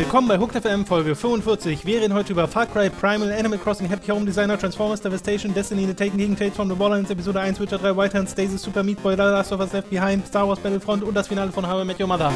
[0.00, 1.84] Willkommen bei Hooked FM Folge 45.
[1.84, 5.86] Wir reden heute über Far Cry Primal, Animal Crossing, Happy Home Designer, Transformers, Devastation, Destiny,
[5.86, 8.82] The Taken gegen Tales from the Borderlands, Episode 1, Witcher 3, White Hand, Stasis, Super
[8.82, 11.64] Meat Boy, The Last of Us Left Behind, Star Wars Battlefront und das Finale von
[11.64, 12.32] How I Met Your Mother.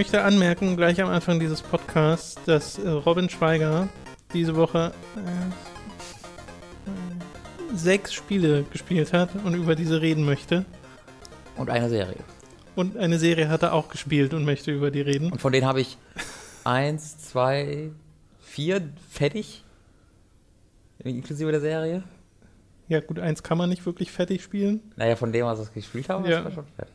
[0.00, 3.86] Möchte anmerken, gleich am Anfang dieses Podcasts, dass äh, Robin Schweiger
[4.32, 5.20] diese Woche äh,
[7.76, 10.64] sechs Spiele gespielt hat und über diese reden möchte.
[11.58, 12.16] Und eine Serie.
[12.76, 15.30] Und eine Serie hat er auch gespielt und möchte über die reden.
[15.32, 15.98] Und von denen habe ich
[16.64, 17.90] eins, zwei,
[18.40, 18.80] vier
[19.10, 19.66] fertig.
[21.04, 22.04] Inklusive der Serie.
[22.88, 24.80] Ja, gut, eins kann man nicht wirklich fertig spielen.
[24.96, 26.38] Naja, von dem, was ich gespielt habe, Ja.
[26.40, 26.94] ist schon fertig.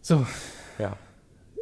[0.00, 0.24] So,
[0.78, 0.96] Ja.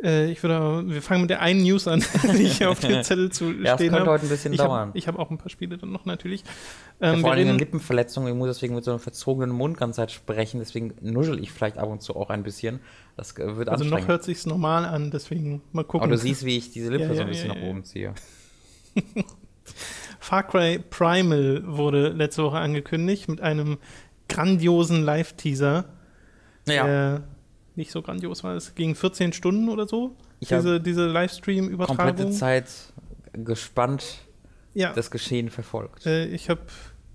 [0.02, 2.04] Äh, ich würde, wir fangen mit der einen News an,
[2.36, 4.10] die ich auf dem Zettel zu Ja, stehen habe.
[4.10, 4.88] heute ein bisschen Ich dauern.
[4.88, 6.42] habe ich hab auch ein paar Spiele dann noch natürlich.
[7.00, 9.76] Ja, Ähm, vor wir allem eine Lippenverletzung, ich muss deswegen mit so einem verzogenen Mund
[9.76, 12.80] ganz Zeit sprechen, deswegen nuschel ich vielleicht ab und zu auch ein bisschen.
[13.16, 16.04] Das äh, wird also noch hört sich's normal an, deswegen mal gucken.
[16.04, 17.68] Aber du siehst, wie ich diese Lippe Ja, so ja, ein bisschen ja, nach ja.
[17.68, 18.14] oben ziehe.
[20.20, 23.78] Far Cry Primal wurde letzte Woche angekündigt mit einem
[24.28, 25.84] grandiosen Live-Teaser.
[26.66, 27.22] der
[27.78, 28.54] nicht so grandios war.
[28.54, 30.14] Es ging 14 Stunden oder so.
[30.40, 32.32] Ich diese diese komplette Livestream-Übertragung.
[32.32, 32.66] Zeit
[33.32, 34.18] gespannt
[34.74, 36.04] Ja, das Geschehen verfolgt.
[36.04, 36.60] äh, ich habe,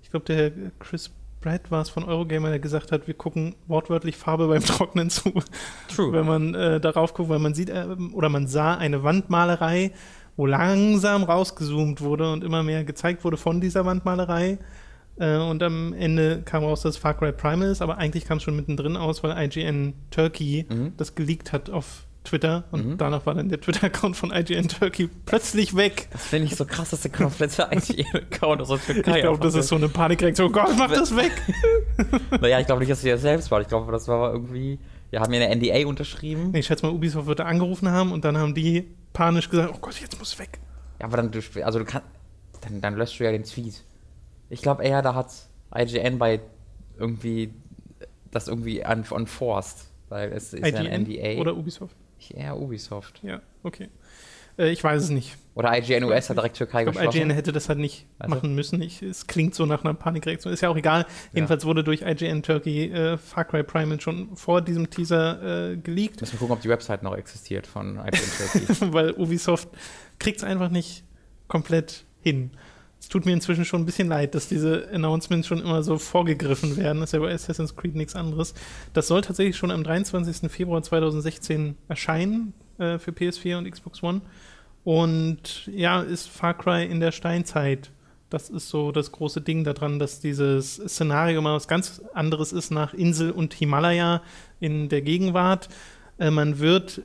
[0.02, 4.16] ich glaube, der Chris Pratt war es von Eurogamer, der gesagt hat, wir gucken wortwörtlich
[4.16, 5.34] Farbe beim Trocknen zu,
[5.98, 9.92] wenn man äh, darauf guckt, weil man sieht äh, oder man sah eine Wandmalerei,
[10.38, 14.58] wo langsam rausgezoomt wurde und immer mehr gezeigt wurde von dieser Wandmalerei.
[15.18, 18.44] Äh, und am Ende kam raus, dass Far Cry Primal ist, aber eigentlich kam es
[18.44, 20.94] schon mittendrin aus, weil IGN Turkey Mhm.
[20.98, 22.98] das geleakt hat auf Twitter und Mhm.
[22.98, 26.08] danach war dann der Twitter-Account von IGN Turkey plötzlich weg.
[26.12, 29.56] Das finde ich so krass, dass der komplette IGN-Account aus der Türkei Ich glaube, das
[29.56, 30.48] ist so eine Panikreaktion.
[30.50, 31.32] Oh Gott, mach das weg!
[32.42, 33.62] Naja, ich glaube nicht, dass sie das selbst war.
[33.62, 34.80] Ich glaube, das war irgendwie.
[35.12, 36.52] Wir haben ja eine NDA unterschrieben.
[36.52, 39.72] Nee, ich schätze mal, Ubisoft wird da angerufen haben und dann haben die panisch gesagt,
[39.76, 40.60] oh Gott, jetzt muss es weg.
[41.00, 42.08] Ja, aber dann, du, also du kannst.
[42.62, 43.84] Dann, dann löscht du ja den Tweet.
[44.54, 45.32] Ich glaube eher, da hat
[45.76, 46.40] IGN bei
[46.98, 47.54] irgendwie
[48.32, 49.86] das irgendwie un unforced.
[50.10, 51.40] Weil es ist ja ein NDA.
[51.42, 51.96] oder Ubisoft?
[52.20, 53.20] Ich eher Ubisoft.
[53.24, 53.90] Ja, okay.
[54.58, 55.36] Äh, ich weiß es nicht.
[55.56, 57.18] Oder IGN US hat direkt Türkei Ich glaube, geschlossen.
[57.18, 58.82] IGN hätte das halt nicht Also- machen müssen.
[58.82, 60.54] Ich, es klingt so nach einer Panikreaktion.
[60.54, 61.06] Ist ja auch egal.
[61.34, 66.22] Jedenfalls wurde durch IGN Turkey äh, Far Cry Primal schon vor diesem Teaser äh, geleakt.
[66.22, 68.94] Müssen wir gucken, ob die Website noch existiert von IGN Turkey.
[68.94, 69.70] weil Ubisoft
[70.20, 71.04] kriegt es einfach nicht
[71.48, 72.52] komplett hin.
[73.04, 76.78] Es tut mir inzwischen schon ein bisschen leid, dass diese Announcements schon immer so vorgegriffen
[76.78, 77.02] werden.
[77.02, 78.54] Das ist ja bei Assassin's Creed nichts anderes.
[78.94, 80.50] Das soll tatsächlich schon am 23.
[80.50, 84.22] Februar 2016 erscheinen äh, für PS4 und Xbox One.
[84.86, 87.92] Und ja, ist Far Cry in der Steinzeit.
[88.30, 92.72] Das ist so das große Ding daran, dass dieses Szenario mal was ganz anderes ist
[92.72, 94.22] nach Insel und Himalaya
[94.62, 95.68] in der Gegenwart.
[96.20, 97.02] Äh, man wird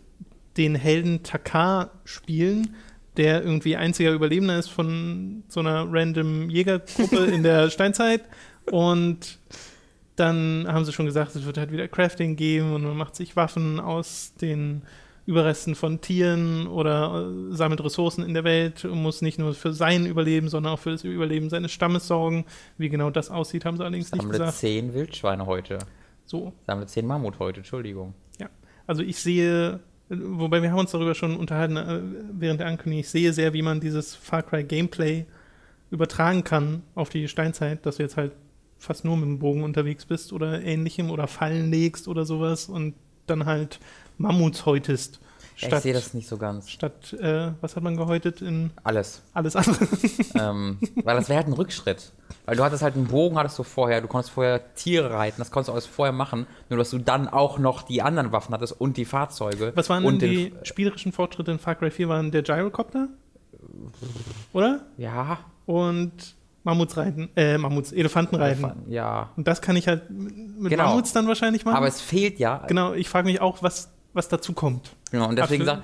[0.56, 2.76] den Helden Takar spielen,
[3.18, 8.22] der irgendwie einziger Überlebender ist von so einer random Jägergruppe in der Steinzeit.
[8.70, 9.38] Und
[10.16, 13.36] dann haben sie schon gesagt, es wird halt wieder Crafting geben und man macht sich
[13.36, 14.82] Waffen aus den
[15.26, 19.74] Überresten von Tieren oder äh, sammelt Ressourcen in der Welt und muss nicht nur für
[19.74, 22.46] sein Überleben, sondern auch für das Überleben seines Stammes sorgen.
[22.78, 24.56] Wie genau das aussieht, haben sie allerdings nicht Sammle gesagt.
[24.56, 25.78] zehn Wildschweine heute.
[26.24, 28.14] So, Sammle zehn Mammut heute, Entschuldigung.
[28.88, 32.00] Also ich sehe, wobei wir haben uns darüber schon unterhalten äh,
[32.32, 35.26] während der Ankündigung, ich sehe sehr, wie man dieses Far Cry Gameplay
[35.91, 38.32] übertragen kann auf die Steinzeit, dass du jetzt halt
[38.78, 42.94] fast nur mit dem Bogen unterwegs bist oder ähnlichem oder Fallen legst oder sowas und
[43.26, 43.80] dann halt
[44.18, 45.20] Mammuts häutest.
[45.60, 46.70] Ja, ich sehe das nicht so ganz.
[46.70, 49.22] statt äh, was hat man gehäutet in Alles.
[49.34, 49.86] alles andere?
[50.34, 52.12] ähm, weil das wäre halt ein Rückschritt.
[52.46, 55.50] Weil du hattest halt einen Bogen, hattest du vorher, du konntest vorher Tiere reiten, das
[55.50, 58.80] konntest du alles vorher machen, nur dass du dann auch noch die anderen Waffen hattest
[58.80, 59.72] und die Fahrzeuge.
[59.74, 62.08] Was waren denn und den- die spielerischen Fortschritte in Far Cry 4?
[62.08, 63.08] Waren der Gyrocopter?
[64.53, 64.80] Oder?
[64.97, 66.12] Ja, Und
[66.65, 68.71] Mammuts reiten, äh, Mammuts, Elefanten reiten.
[68.88, 69.30] ja.
[69.36, 70.84] Und das kann ich halt mit Genau.
[70.88, 71.77] Mammuts dann wahrscheinlich machen.
[71.77, 72.65] Aber es fehlt ja.
[72.66, 74.94] genau, ich frage mich auch, was, was dazu kommt.
[75.10, 75.81] Genau, und deswegen, sag,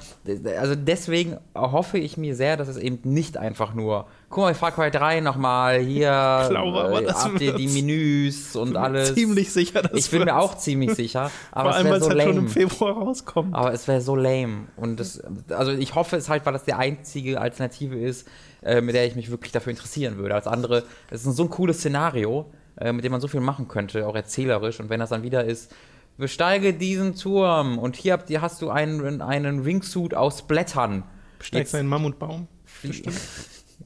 [0.59, 4.73] also deswegen hoffe ich mir sehr, dass es eben nicht einfach nur, guck mal, Far
[4.73, 7.75] Cry 3 nochmal, hier Ich glaube aber, äh, habt ihr die wird's.
[7.75, 9.15] Menüs und alles.
[9.15, 12.05] Ziemlich sicher, dass ich bin mir auch ziemlich sicher, aber Vor es allem, wäre es
[12.05, 12.41] so halt schon lame.
[12.41, 13.55] im Februar rauskommt.
[13.55, 14.67] Aber es wäre so lame.
[14.76, 18.29] Und das, also ich hoffe es halt, weil das die einzige Alternative ist,
[18.62, 20.35] äh, mit der ich mich wirklich dafür interessieren würde.
[20.35, 23.69] Als andere, es ist so ein cooles Szenario, äh, mit dem man so viel machen
[23.69, 24.81] könnte, auch erzählerisch.
[24.81, 25.71] Und wenn das dann wieder ist,
[26.16, 31.05] besteige diesen Turm und hier habt ihr, hast du einen, einen Wingsuit aus Blättern.
[31.38, 32.49] Besteigst einen Mammutbaum.
[32.82, 33.20] Bestimmt.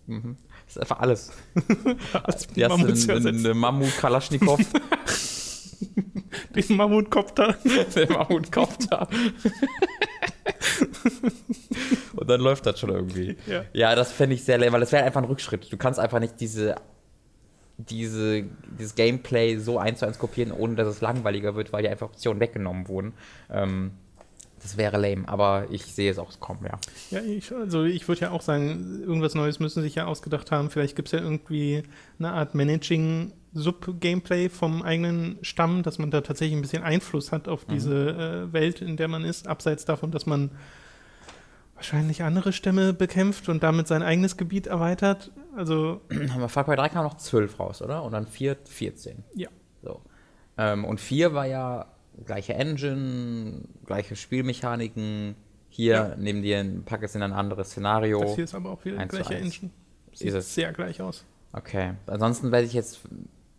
[0.07, 0.37] mhm.
[0.67, 1.33] Das ist einfach alles.
[2.23, 3.27] Als die Die hast eine, eine, ersetzt.
[3.27, 4.61] eine Mammut-Kalaschnikow,
[6.55, 7.57] Den Mammutkopter.
[7.95, 9.09] der Mammutkopter.
[12.15, 13.37] Und dann läuft das schon irgendwie.
[13.47, 13.65] Ja.
[13.73, 15.73] Ja, das fände ich sehr lame, weil das wäre einfach ein Rückschritt.
[15.73, 16.77] Du kannst einfach nicht diese,
[17.79, 18.45] diese,
[18.79, 22.09] dieses Gameplay so eins zu eins kopieren, ohne dass es langweiliger wird, weil die einfach
[22.09, 23.13] Optionen weggenommen wurden.
[23.51, 23.93] Ähm,
[24.61, 26.81] das wäre lame, aber ich sehe es auch kommen, ja.
[27.11, 30.69] Ja, ich, also ich würde ja auch sagen, irgendwas Neues müssen sich ja ausgedacht haben.
[30.71, 31.85] Vielleicht gibt es ja irgendwie
[32.19, 37.67] eine Art Managing-Sub-Gameplay vom eigenen Stamm, dass man da tatsächlich ein bisschen Einfluss hat auf
[37.67, 40.51] diese äh, Welt, in der man ist, abseits davon, dass man
[41.79, 45.31] wahrscheinlich andere Stämme bekämpft und damit sein eigenes Gebiet erweitert.
[45.57, 48.03] Also, Haben wir Far Cry 3 kam noch 12 raus, oder?
[48.03, 49.25] Und dann 4, 14.
[49.35, 49.49] ja.
[49.83, 50.03] So.
[50.59, 51.87] Ähm, und 4 war ja
[52.27, 55.37] gleiche Engine, gleiche Spielmechaniken.
[55.71, 56.15] Hier Ja.
[56.19, 58.21] neben dir pack es in ein anderes Szenario.
[58.23, 59.35] Das hier ist aber auch wieder die gleiche.
[59.37, 59.71] Engine.
[60.13, 60.53] Sieht es.
[60.55, 61.25] sehr gleich aus.
[61.53, 61.93] Okay.
[62.07, 63.01] Ansonsten werde ich jetzt.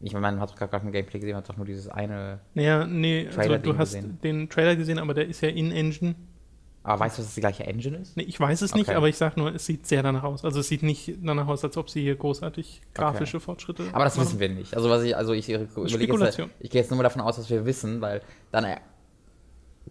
[0.02, 2.40] Ich meine, man hat gar kein Gameplay gesehen, man hat doch nur dieses eine.
[2.54, 4.18] Naja, nee, also Trailer-Ding du hast gesehen.
[4.24, 6.16] den Trailer gesehen, aber der ist ja in-Engine.
[6.82, 8.16] Aber weißt du, dass es die gleiche Engine ist?
[8.16, 8.96] Nee, ich weiß es nicht, Okay.
[8.96, 10.46] aber ich sag nur, es sieht sehr danach aus.
[10.46, 14.16] Also es sieht nicht danach aus, als ob sie hier großartig grafische Fortschritte Aber das
[14.16, 14.28] machen.
[14.28, 14.74] wissen wir nicht.
[14.76, 16.50] Also was ich, also ich überlege jetzt, Spekulation.
[16.60, 18.22] ich gehe jetzt nur mal davon aus, dass wir wissen, weil
[18.52, 18.78] dann äh,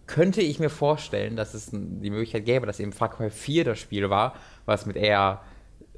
[0.07, 3.79] könnte ich mir vorstellen, dass es die Möglichkeit gäbe, dass eben Far Cry 4 das
[3.79, 4.33] Spiel war,
[4.65, 5.41] was mit eher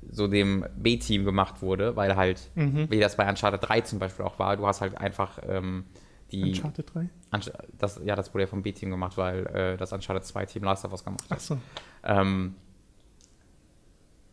[0.10, 2.88] so dem B-Team gemacht wurde, weil halt, Mhm.
[2.90, 5.86] wie das bei Uncharted 3 zum Beispiel auch war, du hast halt einfach ähm,
[6.32, 7.10] die, Uncharted 3?
[7.32, 10.64] Unch- das, ja, das wurde ja vom B-Team gemacht, weil äh, das Uncharted 2 Team
[10.64, 11.32] Last of Us gemacht hat.
[11.38, 11.58] Achso.
[12.04, 12.56] Ähm,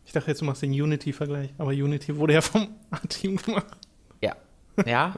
[0.05, 3.77] Ich dachte jetzt, du machst den Unity-Vergleich, aber Unity wurde ja vom A-Team gemacht.
[4.21, 4.35] ja.
[4.85, 5.13] Ja?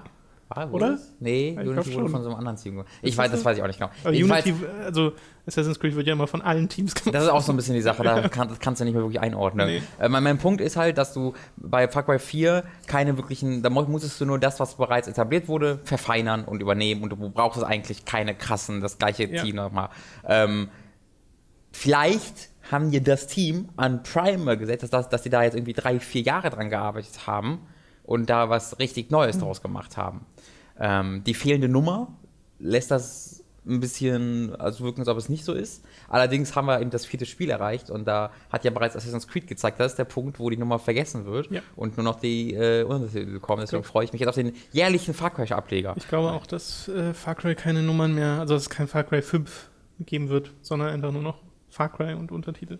[0.53, 0.93] War, wurde Oder?
[0.95, 1.13] es?
[1.19, 2.87] Nee, Ich Unity wurde von so einem anderen Team gemacht.
[3.01, 3.91] Ich weiß, das weiß ich auch nicht genau.
[4.03, 4.53] Aber Unity,
[4.83, 5.13] also
[5.47, 7.15] Assassin's Creed wird ja immer von allen Teams gemacht.
[7.15, 9.01] Das ist auch so ein bisschen die Sache, da kann, das kannst du nicht mehr
[9.03, 9.67] wirklich einordnen.
[9.67, 9.81] Nee.
[9.99, 13.69] Äh, mein, mein Punkt ist halt, dass du bei Far Cry 4 keine wirklichen, da
[13.69, 17.57] mu- musstest du nur das, was bereits etabliert wurde, verfeinern und übernehmen und du brauchst
[17.57, 19.41] es eigentlich keine krassen, das gleiche Ja.
[19.43, 19.89] Team nochmal.
[20.27, 20.69] Ähm,
[21.71, 25.73] vielleicht haben dir das Team an Primer gesetzt, dass, das- dass die da jetzt irgendwie
[25.73, 27.59] drei, vier Jahre dran gearbeitet haben
[28.03, 30.25] und da was richtig Neues draus gemacht haben.
[30.81, 32.07] Ähm, die fehlende Nummer
[32.59, 35.85] lässt das ein bisschen also wirken, als ob es nicht so ist.
[36.09, 39.45] Allerdings haben wir eben das vierte Spiel erreicht und da hat ja bereits Assassin's Creed
[39.45, 41.61] gezeigt, das ist der Punkt, wo die Nummer vergessen wird Ja.
[41.75, 43.61] und nur noch die äh, Untertitel kommen.
[43.61, 43.87] Deswegen Ja.
[43.87, 45.93] freue ich mich jetzt auf den jährlichen Far Cry-Ableger.
[45.95, 49.03] Ich glaube auch, dass äh, Far Cry keine Nummern mehr, also dass es kein Far
[49.03, 49.69] Cry 5
[49.99, 51.37] geben wird, sondern einfach nur noch
[51.69, 52.79] Far Cry und Untertitel.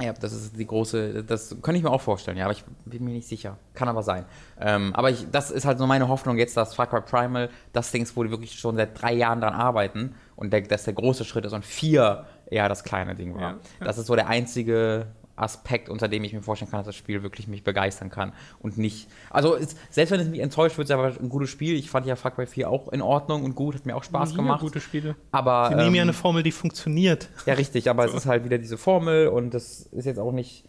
[0.00, 3.04] Ja, das ist die große, das könnte ich mir auch vorstellen, ja, aber ich bin
[3.04, 3.56] mir nicht sicher.
[3.74, 4.24] Kann aber sein.
[4.60, 7.90] Ähm, aber ich, das ist halt so meine Hoffnung jetzt, dass Far Cry Primal das
[7.90, 10.94] Ding ist, wo die wirklich schon seit drei Jahren dran arbeiten und der, dass der
[10.94, 13.42] große Schritt ist und vier eher das kleine Ding war.
[13.42, 13.58] Ja.
[13.80, 15.06] Das ist so der einzige
[15.40, 18.78] Aspekt, unter dem ich mir vorstellen kann, dass das Spiel wirklich mich begeistern kann und
[18.78, 19.08] nicht.
[19.30, 21.74] Also es, selbst wenn es mich enttäuscht, wird es aber ein gutes Spiel.
[21.76, 24.30] Ich fand ja Far Cry 4 auch in Ordnung und gut, hat mir auch Spaß
[24.32, 24.60] Wieder gemacht.
[24.60, 25.16] gute Spiele.
[25.32, 27.28] Aber Sie nehmen ja ähm, eine Formel, die funktioniert.
[27.46, 30.64] ja, richtig, aber es ist halt wieder diese Formel und das ist jetzt auch nicht.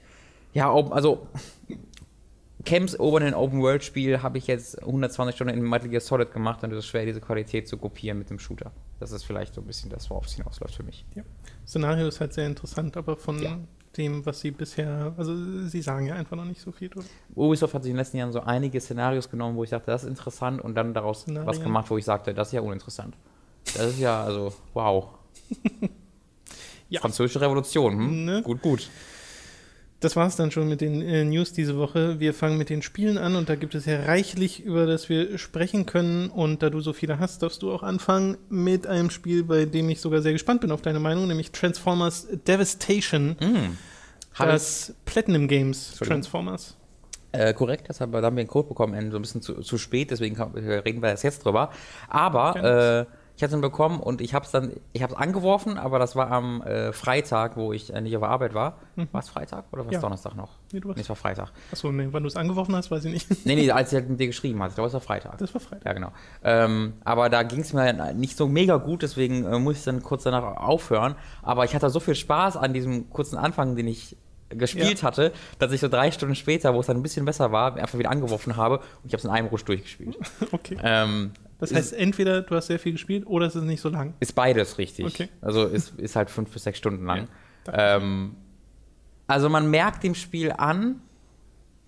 [0.54, 1.27] Ja, also
[2.65, 6.31] Camps Open in Open World Spiel habe ich jetzt 120 Stunden in Metal Gear Solid
[6.33, 8.72] gemacht und es ist schwer, diese Qualität zu kopieren mit dem Shooter.
[9.00, 11.06] Das ist vielleicht so ein bisschen das, worauf es hinausläuft für mich.
[11.65, 13.57] Szenario ist halt sehr interessant, aber von Ja.
[13.97, 15.36] Dem, was sie bisher, also
[15.68, 17.05] sie sagen ja einfach noch nicht so viel drüber.
[17.36, 20.03] Ubisoft hat sich in den letzten Jahren so einige Szenarios genommen, wo ich dachte, das
[20.03, 21.48] ist interessant und dann daraus Szenarien.
[21.48, 23.15] was gemacht, wo ich sagte, das ist ja uninteressant.
[23.65, 25.08] Das ist ja, also, wow.
[26.89, 27.01] Ja.
[27.01, 28.25] Französische Revolution, hm?
[28.25, 28.41] Ne?
[28.41, 28.89] Gut, gut.
[30.00, 32.22] Das war's dann schon mit den äh, News diese Woche.
[32.22, 35.38] Wir fangen mit den Spielen an und da gibt es ja reichlich, über das wir
[35.38, 36.29] sprechen können.
[36.29, 39.89] Und da du so viele hast, darfst du auch anfangen mit einem Spiel, bei dem
[39.89, 43.36] ich sogar sehr gespannt bin auf deine Meinung, nämlich Transformers Devastation.
[44.36, 45.98] Hab Das Platinum Games.
[45.98, 46.77] Transformers.
[47.32, 50.36] Äh, korrekt, deshalb haben wir einen Code bekommen, so ein bisschen zu, zu spät, deswegen
[50.36, 51.72] kann, äh, reden wir jetzt drüber.
[52.08, 53.06] Aber
[53.39, 56.13] Ich hatte ihn bekommen und ich habe es dann, ich habe es angeworfen, aber das
[56.17, 58.79] war am äh, Freitag, wo ich äh, nicht auf der Arbeit war.
[59.13, 60.01] War es Freitag oder war es Ja.
[60.01, 60.50] Donnerstag noch?
[60.74, 61.53] Nee, du warst- Nee, es war Freitag.
[61.72, 63.46] Achso, nee, wann du es angeworfen hast, weiß ich nicht.
[63.46, 65.38] Nee, nee, als ich halt mit dir geschrieben hatte, ich glaube, es war Freitag.
[65.38, 65.86] Das war Freitag.
[65.86, 66.12] Ja, genau.
[66.43, 70.03] Ähm, aber da ging es mir nicht so mega gut, deswegen äh, muss ich dann
[70.03, 71.15] kurz danach aufhören.
[71.41, 74.17] Aber ich hatte so viel Spaß an diesem kurzen Anfang, den ich
[74.50, 75.08] gespielt Ja.
[75.08, 77.98] hatte, dass ich so drei Stunden später, wo es dann ein bisschen besser war, einfach
[77.98, 80.17] wieder angeworfen habe und ich habe es in einem Rutsch durchgespielt.
[80.51, 80.77] Okay.
[80.84, 84.13] ähm, Das heißt, entweder du hast sehr viel gespielt oder es ist nicht so lang.
[84.20, 85.06] ist beides richtig.
[85.06, 85.30] Okay.
[85.42, 87.28] Also ist, ist halt fünf bis sechs Stunden lang.
[87.68, 88.36] Ja, ähm,
[89.28, 91.01] also man merkt dem Spiel an,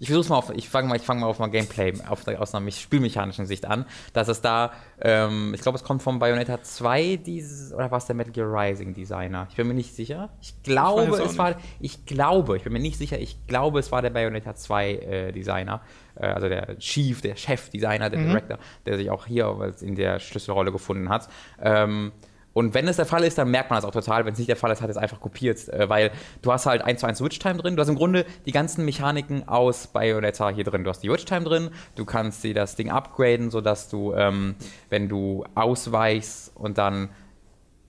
[0.02, 2.56] ich versuch's mal auf, ich fange mal, ich fange mal auf mal Gameplay auf, aus
[2.56, 7.18] einer spielmechanischen Sicht an, dass es da, ähm, ich glaube, es kommt vom Bayonetta 2
[7.18, 9.46] dieses, oder war es der Metal Gear Rising Designer?
[9.52, 10.30] Ich bin mir nicht sicher.
[10.42, 13.92] Ich glaube, ich es war, ich glaube, ich bin mir nicht sicher, ich glaube, es
[13.92, 15.82] war der Bayonetta 2 äh, Designer,
[16.16, 18.30] äh, also der Chief, der Chef-Designer, der mhm.
[18.30, 21.28] Director, der sich auch hier in der Schlüsselrolle gefunden hat.
[21.62, 22.12] Ähm,
[22.54, 24.26] und wenn es der Fall ist, dann merkt man das auch total.
[24.26, 26.82] Wenn es nicht der Fall ist, hat es einfach kopiert, äh, weil du hast halt
[26.82, 27.76] 1 zu 1 Switch-Time drin.
[27.76, 30.84] Du hast im Grunde die ganzen Mechaniken aus Bayonetta hier drin.
[30.84, 34.56] Du hast die Switch-Time drin, du kannst dir das Ding upgraden, sodass du, ähm,
[34.90, 37.10] wenn du ausweichst und dann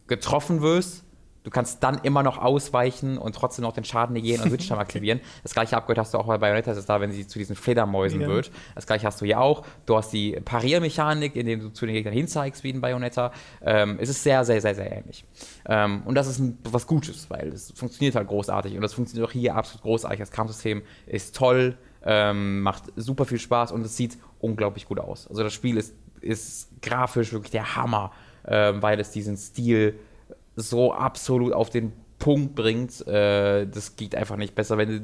[0.06, 1.04] getroffen wirst,
[1.44, 5.20] Du kannst dann immer noch ausweichen und trotzdem noch den Schaden negieren und Switch-Time aktivieren.
[5.42, 7.56] Das gleiche Upgrade hast du auch bei Bayonetta, das ist da, wenn sie zu diesen
[7.56, 8.28] Fledermäusen ja.
[8.28, 8.52] wird.
[8.74, 9.64] Das gleiche hast du hier auch.
[9.86, 13.32] Du hast die Pariermechanik, indem du zu den Gegnern hinzeigst, wie in Bayonetta.
[13.60, 15.24] Ähm, es ist sehr, sehr, sehr, sehr ähnlich.
[15.66, 18.76] Ähm, und das ist ein, was Gutes, weil es funktioniert halt großartig.
[18.76, 20.20] Und das funktioniert auch hier absolut großartig.
[20.20, 25.26] Das Kampfsystem ist toll, ähm, macht super viel Spaß und es sieht unglaublich gut aus.
[25.28, 28.12] Also das Spiel ist, ist grafisch wirklich der Hammer,
[28.46, 29.98] ähm, weil es diesen Stil
[30.56, 33.06] so absolut auf den Punkt bringt.
[33.06, 35.00] Äh, das geht einfach nicht besser, wenn du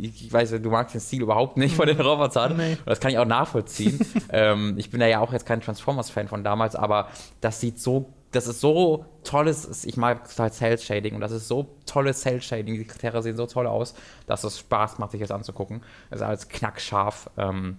[0.00, 2.56] ich weiß, du magst den Stil überhaupt nicht von den Robotern.
[2.56, 2.76] Nee.
[2.86, 3.98] Das kann ich auch nachvollziehen.
[4.30, 7.08] ähm, ich bin ja auch jetzt kein Transformers-Fan von damals, aber
[7.40, 11.76] das sieht so, das ist so tolles, ich mag halt Cell-Shading und das ist so
[11.86, 12.74] tolles Cell-Shading.
[12.74, 13.94] Die Charaktere sehen so toll aus,
[14.26, 15.82] dass es Spaß macht, sich das anzugucken.
[16.10, 17.30] Das ist alles knackscharf.
[17.36, 17.78] Ähm,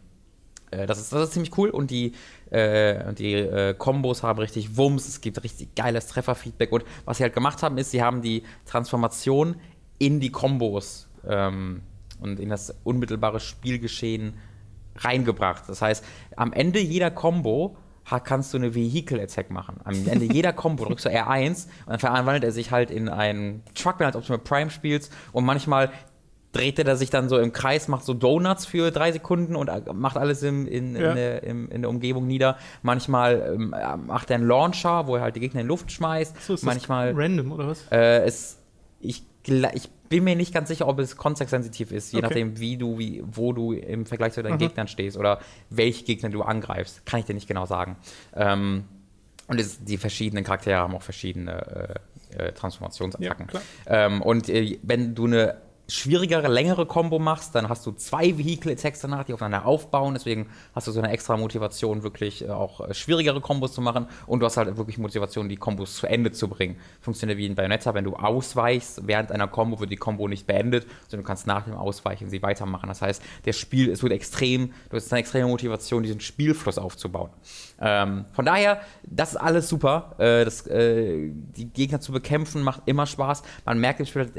[0.71, 2.13] äh, das, ist, das ist ziemlich cool und die,
[2.49, 7.23] äh, die äh, Kombos haben richtig Wumms, es gibt richtig geiles Trefferfeedback und was sie
[7.23, 9.55] halt gemacht haben, ist, sie haben die Transformation
[9.97, 11.81] in die Kombos ähm,
[12.21, 14.33] und in das unmittelbare Spielgeschehen
[14.95, 15.63] reingebracht.
[15.67, 16.03] Das heißt,
[16.35, 17.77] am Ende jeder Combo
[18.23, 19.79] kannst du eine Vehicle-Attack machen.
[19.83, 23.61] Am Ende jeder Combo drückst du R1 und dann verwandelt er sich halt in einen
[23.75, 25.91] Truck, als ob du mit Prime spielst und manchmal
[26.51, 29.81] dreht er sich dann so im Kreis, macht so Donuts für drei Sekunden und äh,
[29.93, 31.09] macht alles in, in, ja.
[31.09, 32.57] in, der, in, der, Umgebung nieder.
[32.81, 36.41] Manchmal ähm, äh, macht er einen Launcher, wo er halt die Gegner in Luft schmeißt.
[36.41, 37.13] So, ist Manchmal.
[37.15, 37.85] random, oder was?
[37.91, 38.57] Äh, es,
[38.99, 42.27] ich, ich bin mir nicht ganz sicher, ob es kontextsensitiv ist, je okay.
[42.27, 44.59] nachdem, wie du, wie, wo du im Vergleich zu deinen Aha.
[44.59, 45.39] Gegnern stehst oder
[45.69, 47.05] welche Gegner du angreifst.
[47.05, 47.95] Kann ich dir nicht genau sagen.
[48.35, 48.85] Ähm,
[49.47, 51.99] und es, die verschiedenen Charaktere haben auch verschiedene
[52.33, 53.47] äh, äh Transformationsattacken.
[53.53, 58.37] Ja, ähm, und äh, wenn du eine schwierigere, längere Combo machst, dann hast du zwei
[58.37, 60.13] Vehicle-Attacks danach, die aufeinander aufbauen.
[60.13, 64.07] Deswegen hast du so eine extra Motivation, wirklich äh, auch äh, schwierigere Kombos zu machen.
[64.27, 66.77] Und du hast halt wirklich Motivation, die Kombos zu Ende zu bringen.
[67.01, 70.85] Funktioniert wie in Bayonetta, wenn du ausweichst während einer Combo, wird die Combo nicht beendet,
[71.07, 72.87] sondern du kannst nach dem Ausweichen sie weitermachen.
[72.87, 77.31] Das heißt, der Spiel, es wird extrem, du hast eine extreme Motivation, diesen Spielfluss aufzubauen.
[77.81, 80.15] Ähm, von daher, das ist alles super.
[80.17, 83.43] Äh, das, äh, die Gegner zu bekämpfen macht immer Spaß.
[83.65, 84.31] Man merkt im Spiel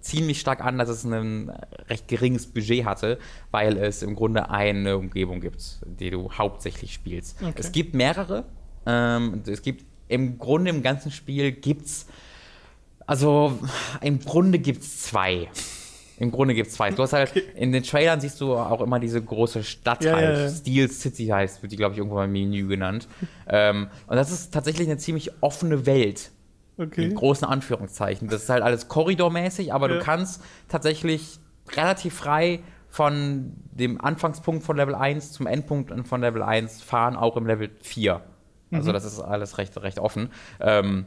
[0.00, 1.50] ziemlich stark an, dass es ein
[1.88, 3.18] recht geringes Budget hatte,
[3.50, 7.36] weil es im Grunde eine Umgebung gibt, die du hauptsächlich spielst.
[7.42, 7.52] Okay.
[7.56, 8.44] Es gibt mehrere.
[8.86, 12.06] Ähm, es gibt im Grunde im ganzen Spiel gibt's
[13.10, 13.58] also
[14.02, 15.48] im Grunde gibt es zwei.
[16.20, 16.90] Im Grunde gibt es zwei.
[16.90, 17.42] Du hast halt, okay.
[17.54, 20.36] in den Trailern siehst du auch immer diese große Stadt ja, halt.
[20.36, 20.50] Ja, ja.
[20.50, 23.08] Steel City heißt, wird die, glaube ich, irgendwo beim Menü genannt.
[23.48, 26.30] ähm, und das ist tatsächlich eine ziemlich offene Welt.
[26.76, 27.08] Okay.
[27.08, 28.28] Mit großen Anführungszeichen.
[28.28, 31.38] Das ist halt alles korridormäßig, aber du kannst tatsächlich
[31.72, 37.36] relativ frei von dem Anfangspunkt von Level 1 zum Endpunkt von Level 1 fahren, auch
[37.36, 38.20] im Level 4.
[38.72, 38.92] Also mhm.
[38.94, 40.30] das ist alles recht, recht offen.
[40.60, 41.06] Ähm,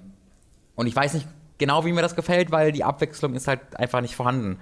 [0.75, 1.27] und ich weiß nicht
[1.57, 4.59] genau, wie mir das gefällt, weil die Abwechslung ist halt einfach nicht vorhanden.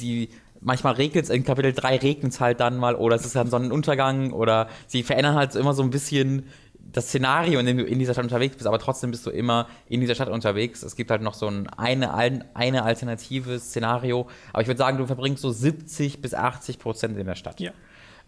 [0.00, 3.36] Die manchmal regnet es, in Kapitel 3 regnet es halt dann mal oder es ist
[3.36, 6.46] dann Sonnenuntergang oder sie verändern halt immer so ein bisschen
[6.90, 9.68] das Szenario, in dem du in dieser Stadt unterwegs bist, aber trotzdem bist du immer
[9.88, 10.82] in dieser Stadt unterwegs.
[10.82, 12.14] Es gibt halt noch so ein eine,
[12.54, 17.26] eine alternative Szenario, aber ich würde sagen, du verbringst so 70 bis 80 Prozent in
[17.26, 17.60] der Stadt.
[17.60, 17.72] Ja.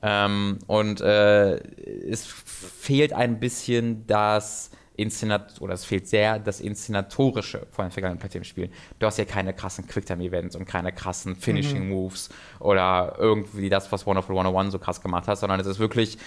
[0.03, 4.71] Ähm, und äh, es fehlt ein bisschen das
[5.01, 8.71] Inszenat oder es fehlt sehr das Inszenatorische von den vergangenen Platinum-Spielen.
[8.99, 12.67] Du hast ja keine krassen Quicktime-Events und keine krassen Finishing-Moves mhm.
[12.67, 16.19] oder irgendwie das, was Wonderful 101 so krass gemacht hat, sondern es ist wirklich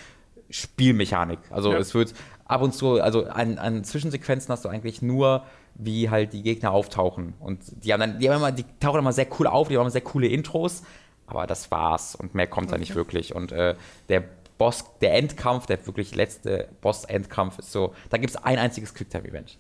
[0.50, 1.40] Spielmechanik.
[1.50, 1.80] Also ja.
[1.80, 2.14] es wird
[2.46, 6.72] ab und zu, also an, an, Zwischensequenzen hast du eigentlich nur, wie halt die Gegner
[6.72, 7.34] auftauchen.
[7.40, 9.82] Und die haben dann, die haben immer, die tauchen immer sehr cool auf, die haben
[9.82, 10.84] immer sehr coole Intros,
[11.26, 12.76] aber das war's und mehr kommt okay.
[12.76, 13.34] da nicht wirklich.
[13.34, 13.76] Und äh,
[14.10, 14.24] der
[14.58, 19.58] Boss, der Endkampf, der wirklich letzte Boss-Endkampf ist so, da gibt es ein einziges Quicktime-Event.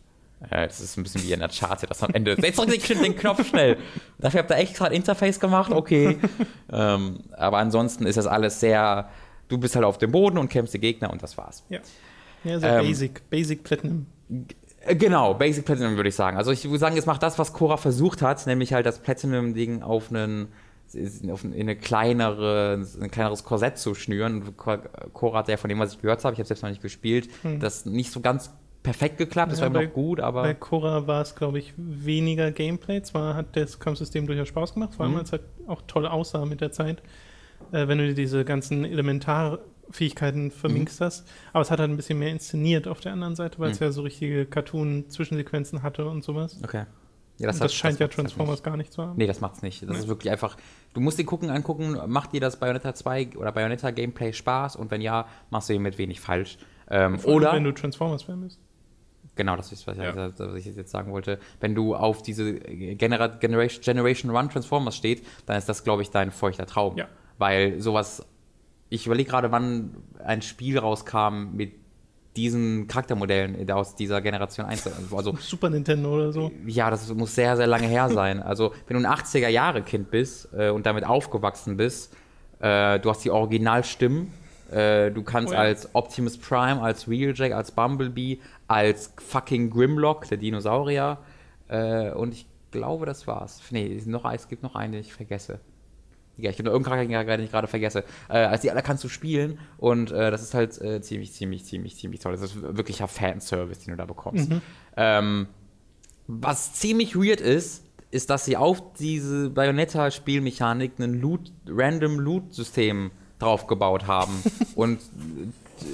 [0.49, 2.35] Äh, das ist ein bisschen wie in der Chart, das am Ende.
[2.39, 3.77] Jetzt drück den Knopf schnell.
[4.19, 6.17] Dafür habt ihr echt gerade Interface gemacht, okay.
[6.71, 9.09] ähm, aber ansonsten ist das alles sehr
[9.53, 11.63] du bist halt auf dem Boden und kämpfst die Gegner und das war's.
[11.69, 11.79] Ja.
[12.43, 14.05] Ja, so ähm, Basic, Basic Platinum.
[14.81, 16.37] Äh, genau, Basic Platinum würde ich sagen.
[16.37, 19.81] Also ich würde sagen, es macht das, was Cora versucht hat, nämlich halt das Platinum-Ding
[19.81, 20.49] auf einen
[20.93, 24.55] in eine kleinere, ein kleineres Korsett zu schnüren.
[24.55, 27.29] Cora hat ja von dem, was ich gehört habe, ich habe selbst noch nicht gespielt,
[27.41, 27.59] hm.
[27.59, 28.51] das nicht so ganz
[28.83, 30.43] perfekt geklappt, das ja, war immer noch gut, aber.
[30.43, 33.01] Bei Cora war es, glaube ich, weniger Gameplay.
[33.01, 35.17] Zwar hat das Kampfsystem durchaus Spaß gemacht, vor allem, mhm.
[35.17, 37.01] weil es halt auch toll aussah mit der Zeit,
[37.71, 41.05] äh, wenn du dir diese ganzen Elementarfähigkeiten verminkst mhm.
[41.05, 41.27] hast.
[41.53, 43.73] Aber es hat halt ein bisschen mehr inszeniert auf der anderen Seite, weil mhm.
[43.73, 46.59] es ja so richtige Cartoon-Zwischensequenzen hatte und sowas.
[46.63, 46.83] Okay.
[47.37, 49.17] Ja, das, das hat, scheint das ja Transformers gar nicht zu haben.
[49.17, 49.81] Nee, das macht's nicht.
[49.81, 49.97] Das nee.
[49.97, 50.55] ist wirklich einfach.
[50.93, 54.91] Du musst dir gucken, angucken, macht dir das Bayonetta 2 oder Bayonetta Gameplay Spaß und
[54.91, 56.57] wenn ja, machst du mit wenig falsch.
[56.89, 58.59] Ähm, oder wenn du Transformers-Fan bist.
[59.35, 60.09] Genau, das ist, was, ja.
[60.09, 61.39] ich, was, ich, jetzt sagen wollte.
[61.59, 66.11] Wenn du auf diese Genera Generation, Generation Run Transformers steht, dann ist das, glaube ich,
[66.11, 66.97] dein feuchter Traum.
[66.97, 67.07] Ja.
[67.37, 68.25] Weil sowas.
[68.89, 71.73] Ich überlege gerade, wann ein Spiel rauskam mit
[72.35, 74.89] diesen Charaktermodellen aus dieser Generation 1.
[75.13, 76.51] Also, Super Nintendo oder so?
[76.65, 78.41] Ja, das muss sehr, sehr lange her sein.
[78.41, 82.15] Also, wenn du ein 80er-Jahre-Kind bist äh, und damit aufgewachsen bist,
[82.59, 84.31] äh, du hast die Originalstimmen,
[84.71, 85.61] äh, du kannst oh ja.
[85.61, 91.19] als Optimus Prime, als Wheeljack, als Bumblebee, als fucking Grimlock, der Dinosaurier,
[91.67, 93.61] äh, und ich glaube, das war's.
[93.69, 95.59] Nee, noch, es gibt noch einen, den ich vergesse.
[96.37, 98.03] Ja, ich habe noch irgendeinen Charakter, den ich gerade vergesse.
[98.27, 101.65] Äh, als die alle kannst du spielen und äh, das ist halt äh, ziemlich, ziemlich,
[101.65, 102.31] ziemlich, ziemlich toll.
[102.31, 104.49] Das ist wirklicher Fanservice, den du da bekommst.
[104.49, 104.61] Mhm.
[104.97, 105.47] Ähm,
[106.27, 114.07] was ziemlich weird ist, ist, dass sie auf diese Bayonetta-Spielmechanik ein Loot, random Loot-System draufgebaut
[114.07, 114.33] haben
[114.75, 114.99] und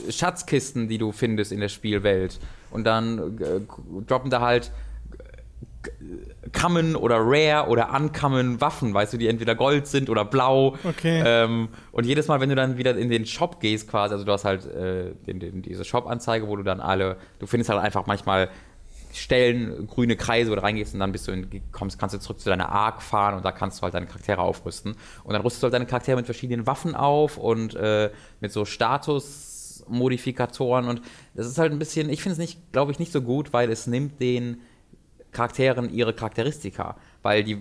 [0.09, 2.39] Schatzkisten, die du findest in der Spielwelt.
[2.71, 3.61] Und dann äh,
[4.05, 4.71] droppen da halt
[6.51, 10.75] Common oder Rare oder Uncommon Waffen, weißt du, die entweder Gold sind oder blau.
[10.83, 11.23] Okay.
[11.25, 14.31] Ähm, und jedes Mal, wenn du dann wieder in den Shop gehst, quasi, also du
[14.31, 18.07] hast halt äh, den, den, diese Shop-Anzeige, wo du dann alle, du findest halt einfach
[18.07, 18.49] manchmal
[19.13, 22.39] Stellen, grüne Kreise, wo du reingehst und dann bist du in, kommst, kannst du zurück
[22.39, 24.95] zu deiner Arc fahren und da kannst du halt deine Charaktere aufrüsten.
[25.23, 28.65] Und dann rüstest du halt deine Charaktere mit verschiedenen Waffen auf und äh, mit so
[28.65, 31.01] Status-Modifikatoren und
[31.33, 33.71] das ist halt ein bisschen, ich finde es nicht, glaube ich, nicht so gut, weil
[33.71, 34.61] es nimmt den
[35.31, 36.95] Charakteren ihre Charakteristika.
[37.21, 37.57] Weil die,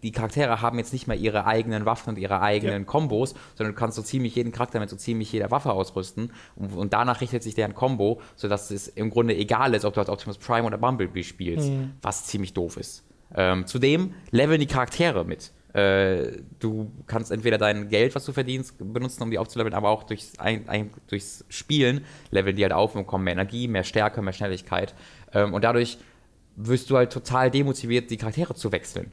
[0.00, 2.86] die Charaktere haben jetzt nicht mehr ihre eigenen Waffen und ihre eigenen ja.
[2.86, 6.72] Kombos, sondern du kannst so ziemlich jeden Charakter mit so ziemlich jeder Waffe ausrüsten und,
[6.72, 10.08] und danach richtet sich deren Combo, sodass es im Grunde egal ist, ob du als
[10.08, 11.92] Optimus Prime oder Bumblebee spielst, mhm.
[12.00, 13.04] was ziemlich doof ist.
[13.34, 15.52] Ähm, zudem leveln die Charaktere mit.
[15.74, 20.02] Äh, du kannst entweder dein Geld, was du verdienst, benutzen, um die aufzuleveln, aber auch
[20.02, 24.20] durchs, ein, ein, durchs Spielen leveln die halt auf und bekommen mehr Energie, mehr Stärke,
[24.20, 24.94] mehr Schnelligkeit.
[25.32, 25.98] Ähm, und dadurch
[26.56, 29.10] wirst du halt total demotiviert, die Charaktere zu wechseln.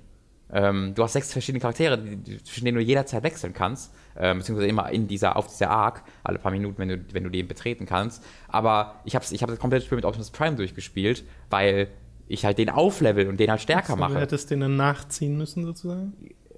[0.52, 4.67] Ähm, du hast sechs verschiedene Charaktere, die, zwischen denen du jederzeit wechseln kannst, ähm, beziehungsweise
[4.67, 7.86] immer in dieser, auf dieser Arc, alle paar Minuten, wenn du, wenn du den betreten
[7.86, 8.23] kannst.
[8.47, 11.89] Aber ich habe ich hab das komplette Spiel mit Optimus Prime durchgespielt, weil
[12.28, 14.13] ich halt den auflevel und den halt stärker mache.
[14.13, 16.13] Du hättest den dann nachziehen müssen, sozusagen?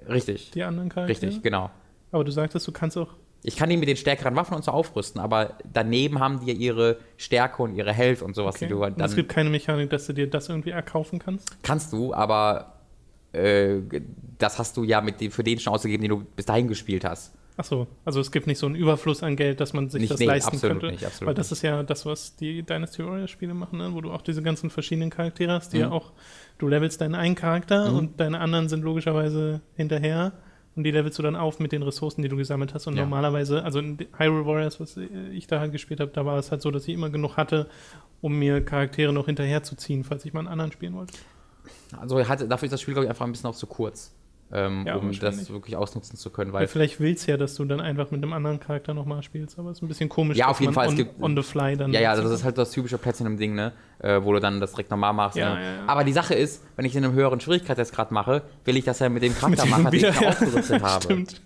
[0.08, 0.52] Richtig.
[0.52, 1.28] Die anderen Charaktere?
[1.28, 1.70] Richtig, genau.
[2.12, 4.72] Aber du sagtest, du kannst auch ich kann ihn mit den stärkeren Waffen und so
[4.72, 8.66] aufrüsten, aber daneben haben die ja ihre Stärke und ihre Health und sowas, okay.
[8.66, 9.04] die du halt dann.
[9.04, 11.50] Und es gibt keine Mechanik, dass du dir das irgendwie erkaufen kannst?
[11.64, 12.82] Kannst du, aber
[13.34, 13.80] äh,
[14.38, 17.04] das hast du ja mit dem, für den schon ausgegeben, den du bis dahin gespielt
[17.04, 17.34] hast.
[17.58, 20.12] Ach so, also es gibt nicht so einen Überfluss an Geld, dass man sich nicht,
[20.12, 20.94] das nee, leisten absolut könnte.
[20.94, 23.94] Nicht, absolut Weil das ist ja das, was die Dynasty Warriors-Spiele machen, ne?
[23.94, 25.84] wo du auch diese ganzen verschiedenen Charaktere hast, die mhm.
[25.84, 26.12] ja auch,
[26.58, 27.98] du levelst deinen einen Charakter mhm.
[27.98, 30.34] und deine anderen sind logischerweise hinterher.
[30.76, 32.88] Und die levelst du dann auf mit den Ressourcen, die du gesammelt hast.
[32.88, 33.02] Und ja.
[33.02, 36.62] normalerweise, also in Hyrule Warriors, was ich da halt gespielt habe, da war es halt
[36.62, 37.68] so, dass ich immer genug hatte,
[38.22, 41.14] um mir Charaktere noch hinterherzuziehen, falls ich mal einen anderen spielen wollte.
[42.00, 44.14] Also hatte, dafür ist das Spiel, glaube ich, einfach ein bisschen auch zu kurz
[44.54, 46.54] ähm, ja, um das wirklich ausnutzen zu können.
[46.54, 49.24] Weil ja, vielleicht willst du ja, dass du dann einfach mit einem anderen Charakter nochmal
[49.24, 50.38] spielst, aber es ist ein bisschen komisch.
[50.38, 50.90] Ja, auf jeden Fall.
[50.90, 51.94] On, gibt, on the fly dann.
[51.94, 53.72] Ja, ja, das ist halt das typische Platinum-Ding, ne?
[54.00, 55.38] Äh, wo du dann das direkt normal machst.
[55.38, 55.84] Ja, ne?
[55.88, 59.10] aber die Sache ist, wenn ich in einem höheren Schwierigkeitsgrad mache, will ich das ja
[59.10, 61.04] mit dem Charakter machen, den ich aufgerüstet habe.
[61.04, 61.42] Stimmt.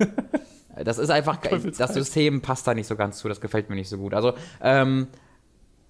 [0.84, 1.38] Das ist einfach,
[1.78, 4.14] das System passt da nicht so ganz zu, das gefällt mir nicht so gut.
[4.14, 5.08] Also, ähm,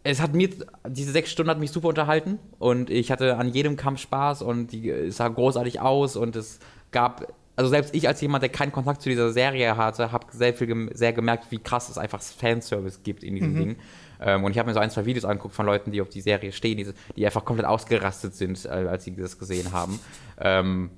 [0.06, 0.50] es hat mir,
[0.88, 4.68] diese sechs Stunden hat mich super unterhalten und ich hatte an jedem Kampf Spaß und
[4.68, 6.60] die, es sah großartig aus und es
[6.92, 10.54] gab also selbst ich als jemand, der keinen Kontakt zu dieser Serie hatte, habe sehr
[10.54, 13.60] viel sehr gemerkt, wie krass es einfach Fanservice gibt in diesem mhm.
[13.60, 13.76] Ding.
[14.20, 16.20] Ähm, und ich habe mir so ein, zwei Videos angeguckt von Leuten, die auf die
[16.20, 20.00] Serie stehen, die, die einfach komplett ausgerastet sind, äh, als sie das gesehen haben.
[20.38, 20.90] Ähm,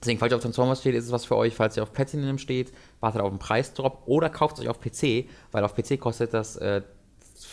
[0.00, 1.54] deswegen, falls ihr auf Transformers steht, ist es was für euch.
[1.54, 5.28] Falls ihr auf Platinum steht, wartet auf einen Preisdrop oder kauft es euch auf PC,
[5.50, 6.82] weil auf PC kostet das, äh,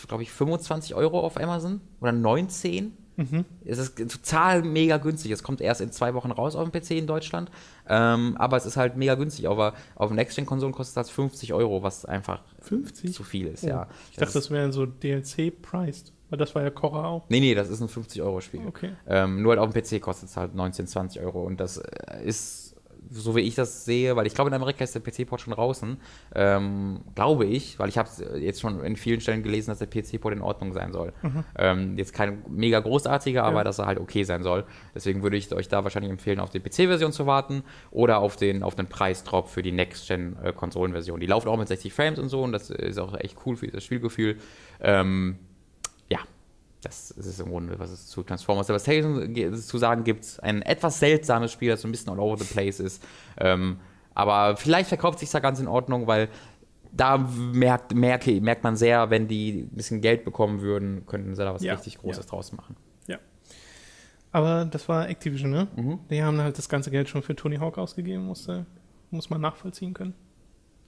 [0.06, 3.44] glaube ich, 25 Euro auf Amazon oder 19 Mhm.
[3.64, 5.32] Es ist total mega günstig.
[5.32, 7.50] Es kommt erst in zwei Wochen raus auf dem PC in Deutschland.
[7.88, 9.48] Ähm, aber es ist halt mega günstig.
[9.48, 13.14] Aber auf Next-Gen-Konsolen kostet das 50 Euro, was einfach 50?
[13.14, 13.68] zu viel ist, oh.
[13.68, 13.88] ja.
[14.10, 16.12] Ich dachte, das wäre so DLC-priced.
[16.28, 17.24] Weil das war ja Korra auch.
[17.28, 18.66] Nee, nee, das ist ein 50-Euro-Spiel.
[18.66, 18.90] Okay.
[19.06, 21.44] Ähm, nur halt auf dem PC kostet es halt 19, 20 Euro.
[21.44, 22.65] Und das äh, ist
[23.10, 25.96] so wie ich das sehe, weil ich glaube, in Amerika ist der PC-Port schon draußen,
[26.34, 30.34] ähm, glaube ich, weil ich habe jetzt schon in vielen Stellen gelesen, dass der PC-Port
[30.34, 31.12] in Ordnung sein soll.
[31.22, 31.44] Mhm.
[31.56, 33.64] Ähm, jetzt kein mega großartiger, aber ja.
[33.64, 34.64] dass er halt okay sein soll.
[34.94, 38.62] Deswegen würde ich euch da wahrscheinlich empfehlen, auf die PC-Version zu warten oder auf den,
[38.62, 41.20] auf den Preisdrop für die Next-Gen-Konsolenversion.
[41.20, 43.68] Die laufen auch mit 60 Frames und so und das ist auch echt cool für
[43.68, 44.38] das Spielgefühl.
[44.80, 45.38] Ähm,
[46.82, 50.42] das ist es im Grunde, was es zu Transformers Devastation zu sagen gibt.
[50.42, 53.02] Ein etwas seltsames Spiel, das so ein bisschen all over the place ist.
[53.38, 53.78] Ähm,
[54.14, 56.28] aber vielleicht verkauft sich da ganz in Ordnung, weil
[56.92, 61.44] da merkt, merke, merkt man sehr, wenn die ein bisschen Geld bekommen würden, könnten sie
[61.44, 62.30] da was ja, richtig Großes ja.
[62.30, 62.76] draus machen.
[63.06, 63.18] Ja.
[64.32, 65.68] Aber das war Activision, ne?
[65.76, 65.98] Mhm.
[66.10, 68.64] Die haben halt das ganze Geld schon für Tony Hawk ausgegeben, musste,
[69.10, 70.14] muss man nachvollziehen können.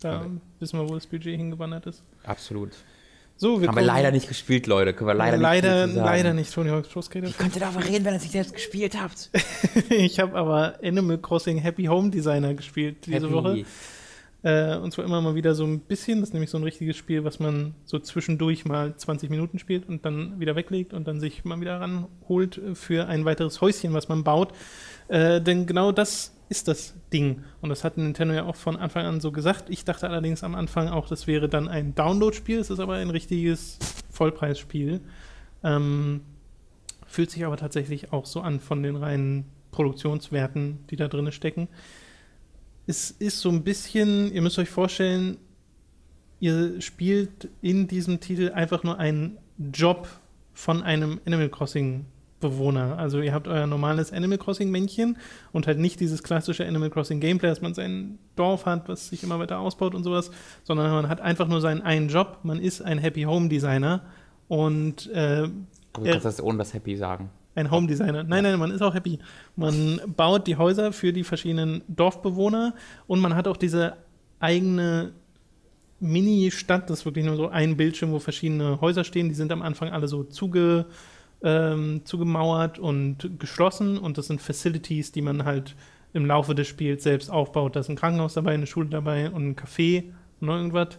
[0.00, 0.30] Da okay.
[0.60, 2.02] wissen wir, wo das Budget hingewandert ist.
[2.24, 2.72] Absolut.
[3.40, 4.92] So, wir Haben wir leider nicht gespielt, Leute.
[4.92, 7.28] Können wir leider, leider nicht Leider nicht Tony Hawk's Pro Skater.
[7.28, 9.30] Ihr darüber reden, wenn ihr es nicht selbst gespielt habt?
[9.90, 13.32] ich habe aber Animal Crossing Happy Home Designer gespielt diese Happy.
[13.32, 13.64] Woche.
[14.42, 16.18] Äh, und zwar immer mal wieder so ein bisschen.
[16.18, 19.88] Das ist nämlich so ein richtiges Spiel, was man so zwischendurch mal 20 Minuten spielt
[19.88, 24.08] und dann wieder weglegt und dann sich mal wieder ranholt für ein weiteres Häuschen, was
[24.08, 24.52] man baut.
[25.06, 27.44] Äh, denn genau das ist das Ding.
[27.60, 29.68] Und das hat Nintendo ja auch von Anfang an so gesagt.
[29.70, 32.58] Ich dachte allerdings am Anfang auch, das wäre dann ein Download-Spiel.
[32.58, 33.78] Es ist aber ein richtiges
[34.10, 35.00] Vollpreisspiel.
[35.62, 36.22] Ähm,
[37.06, 41.68] fühlt sich aber tatsächlich auch so an von den reinen Produktionswerten, die da drin stecken.
[42.86, 45.36] Es ist so ein bisschen, ihr müsst euch vorstellen,
[46.40, 50.08] ihr spielt in diesem Titel einfach nur einen Job
[50.54, 52.06] von einem Animal Crossing
[52.40, 52.98] Bewohner.
[52.98, 55.18] Also ihr habt euer normales Animal Crossing Männchen
[55.52, 59.22] und halt nicht dieses klassische Animal Crossing Gameplay, dass man sein Dorf hat, was sich
[59.22, 60.30] immer weiter ausbaut und sowas,
[60.64, 62.38] sondern man hat einfach nur seinen einen Job.
[62.42, 64.02] Man ist ein Happy Home Designer
[64.46, 65.48] und äh,
[65.92, 67.30] du kannst das ohne das Happy sagen.
[67.54, 68.22] Ein Home Designer.
[68.22, 69.18] Nein, nein, man ist auch happy.
[69.56, 72.74] Man baut die Häuser für die verschiedenen Dorfbewohner
[73.08, 73.94] und man hat auch diese
[74.38, 75.12] eigene
[76.00, 79.28] Mini-Stadt, das ist wirklich nur so ein Bildschirm, wo verschiedene Häuser stehen.
[79.28, 80.86] Die sind am Anfang alle so zuge
[81.42, 85.76] ähm, zugemauert und geschlossen und das sind Facilities, die man halt
[86.12, 87.76] im Laufe des Spiels selbst aufbaut.
[87.76, 90.04] Da ist ein Krankenhaus dabei, eine Schule dabei und ein Café
[90.40, 90.98] und irgendwas.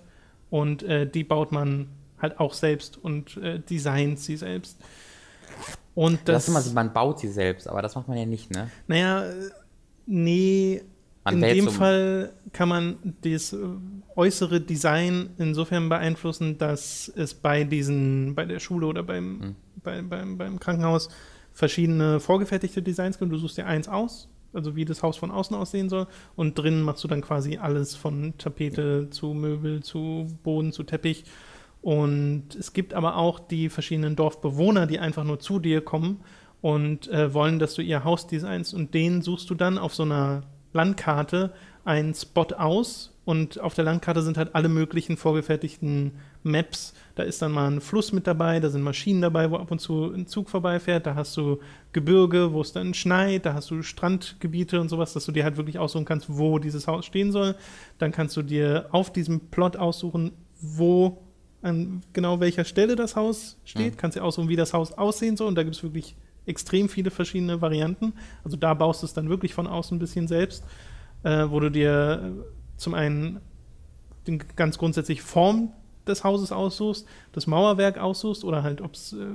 [0.49, 1.87] Und äh, die baut man
[2.19, 4.77] halt auch selbst und äh, designt sie selbst.
[5.95, 8.51] Und das, das ist immer, man baut sie selbst, aber das macht man ja nicht,
[8.51, 8.69] ne?
[8.87, 9.25] Naja,
[10.05, 10.81] nee,
[11.29, 13.57] in dem Fall kann man das äh,
[14.15, 19.55] äußere Design insofern beeinflussen, dass es bei diesen, bei der Schule oder beim, hm.
[19.83, 21.09] Bei, beim, beim Krankenhaus
[21.51, 23.31] verschiedene vorgefertigte Designs gibt.
[23.31, 26.81] Du suchst dir eins aus, also wie das Haus von außen aussehen soll, und drinnen
[26.81, 29.11] machst du dann quasi alles von Tapete ja.
[29.11, 31.25] zu Möbel, zu Boden, zu Teppich.
[31.81, 36.21] Und es gibt aber auch die verschiedenen Dorfbewohner, die einfach nur zu dir kommen
[36.61, 40.03] und äh, wollen, dass du ihr Haus designst und den suchst du dann auf so
[40.03, 41.53] einer Landkarte
[41.85, 46.93] einen Spot aus und auf der Landkarte sind halt alle möglichen vorgefertigten Maps.
[47.15, 49.79] Da ist dann mal ein Fluss mit dabei, da sind Maschinen dabei, wo ab und
[49.79, 51.59] zu ein Zug vorbeifährt, da hast du
[51.91, 55.57] Gebirge, wo es dann schneit, da hast du Strandgebiete und sowas, dass du dir halt
[55.57, 57.55] wirklich aussuchen kannst, wo dieses Haus stehen soll.
[57.97, 61.21] Dann kannst du dir auf diesem Plot aussuchen, wo
[61.61, 63.97] an genau welcher Stelle das Haus steht, mhm.
[63.97, 67.11] kannst dir aussuchen, wie das Haus aussehen soll und da gibt es wirklich extrem viele
[67.11, 68.13] verschiedene Varianten.
[68.43, 70.63] Also da baust du es dann wirklich von außen ein bisschen selbst,
[71.23, 72.33] äh, wo du dir
[72.79, 73.39] zum einen
[74.25, 75.71] den ganz grundsätzlich Form
[76.07, 79.25] des Hauses aussuchst, das Mauerwerk aussuchst oder halt, ob es, äh,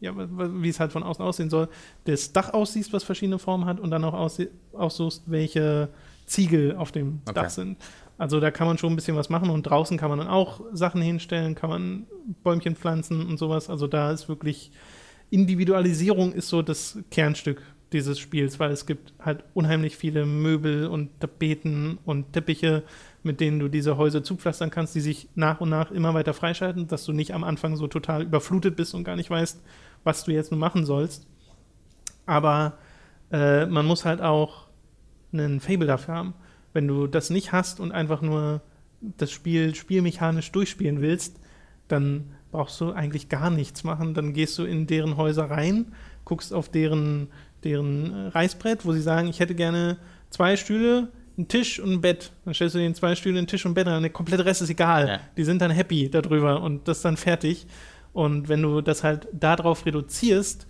[0.00, 1.68] ja, wie es halt von außen aussehen soll,
[2.04, 4.30] das Dach aussiehst, was verschiedene Formen hat und dann auch
[4.72, 5.88] aussuchst, welche
[6.26, 7.34] Ziegel auf dem okay.
[7.34, 7.78] Dach sind.
[8.16, 10.60] Also da kann man schon ein bisschen was machen und draußen kann man dann auch
[10.72, 12.06] Sachen hinstellen, kann man
[12.42, 13.70] Bäumchen pflanzen und sowas.
[13.70, 14.72] Also da ist wirklich
[15.30, 17.62] Individualisierung ist so das Kernstück
[17.92, 22.82] dieses Spiels, weil es gibt halt unheimlich viele Möbel und Tapeten und Teppiche,
[23.22, 26.86] mit denen du diese Häuser zupflastern kannst, die sich nach und nach immer weiter freischalten,
[26.88, 29.62] dass du nicht am Anfang so total überflutet bist und gar nicht weißt,
[30.04, 31.26] was du jetzt nur machen sollst.
[32.26, 32.78] Aber
[33.32, 34.68] äh, man muss halt auch
[35.32, 36.34] einen Fable dafür haben.
[36.72, 38.60] Wenn du das nicht hast und einfach nur
[39.00, 41.38] das Spiel spielmechanisch durchspielen willst,
[41.88, 44.14] dann brauchst du eigentlich gar nichts machen.
[44.14, 45.92] Dann gehst du in deren Häuser rein,
[46.24, 47.28] guckst auf deren,
[47.64, 49.98] deren äh, Reißbrett, wo sie sagen, ich hätte gerne
[50.30, 52.32] zwei Stühle, einen Tisch und ein Bett.
[52.44, 54.02] Dann stellst du den zwei Stühle, einen Tisch und ein Bett an.
[54.02, 55.08] Der komplette Rest ist egal.
[55.08, 55.20] Ja.
[55.36, 57.66] Die sind dann happy darüber und das ist dann fertig.
[58.12, 60.66] Und wenn du das halt darauf reduzierst,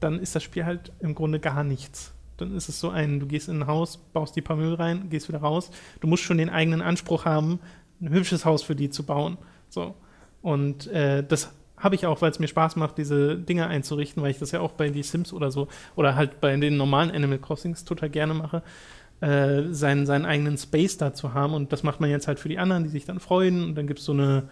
[0.00, 2.12] dann ist das Spiel halt im Grunde gar nichts.
[2.36, 5.08] Dann ist es so ein, du gehst in ein Haus, baust die paar Müll rein,
[5.08, 5.70] gehst wieder raus.
[6.00, 7.60] Du musst schon den eigenen Anspruch haben,
[8.00, 9.38] ein hübsches Haus für die zu bauen.
[9.70, 9.94] So.
[10.42, 14.30] Und äh, das habe ich auch, weil es mir Spaß macht, diese Dinge einzurichten, weil
[14.30, 17.38] ich das ja auch bei die Sims oder so oder halt bei den normalen Animal
[17.38, 18.62] Crossings total gerne mache.
[19.20, 21.54] äh, seinen, seinen eigenen Space da zu haben.
[21.54, 23.64] Und das macht man jetzt halt für die anderen, die sich dann freuen.
[23.64, 24.48] Und dann gibt es so eine,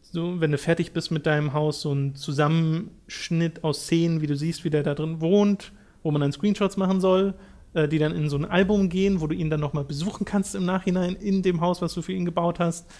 [0.00, 4.36] so, wenn du fertig bist mit deinem Haus, so ein Zusammenschnitt aus Szenen, wie du
[4.36, 7.34] siehst, wie der da drin wohnt, wo man dann Screenshots machen soll,
[7.74, 10.54] äh, die dann in so ein Album gehen, wo du ihn dann nochmal besuchen kannst
[10.54, 12.90] im Nachhinein in dem Haus, was du für ihn gebaut hast.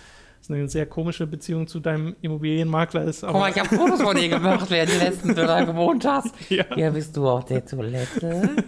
[0.42, 3.20] Das ist eine sehr komische Beziehung zu deinem Immobilienmakler ist.
[3.20, 6.34] Guck mal, ich habe Fotos von dir gemacht, während die letzten du da gewohnt hast.
[6.48, 6.64] Ja.
[6.74, 8.50] Hier bist du auf der Toilette.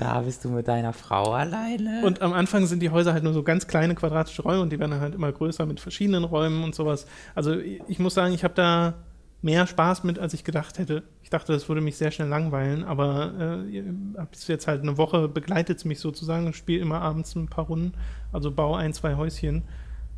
[0.00, 2.04] Da bist du mit deiner Frau alleine.
[2.04, 4.80] Und am Anfang sind die Häuser halt nur so ganz kleine quadratische Räume und die
[4.80, 7.06] werden halt immer größer mit verschiedenen Räumen und sowas.
[7.36, 8.94] Also ich muss sagen, ich habe da
[9.40, 11.04] mehr Spaß mit, als ich gedacht hätte.
[11.22, 13.82] Ich dachte, das würde mich sehr schnell langweilen, aber äh,
[14.28, 16.48] bis jetzt halt eine Woche begleitet es mich sozusagen.
[16.48, 17.92] Ich spiele immer abends ein paar Runden,
[18.32, 19.62] also baue ein, zwei Häuschen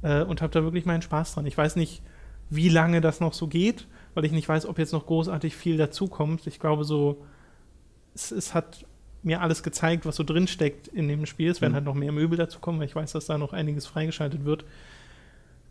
[0.07, 1.47] äh, und habe da wirklich meinen Spaß dran.
[1.47, 2.03] Ich weiß nicht,
[2.49, 5.77] wie lange das noch so geht, weil ich nicht weiß, ob jetzt noch großartig viel
[5.77, 6.47] dazukommt.
[6.47, 7.25] Ich glaube so,
[8.15, 8.85] es, es hat
[9.23, 11.51] mir alles gezeigt, was so drinsteckt in dem Spiel.
[11.51, 11.77] Es werden Mhm.
[11.77, 14.65] halt noch mehr Möbel dazu kommen, weil ich weiß, dass da noch einiges freigeschaltet wird.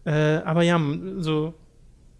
[0.05, 0.79] Äh, aber ja,
[1.19, 1.53] so,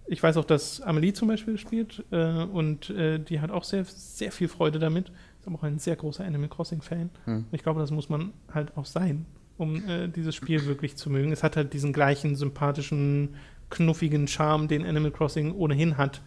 [0.08, 3.84] ich weiß auch, dass Amelie zum Beispiel spielt äh, und äh, die hat auch sehr,
[3.86, 5.10] sehr viel Freude damit.
[5.40, 7.10] Ist aber auch ein sehr großer Animal Crossing-Fan.
[7.26, 7.46] Hm.
[7.52, 9.26] Ich glaube, das muss man halt auch sein,
[9.58, 11.32] um äh, dieses Spiel wirklich zu mögen.
[11.32, 13.36] Es hat halt diesen gleichen sympathischen,
[13.70, 16.22] knuffigen Charme, den Animal Crossing ohnehin hat.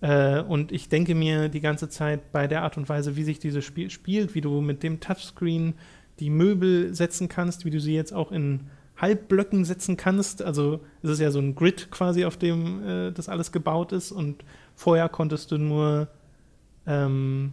[0.00, 3.38] Äh, und ich denke mir die ganze Zeit bei der Art und Weise, wie sich
[3.38, 5.74] dieses Spiel spielt, wie du mit dem Touchscreen
[6.20, 10.42] die Möbel setzen kannst, wie du sie jetzt auch in Halbblöcken setzen kannst.
[10.42, 14.12] Also es ist ja so ein Grid quasi, auf dem äh, das alles gebaut ist.
[14.12, 16.08] Und vorher konntest du nur
[16.86, 17.52] ähm,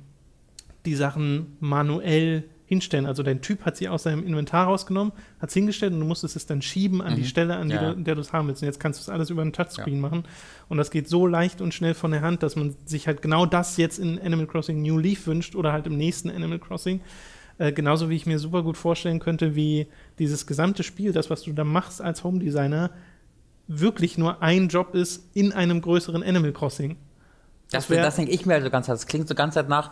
[0.86, 3.06] die Sachen manuell hinstellen.
[3.06, 6.38] Also dein Typ hat sie aus seinem Inventar rausgenommen, hat es hingestellt und du musstest
[6.38, 7.26] es dann schieben an die Mhm.
[7.26, 7.94] Stelle, an die Ja.
[7.94, 8.62] du, der du es haben willst.
[8.62, 10.24] Und jetzt kannst du es alles über einen Touchscreen machen.
[10.70, 13.46] Und das geht so leicht und schnell von der Hand, dass man sich halt genau
[13.46, 17.02] das jetzt in Animal Crossing New Leaf wünscht oder halt im nächsten Animal Crossing.
[17.58, 21.44] Äh, genauso wie ich mir super gut vorstellen könnte, wie dieses gesamte Spiel, das, was
[21.44, 22.90] du da machst als Home Designer,
[23.68, 26.96] wirklich nur ein Job ist in einem größeren Animal Crossing.
[27.70, 29.92] Das, wär- das denke ich mir halt so ganz Das klingt so ganz nach.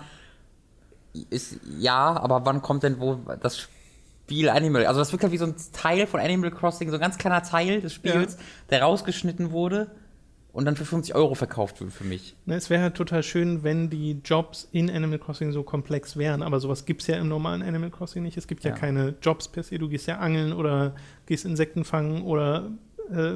[1.30, 4.86] Ist, ja, aber wann kommt denn wo das Spiel Animal?
[4.86, 7.42] Also, das wirkt halt wie so ein Teil von Animal Crossing, so ein ganz kleiner
[7.44, 8.38] Teil des Spiels,
[8.70, 9.90] der rausgeschnitten wurde
[10.54, 12.36] und dann für 50 Euro verkauft wird für mich.
[12.46, 16.42] Ne, es wäre halt total schön, wenn die Jobs in Animal Crossing so komplex wären,
[16.44, 18.38] aber sowas gibt es ja im normalen Animal Crossing nicht.
[18.38, 18.76] Es gibt ja, Ja.
[18.78, 19.78] keine Jobs per se.
[19.80, 20.96] Du gehst ja angeln oder
[21.26, 22.70] gehst Insekten fangen oder
[23.12, 23.34] äh,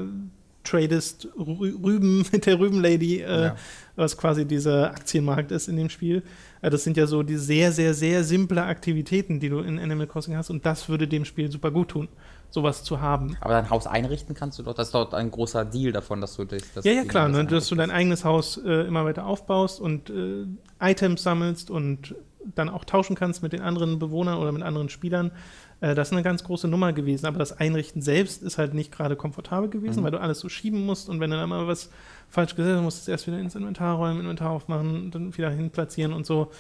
[0.64, 3.56] tradest Rü Rüben mit der Rübenlady, äh, Ja.
[3.96, 6.24] was quasi dieser Aktienmarkt ist in dem Spiel.
[6.70, 10.36] Das sind ja so die sehr, sehr, sehr simple Aktivitäten, die du in Animal Crossing
[10.36, 12.08] hast und das würde dem Spiel super gut tun,
[12.50, 13.36] sowas zu haben.
[13.42, 16.36] Aber dein Haus einrichten kannst du doch, das ist dort ein großer Deal davon, dass
[16.36, 16.62] du das.
[16.74, 20.10] das Ja, ja, klar, ne, dass du dein eigenes Haus äh, immer weiter aufbaust und
[20.10, 20.46] äh,
[20.80, 22.16] Items sammelst und
[22.56, 25.32] dann auch tauschen kannst mit den anderen Bewohnern oder mit anderen Spielern.
[25.80, 28.92] Äh, das ist eine ganz große Nummer gewesen, aber das Einrichten selbst ist halt nicht
[28.92, 30.04] gerade komfortabel gewesen, Mhm.
[30.06, 31.90] weil du alles so schieben musst und wenn du dann mal was
[32.34, 36.26] falsch gesetzt musst es erst wieder ins Inventar räumen, Inventar aufmachen, dann wieder hinplatzieren und
[36.26, 36.52] so.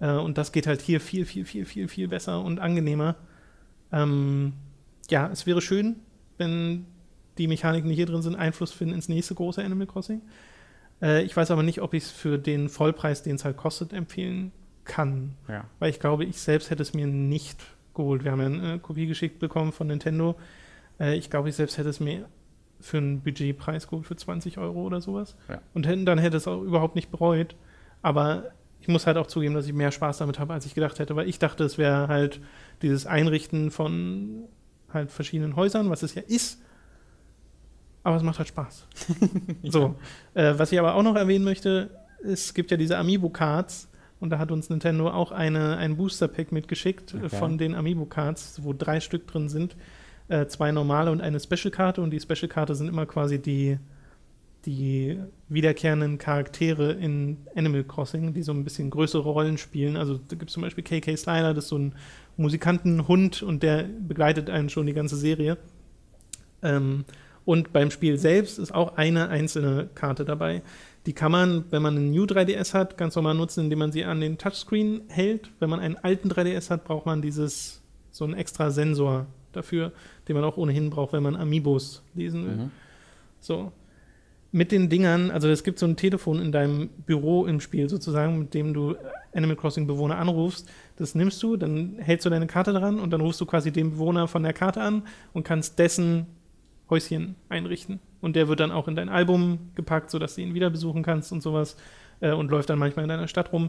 [0.00, 3.14] Äh, und das geht halt hier viel, viel, viel, viel, viel besser und angenehmer.
[3.92, 4.54] Ähm,
[5.10, 5.96] ja, es wäre schön,
[6.38, 6.86] wenn
[7.36, 10.22] die Mechaniken, die hier drin sind, Einfluss finden ins nächste große Animal Crossing.
[11.02, 13.92] Äh, ich weiß aber nicht, ob ich es für den Vollpreis, den es halt kostet,
[13.92, 14.50] empfehlen
[14.84, 15.34] kann.
[15.46, 15.64] Ja.
[15.78, 17.60] Weil ich glaube, ich selbst hätte es mir nicht
[17.92, 18.24] geholt.
[18.24, 20.36] Wir haben ja eine Kopie geschickt bekommen von Nintendo.
[20.98, 22.26] Äh, ich glaube, ich selbst hätte es mir
[22.80, 25.36] für einen Budgetpreis geholt, für 20 Euro oder sowas.
[25.48, 25.60] Ja.
[25.74, 27.56] Und dann hätte es auch überhaupt nicht bereut.
[28.02, 30.98] Aber ich muss halt auch zugeben, dass ich mehr Spaß damit habe, als ich gedacht
[30.98, 32.40] hätte, weil ich dachte, es wäre halt
[32.82, 34.44] dieses Einrichten von
[34.92, 36.62] halt verschiedenen Häusern, was es ja ist.
[38.04, 38.86] Aber es macht halt Spaß.
[39.64, 39.96] So,
[40.34, 41.90] äh, was ich aber auch noch erwähnen möchte,
[42.24, 43.88] es gibt ja diese Amiibo-Cards
[44.20, 47.28] und da hat uns Nintendo auch eine, ein Booster-Pack mitgeschickt Okay.
[47.28, 49.76] von den Amiibo-Cards, wo drei Stück drin sind.
[50.28, 53.78] Äh, zwei normale und eine Special-Karte und die Special-Karte sind immer quasi die,
[54.66, 59.96] die wiederkehrenden Charaktere in Animal Crossing, die so ein bisschen größere Rollen spielen.
[59.96, 61.94] Also da gibt es zum Beispiel KK Slider, das ist so ein
[62.36, 65.56] Musikantenhund und der begleitet einen schon die ganze Serie.
[66.62, 67.06] Ähm,
[67.46, 70.60] und beim Spiel selbst ist auch eine einzelne Karte dabei.
[71.06, 74.04] Die kann man, wenn man einen New 3DS hat, ganz normal nutzen, indem man sie
[74.04, 75.50] an den Touchscreen hält.
[75.58, 79.92] Wenn man einen alten 3DS hat, braucht man dieses so einen extra Sensor dafür,
[80.26, 82.56] den man auch ohnehin braucht, wenn man Amiibos lesen will.
[82.56, 82.70] Mhm.
[83.40, 83.72] So.
[84.50, 88.38] Mit den Dingern, also es gibt so ein Telefon in deinem Büro im Spiel sozusagen,
[88.38, 88.96] mit dem du
[89.34, 90.70] Animal Crossing Bewohner anrufst.
[90.96, 93.90] Das nimmst du, dann hältst du deine Karte dran und dann rufst du quasi den
[93.90, 95.02] Bewohner von der Karte an
[95.34, 96.26] und kannst dessen
[96.88, 98.00] Häuschen einrichten.
[98.22, 101.30] Und der wird dann auch in dein Album gepackt, sodass du ihn wieder besuchen kannst
[101.30, 101.76] und sowas
[102.20, 103.68] äh, und läuft dann manchmal in deiner Stadt rum.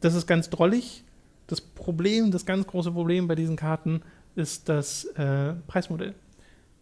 [0.00, 1.04] Das ist ganz drollig,
[1.46, 4.02] Das Problem, das ganz große Problem bei diesen Karten
[4.34, 6.14] ist das äh, Preismodell.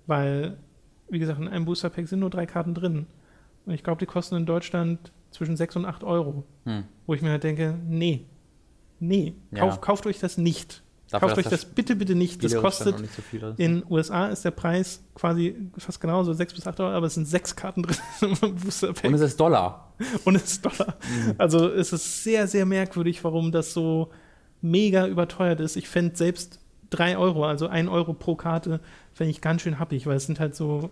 [0.07, 0.57] Weil,
[1.09, 3.07] wie gesagt, in einem Booster Pack sind nur drei Karten drin.
[3.67, 6.45] Und ich glaube, die kosten in Deutschland zwischen 6 und 8 Euro.
[6.65, 6.85] Hm.
[7.07, 8.27] Wo ich mir halt denke, nee,
[9.01, 9.81] nee, kauf, Ja.
[9.81, 10.83] kauft euch das nicht.
[11.11, 12.43] Dafür, kauft euch dass das bitte, bitte nicht.
[12.43, 16.81] Das kostet nicht so in USA ist der Preis quasi fast genauso, 6 bis 8
[16.81, 17.97] Euro, aber es sind sechs Karten drin
[18.43, 19.93] im Booster Pack Und es ist Dollar.
[20.25, 20.97] und es ist Dollar.
[21.37, 24.11] Also es ist sehr, sehr merkwürdig, warum das so
[24.63, 25.77] mega überteuert ist.
[25.77, 26.61] Ich fände selbst
[26.93, 28.81] 3 Euro, also 1 Euro pro Karte,
[29.13, 30.91] fände ich ganz schön happig, weil es sind halt so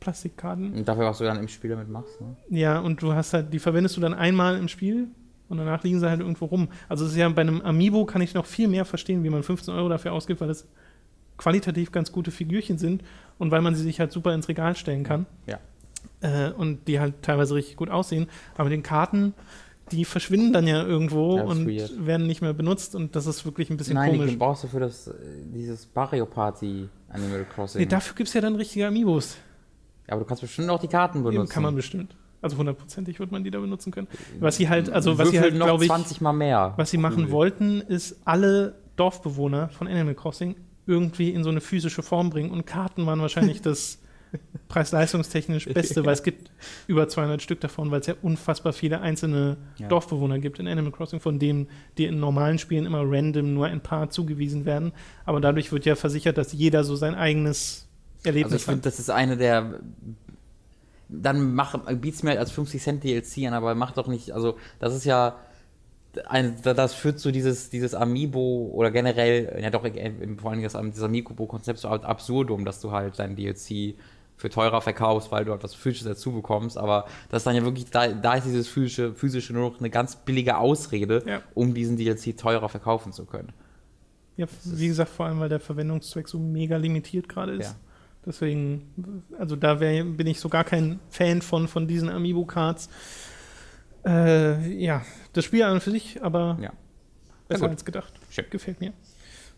[0.00, 0.74] Plastikkarten.
[0.74, 2.20] Und dafür, was du dann im Spiel damit machst.
[2.20, 2.36] Ne?
[2.50, 5.08] Ja, und du hast halt, die verwendest du dann einmal im Spiel
[5.48, 6.68] und danach liegen sie halt irgendwo rum.
[6.88, 9.42] Also es ist ja bei einem Amiibo kann ich noch viel mehr verstehen, wie man
[9.42, 10.66] 15 Euro dafür ausgibt, weil es
[11.38, 13.02] qualitativ ganz gute Figürchen sind
[13.38, 15.26] und weil man sie sich halt super ins Regal stellen kann.
[15.46, 15.58] Ja.
[16.20, 18.28] Äh, und die halt teilweise richtig gut aussehen.
[18.54, 19.34] Aber mit den Karten,
[19.96, 22.06] die verschwinden dann ja irgendwo Ja, und weird.
[22.06, 24.30] werden nicht mehr benutzt und das ist wirklich ein bisschen Nein, komisch.
[24.30, 25.10] die brauchst du für das,
[25.52, 27.80] dieses Mario Party Animal Crossing.
[27.80, 29.36] Nee, dafür gibt es ja dann richtige Amiibos.
[30.06, 31.52] Ja, aber du kannst bestimmt auch die Karten Eben benutzen.
[31.52, 32.14] kann man bestimmt.
[32.42, 34.06] Also hundertprozentig wird man die da benutzen können.
[34.38, 36.74] Was sie halt, also was sie halt, noch glaube ich, 20 mal mehr.
[36.76, 42.02] Was sie machen wollten, ist alle Dorfbewohner von Animal Crossing irgendwie in so eine physische
[42.02, 42.50] Form bringen.
[42.50, 43.98] Und Karten waren wahrscheinlich das
[44.68, 46.50] preis-leistungstechnisch Beste, weil es gibt
[46.86, 49.88] über 200 Stück davon, weil es ja unfassbar viele einzelne Ja.
[49.88, 51.68] Dorfbewohner gibt in Animal Crossing, von denen
[51.98, 54.92] die in normalen Spielen immer random nur ein paar zugewiesen werden.
[55.24, 57.88] Aber dadurch wird ja versichert, dass jeder so sein eigenes
[58.24, 58.86] Also ich Erlebnis finde, hat.
[58.86, 59.80] das ist eine der.
[61.08, 64.32] Dann mach, biet's mir als 50 Cent DLC an, aber mach doch nicht.
[64.32, 65.36] Also, das ist ja.
[66.26, 69.84] Ein, das führt zu dieses, dieses Amiibo oder generell, ja doch,
[70.36, 73.96] vor allem das, dieses Amiibo-Konzept so absurdum, dass du halt dein DLC
[74.44, 77.62] für teurer verkaufst, weil du halt was Physisches dazu bekommst, aber das ist dann ja
[77.64, 81.40] wirklich, da, da ist dieses physische, physische nur noch eine ganz billige Ausrede, Ja.
[81.54, 83.54] um diesen DLC teurer verkaufen zu können.
[84.36, 87.68] Ja, wie gesagt, vor allem, weil der Verwendungszweck so mega limitiert gerade ist.
[87.70, 87.76] Ja.
[88.26, 92.90] Deswegen, also da wär, bin ich so gar kein Fan von, von diesen Amiibo-Cards.
[94.04, 95.02] Äh, ja,
[95.32, 96.72] das Spiel an und für sich, aber Ja.
[97.48, 98.12] besser als gedacht.
[98.28, 98.44] Schön.
[98.50, 98.92] Gefällt mir.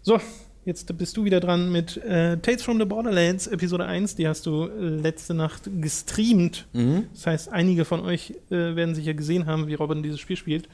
[0.02, 0.20] So,
[0.66, 4.16] jetzt bist du wieder dran mit äh, Tales from the Borderlands, Episode 1.
[4.16, 6.66] Die hast du äh, letzte Nacht gestreamt.
[6.72, 7.06] Mhm.
[7.14, 10.68] Das heißt, einige von euch äh, werden sicher gesehen haben, wie Robin dieses Spiel spielt.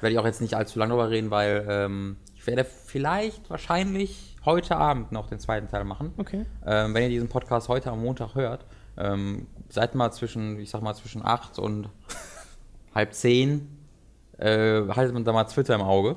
[0.00, 4.36] werde ich auch jetzt nicht allzu lange drüber reden, weil ähm, ich werde vielleicht wahrscheinlich
[4.44, 6.12] heute Abend noch den zweiten Teil machen.
[6.16, 6.46] Okay.
[6.64, 8.64] Ähm, wenn ihr diesen Podcast heute am Montag hört,
[8.96, 11.88] ähm, seid mal zwischen, ich sag mal, zwischen 8 und
[12.94, 13.66] halb 10,
[14.38, 16.16] äh, haltet man da mal Twitter im Auge.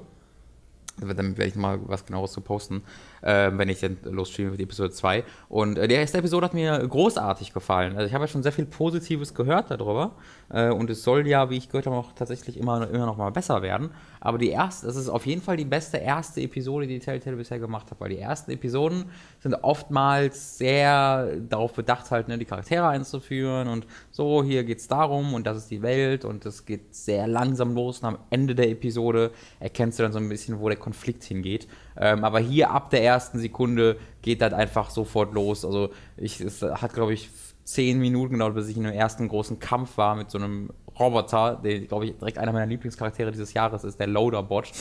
[0.99, 2.83] Damit werde ich mal was genaueres zu posten,
[3.27, 5.23] äh, wenn ich dann losstreame die Episode 2.
[5.49, 7.97] Und äh, die erste Episode hat mir großartig gefallen.
[7.97, 10.13] Also ich habe ja schon sehr viel Positives gehört darüber.
[10.49, 13.29] Äh, und es soll ja, wie ich gehört habe, auch tatsächlich immer, immer noch mal
[13.31, 13.89] besser werden.
[14.21, 17.59] Aber die erste, das ist auf jeden Fall die beste erste Episode, die Telltale bisher
[17.59, 17.99] gemacht hat.
[17.99, 19.05] Weil die ersten Episoden
[19.41, 23.67] sind oftmals sehr darauf bedacht, halt ne, die Charaktere einzuführen.
[23.67, 26.23] Und so, hier geht es darum und das ist die Welt.
[26.23, 27.99] Und es geht sehr langsam los.
[27.99, 31.67] Und am Ende der Episode erkennst du dann so ein bisschen, wo der Konflikt hingeht.
[31.99, 35.65] Ähm, aber hier ab der ersten Sekunde geht das einfach sofort los.
[35.65, 37.29] Also ich, es hat, glaube ich,
[37.63, 41.59] zehn Minuten gedauert, bis ich in einem ersten großen Kampf war mit so einem Roboter,
[41.63, 44.71] der, glaube ich, direkt einer meiner Lieblingscharaktere dieses Jahres ist, der Loaderbot.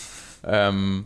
[0.44, 1.04] Ähm,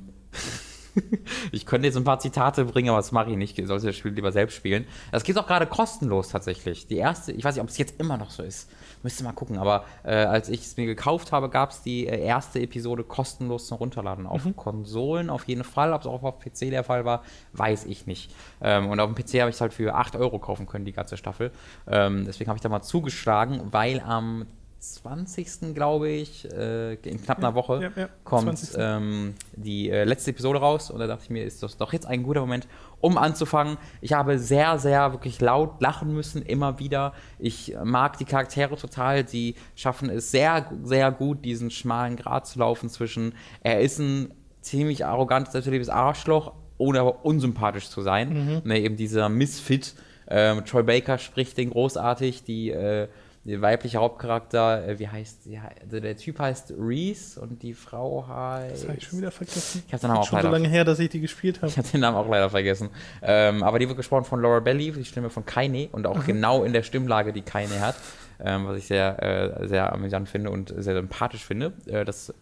[1.52, 3.58] ich könnte jetzt ein paar Zitate bringen, aber das mache ich nicht.
[3.58, 4.86] Ich sollte das Spiel lieber selbst spielen.
[5.12, 6.86] Das geht auch gerade kostenlos tatsächlich.
[6.86, 8.70] Die erste, ich weiß nicht, ob es jetzt immer noch so ist.
[9.02, 9.58] Müsste mal gucken.
[9.58, 13.66] Aber äh, als ich es mir gekauft habe, gab es die äh, erste Episode kostenlos
[13.66, 14.26] zum Runterladen.
[14.26, 15.92] Auf Konsolen auf jeden Fall.
[15.92, 17.22] Ob es auch auf PC der Fall war,
[17.52, 18.34] weiß ich nicht.
[18.60, 20.92] Ähm, und auf dem PC habe ich es halt für 8 Euro kaufen können, die
[20.92, 21.50] ganze Staffel.
[21.86, 24.46] Ähm, deswegen habe ich da mal zugeschlagen, weil am
[24.80, 25.74] 20.
[25.74, 28.76] glaube ich, äh, in knapp einer Woche ja, ja, kommt 20..
[28.78, 32.06] ähm, die äh, letzte Episode raus und da dachte ich mir, ist das doch jetzt
[32.06, 32.66] ein guter Moment,
[33.00, 33.76] um anzufangen.
[34.00, 37.12] Ich habe sehr, sehr wirklich laut lachen müssen, immer wieder.
[37.38, 39.28] Ich mag die Charaktere total.
[39.28, 44.32] Sie schaffen es sehr, sehr gut, diesen schmalen Grat zu laufen zwischen, er ist ein
[44.62, 48.62] ziemlich arrogantes, selbstverliebtes Arschloch, ohne aber unsympathisch zu sein.
[48.64, 49.94] Ne, eben dieser Misfit.
[50.32, 53.08] Ähm, Troy Baker spricht den großartig, die äh,
[53.50, 55.58] der weibliche Hauptcharakter, äh, wie heißt sie?
[55.82, 58.82] Also der Typ heißt Reese und die Frau heißt.
[58.84, 59.82] Das habe ich schon wieder vergessen.
[59.86, 60.50] Ich habe den Namen auch Schon so leider.
[60.58, 61.68] lange her, dass ich die gespielt habe.
[61.68, 62.90] Ich habe den Namen auch leider vergessen.
[63.22, 66.64] Ähm, aber die wird gesprochen von Laura Belly, die Stimme von Kaine und auch genau
[66.64, 67.96] in der Stimmlage, die Kaine hat,
[68.42, 69.22] ähm, was ich sehr,
[69.62, 71.72] äh, sehr amüsant finde und sehr sympathisch finde.
[71.86, 72.34] Äh, das äh,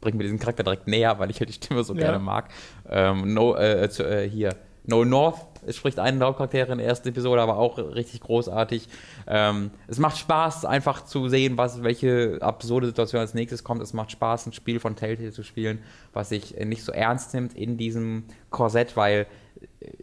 [0.00, 2.00] bringt mir diesen Charakter direkt näher, weil ich halt die Stimme so Ja.
[2.00, 2.48] gerne mag.
[2.88, 4.54] Ähm, no, äh, zu, äh, hier,
[4.88, 8.88] No North Es spricht einen der Hauptcharaktere in der ersten Episode, aber auch richtig großartig.
[9.26, 13.82] Ähm, es macht Spaß, einfach zu sehen, was, welche absurde Situation als nächstes kommt.
[13.82, 15.80] Es macht Spaß, ein Spiel von Telltale zu spielen,
[16.12, 19.26] was sich nicht so ernst nimmt in diesem Korsett, weil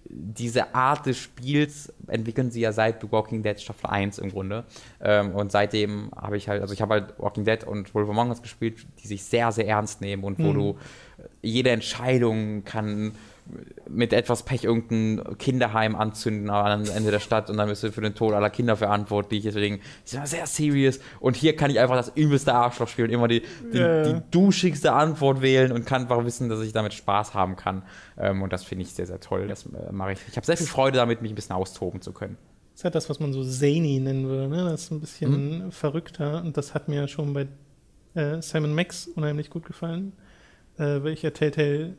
[0.09, 4.64] diese Art des Spiels entwickeln sie ja seit The Walking Dead Staffel 1 im Grunde.
[5.01, 8.30] Ähm, und seitdem habe ich halt, also ich habe halt Walking Dead und Wolf Among
[8.30, 10.53] Us gespielt, die sich sehr, sehr ernst nehmen und wo mhm.
[10.53, 10.78] du
[11.41, 13.14] jede Entscheidung kann
[13.89, 18.02] mit etwas Pech irgendein Kinderheim anzünden am Ende der Stadt und dann bist du für
[18.02, 19.44] den Tod aller Kinder verantwortlich.
[19.44, 21.00] Deswegen ist es sehr serious.
[21.20, 23.41] Und hier kann ich einfach das übelste Arschloch spielen, immer die,
[23.74, 24.04] die, yeah.
[24.04, 27.84] die duschigste Antwort wählen und kann einfach wissen, dass ich damit Spaß haben kann.
[28.18, 29.48] Ähm, und das finde ich sehr, sehr toll.
[29.48, 30.20] Das äh, mache ich.
[30.30, 32.38] Ich habe sehr viel Freude damit, mich ein bisschen austoben zu können.
[32.72, 34.48] Das ist halt das, was man so zany nennen würde.
[34.48, 34.64] Ne?
[34.64, 35.72] Das ist ein bisschen mhm.
[35.72, 36.41] verrückter.
[36.41, 37.48] Und das hat mir schon bei
[38.16, 40.14] äh, Simon Max unheimlich gut gefallen,
[40.78, 41.96] äh, weil ich ja Telltale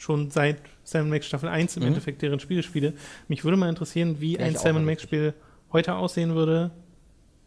[0.00, 1.88] schon seit Simon Max Staffel 1 im mhm.
[1.88, 2.94] Endeffekt deren Spiele spiele.
[3.28, 5.34] Mich würde mal interessieren, wie ja, ein Simon Max Spiel
[5.72, 6.72] heute aussehen würde,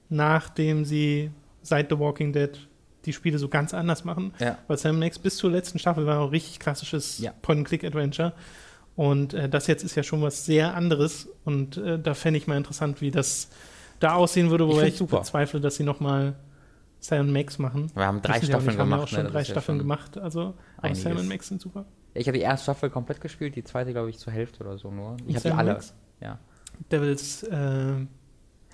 [0.09, 1.29] nachdem sie
[1.61, 2.57] seit The Walking Dead
[3.05, 4.33] die Spiele so ganz anders machen.
[4.39, 4.57] Ja.
[4.67, 7.33] Weil Simon Max bis zur letzten Staffel war auch richtig klassisches ja.
[7.41, 8.31] Point-and-Click-Adventure.
[8.95, 11.27] Und äh, das jetzt ist ja schon was sehr anderes.
[11.43, 13.49] Und äh, da fände ich mal interessant, wie das
[13.99, 16.35] da aussehen würde, wobei ich, ich bezweifle, dass sie nochmal
[17.01, 17.91] Simon Max machen.
[17.93, 18.77] Wir haben drei Staffeln gemacht.
[18.77, 19.31] Wir haben ja auch schon ne?
[19.31, 20.17] drei Staffeln gemacht.
[20.17, 20.53] Also
[20.93, 21.85] Simon Max sind super.
[22.13, 24.91] Ich habe die erste Staffel komplett gespielt, die zweite, glaube ich, zur Hälfte oder so
[24.91, 25.17] nur.
[25.27, 25.79] Ich habe die alle.
[26.21, 26.39] Ja.
[26.91, 28.05] Devils, äh,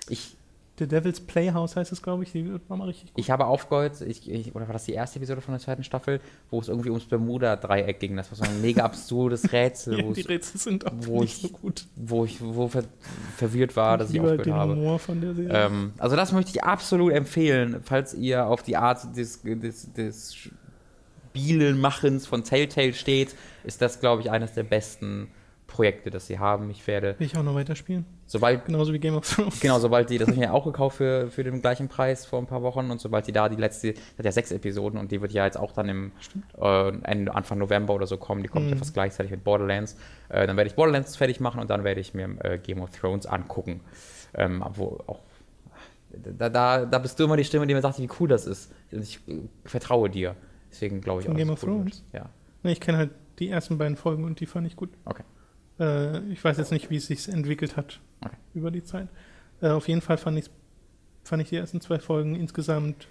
[0.08, 0.36] ich,
[0.80, 2.32] The Devil's Playhouse heißt es, glaube ich.
[2.32, 3.22] Die wird mal richtig gut.
[3.22, 6.20] Ich habe aufgehört, ich, ich, oder war das die erste Episode von der zweiten Staffel,
[6.50, 8.16] wo es irgendwie ums Bermuda-Dreieck ging.
[8.16, 10.00] Das war so ein mega absurdes Rätsel.
[10.06, 11.86] ja, die Rätsel sind auch wo nicht ich, so gut.
[11.96, 12.84] Wo ich wo ver
[13.36, 14.72] verwirrt war, dass ich aufgehört den habe.
[14.72, 15.66] Humor von der Serie.
[15.66, 20.50] Ähm, also das möchte ich absolut empfehlen, falls ihr auf die Art des, des, des
[21.30, 25.28] Spielenmachens von Telltale steht, ist das, glaube ich, eines der besten
[25.70, 26.68] Projekte, das sie haben.
[26.70, 27.14] Ich werde.
[27.18, 28.04] Will ich auch noch weiterspielen.
[28.26, 29.60] Sobald, Genauso wie Game of Thrones.
[29.60, 32.40] Genau, sobald die, das habe ich mir auch gekauft für, für den gleichen Preis vor
[32.40, 35.20] ein paar Wochen und sobald die da die letzte, hat ja sechs Episoden und die
[35.20, 36.12] wird ja jetzt auch dann im
[36.58, 38.78] äh, Anfang November oder so kommen, die kommt mhm.
[38.78, 39.96] fast gleichzeitig mit Borderlands.
[40.28, 42.90] Äh, dann werde ich Borderlands fertig machen und dann werde ich mir äh, Game of
[42.90, 43.80] Thrones angucken.
[44.34, 45.20] Ähm, wo auch
[46.12, 48.72] da, da, da bist du immer die Stimme, die mir sagt, wie cool das ist.
[48.90, 50.34] Ich äh, vertraue dir.
[50.70, 51.38] Deswegen glaube ich Von auch.
[51.38, 52.04] Game of cool Thrones?
[52.12, 52.22] Wird.
[52.24, 52.30] Ja.
[52.62, 54.90] Nee, ich kenne halt die ersten beiden Folgen und die fand ich gut.
[55.04, 55.24] Okay.
[55.78, 58.36] Äh, ich weiß jetzt nicht, wie es sich entwickelt hat okay.
[58.54, 59.08] über die Zeit.
[59.60, 60.50] Äh, auf jeden Fall fand,
[61.24, 63.08] fand ich die ersten zwei Folgen insgesamt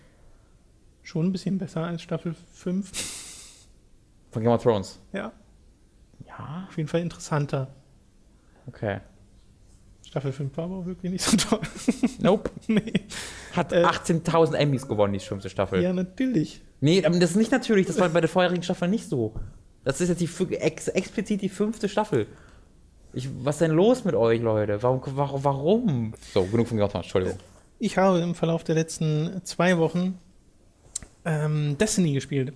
[1.02, 2.92] schon ein bisschen besser als Staffel 5.
[4.32, 5.00] Von Game of Thrones?
[5.12, 5.32] Ja.
[6.28, 6.68] Ja.
[6.68, 7.74] Auf jeden Fall interessanter.
[8.68, 9.00] Okay.
[10.06, 11.62] Staffel 5 war aber wirklich nicht so toll.
[12.20, 12.50] Nope.
[12.68, 12.94] nee.
[13.56, 15.82] Hat äh, 18.000 Emmys gewonnen, die fünfte Staffel.
[15.82, 16.62] Ja, natürlich.
[16.82, 19.34] Nee, aber das ist nicht natürlich, das war bei der vorherigen Staffel nicht so.
[19.84, 22.28] Das ist jetzt die, ex, explizit die fünfte Staffel.
[23.14, 24.82] Ich, was ist denn los mit euch, Leute?
[24.84, 25.02] Warum?
[25.44, 26.14] warum?
[26.34, 27.38] So, genug von Gotham, Entschuldigung.
[27.80, 30.20] Ich habe im Verlauf der letzten zwei Wochen
[31.26, 32.54] ähm, Destiny gespielt.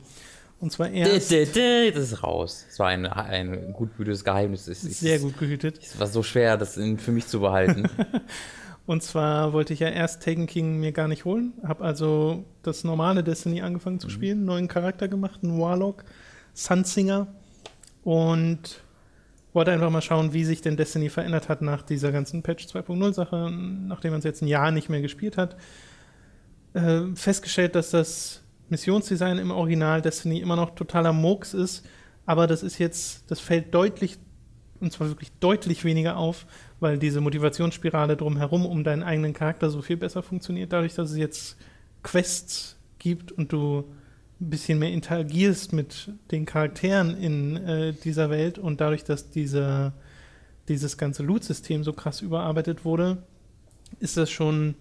[0.59, 1.32] Und zwar erst.
[1.32, 2.65] Das ist raus.
[2.69, 4.67] Das war ein, ein gut behütetes Geheimnis.
[4.67, 5.80] Es, sehr gut gehütet.
[5.82, 7.89] Es war so schwer, das für mich zu behalten.
[8.86, 11.53] Und zwar wollte ich ja erst Taken King mir gar nicht holen.
[11.65, 14.11] Habe also das normale Destiny angefangen zu mhm.
[14.11, 14.45] spielen, mhm.
[14.45, 16.03] neuen Charakter gemacht, einen Warlock,
[16.53, 17.27] Sunsinger.
[18.03, 18.84] Und
[19.53, 23.13] wollte einfach mal schauen, wie sich denn Destiny verändert hat nach dieser ganzen Patch 2.0
[23.13, 25.55] Sache, nachdem man es jetzt ein Jahr nicht mehr gespielt hat.
[26.73, 31.86] Äh, festgestellt, dass das Missionsdesign im Original Destiny immer noch totaler Murks ist,
[32.25, 34.17] aber das ist jetzt, das fällt deutlich,
[34.79, 36.47] und zwar wirklich deutlich weniger auf,
[36.84, 41.17] weil diese Motivationsspirale drumherum um deinen eigenen Charakter so viel besser funktioniert, dadurch, dass es
[41.17, 41.57] jetzt
[42.03, 43.86] Quests gibt und du
[44.39, 49.93] ein bisschen mehr interagierst mit den Charakteren in äh, dieser Welt und dadurch, dass diese,
[50.67, 53.23] dieses ganze Loot-System so krass überarbeitet wurde,
[53.99, 54.75] ist das schon,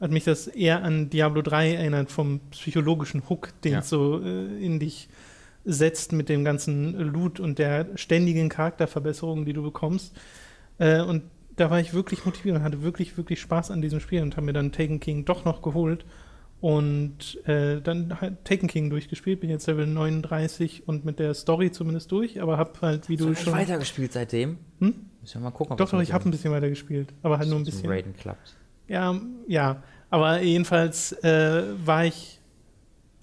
[0.00, 3.78] hat mich das eher an Diablo 3 erinnert vom psychologischen Hook, den ja.
[3.80, 5.08] es so äh, in dich
[5.64, 10.12] setzt mit dem ganzen Loot und der ständigen Charakterverbesserung, die du bekommst.
[10.78, 11.22] Äh, und
[11.56, 14.46] da war ich wirklich motiviert und hatte wirklich, wirklich Spaß an diesem Spiel und habe
[14.46, 16.04] mir dann Taken King doch noch geholt
[16.60, 19.40] und äh, dann halt Taken King durchgespielt.
[19.40, 23.24] Bin jetzt Level 39 und mit der Story zumindest durch, aber hab halt, wie Hast
[23.24, 23.52] du schon.
[23.52, 24.58] weitergespielt seitdem?
[24.78, 24.94] Hm?
[25.20, 25.76] Müssen wir mal gucken.
[25.76, 27.88] Doch, doch, ich habe ein bisschen weiter gespielt, aber halt nur ein bisschen.
[27.90, 28.56] Raiden klappt.
[28.88, 29.82] Ja, ja.
[30.10, 32.40] Aber jedenfalls äh, war ich.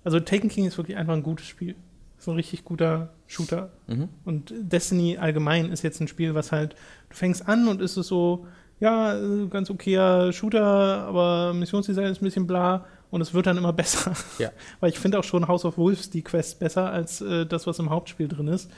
[0.03, 1.75] Also Taken King ist wirklich einfach ein gutes Spiel
[2.19, 3.71] so ein richtig guter Shooter.
[3.87, 4.09] Mhm.
[4.25, 6.75] Und Destiny allgemein ist jetzt ein Spiel, was halt,
[7.09, 8.45] du fängst an und ist es so,
[8.79, 13.73] ja, ganz okayer Shooter, aber Missionsdesign ist ein bisschen bla und es wird dann immer
[13.81, 14.13] besser.
[14.37, 14.51] Ja.
[14.79, 17.79] Weil ich finde auch schon House of Wolves die Quest besser als äh, das, was
[17.79, 18.71] im Hauptspiel drin ist.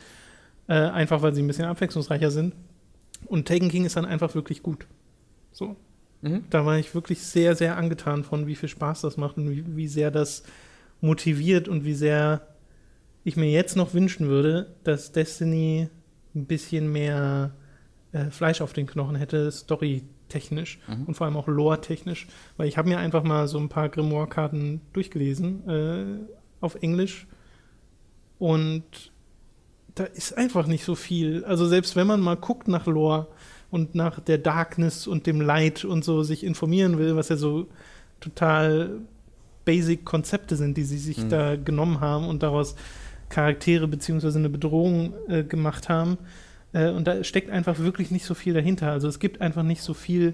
[0.68, 2.56] Äh, einfach weil sie ein bisschen abwechslungsreicher sind.
[3.26, 4.88] Und Taken King ist dann einfach wirklich gut.
[5.52, 5.76] So.
[6.22, 6.46] Mhm.
[6.50, 9.76] Da war ich wirklich sehr, sehr angetan von, wie viel Spaß das macht und wie,
[9.76, 10.44] wie sehr das
[11.02, 12.42] motiviert und wie sehr
[13.24, 15.90] ich mir jetzt noch wünschen würde, dass Destiny
[16.34, 17.52] ein bisschen mehr
[18.14, 21.06] äh, Fleisch auf den Knochen hätte, storytechnisch Mhm.
[21.06, 22.28] und vor allem auch lore-technisch.
[22.58, 26.06] Weil ich habe mir einfach mal so ein paar Grimoire-Karten durchgelesen äh,
[26.62, 27.28] auf Englisch
[28.40, 28.84] und
[29.96, 31.44] da ist einfach nicht so viel.
[31.46, 33.28] Also selbst wenn man mal guckt nach Lore
[33.70, 37.68] und nach der Darkness und dem Light und so sich informieren will, was ja so
[38.20, 39.00] total
[39.66, 41.30] basic Konzepte sind, die sie sich Mhm.
[41.30, 42.76] da genommen haben und daraus
[43.30, 46.18] Charaktere beziehungsweise eine Bedrohung äh, gemacht haben.
[46.74, 48.92] Äh, und da steckt einfach wirklich nicht so viel dahinter.
[48.92, 50.34] Also es gibt einfach nicht so viel,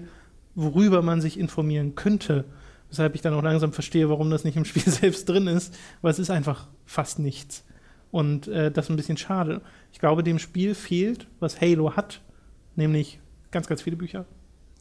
[0.54, 2.44] worüber man sich informieren könnte.
[2.90, 6.10] Weshalb ich dann auch langsam verstehe, warum das nicht im Spiel selbst drin ist, weil
[6.10, 7.64] es ist einfach fast nichts.
[8.10, 9.60] Und äh, das ist ein bisschen schade.
[9.92, 12.22] Ich glaube, dem Spiel fehlt, was Halo hat,
[12.76, 13.20] nämlich
[13.50, 14.24] ganz, ganz viele Bücher,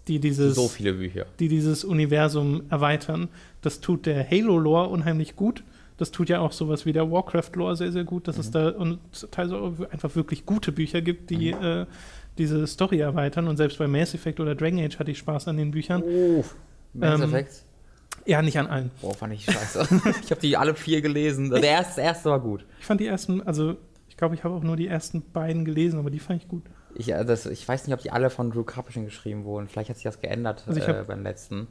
[0.08, 1.26] die dieses, So viele Bücher.
[1.40, 3.28] die dieses Universum erweitern.
[3.62, 5.64] Das tut der Halo-Lore unheimlich gut.
[5.98, 9.00] Das tut ja auch sowas wie der Warcraft-Lore sehr, sehr gut, dass es da und
[9.32, 11.86] teilweise auch einfach wirklich gute Bücher gibt, die äh,
[12.38, 13.48] diese Story erweitern.
[13.48, 16.04] Und selbst bei Mass Effect oder Dragon Age hatte ich Spaß an den Büchern.
[16.04, 16.44] Oh.
[16.94, 17.64] Mass Ähm, Effect?
[18.26, 18.92] Ja, nicht an allen.
[19.02, 19.88] Boah, fand ich scheiße.
[20.24, 21.50] ich habe die alle vier gelesen.
[21.50, 22.66] Der erste, der erste war gut.
[22.80, 23.78] Ich fand die ersten, also
[24.10, 26.64] ich glaube, ich habe auch nur die ersten beiden gelesen, aber die fand ich gut.
[26.96, 29.68] Ich, äh, das, ich weiß nicht, ob die alle von Drew Publishing geschrieben wurden.
[29.68, 31.68] Vielleicht hat sich das geändert Also äh, beim letzten.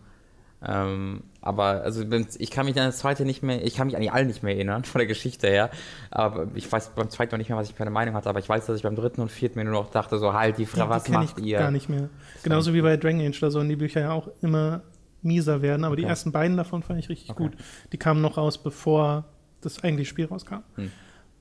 [0.65, 2.03] Ähm, aber also
[2.39, 4.43] ich kann mich an das zweite nicht mehr, ich kann mich an die alle nicht
[4.43, 5.71] mehr erinnern, von der Geschichte her.
[6.11, 8.29] Aber ich weiß beim zweiten noch nicht mehr, was ich für eine Meinung hatte.
[8.29, 10.59] Aber ich weiß, dass ich beim dritten und vierten mir nur noch dachte, so halt
[10.59, 11.59] die Frage, was die kenn macht ich ihr?
[11.59, 12.09] gar nicht mehr.
[12.43, 14.83] Genauso wie bei Dragon Age, da sollen die Bücher ja auch immer
[15.23, 16.11] mieser werden, aber die Okay.
[16.11, 17.43] ersten beiden davon fand ich richtig Okay.
[17.45, 17.57] gut.
[17.93, 19.25] Die kamen noch raus, bevor
[19.61, 20.59] das eigentliche Spiel rauskam.
[20.77, 20.93] Hm.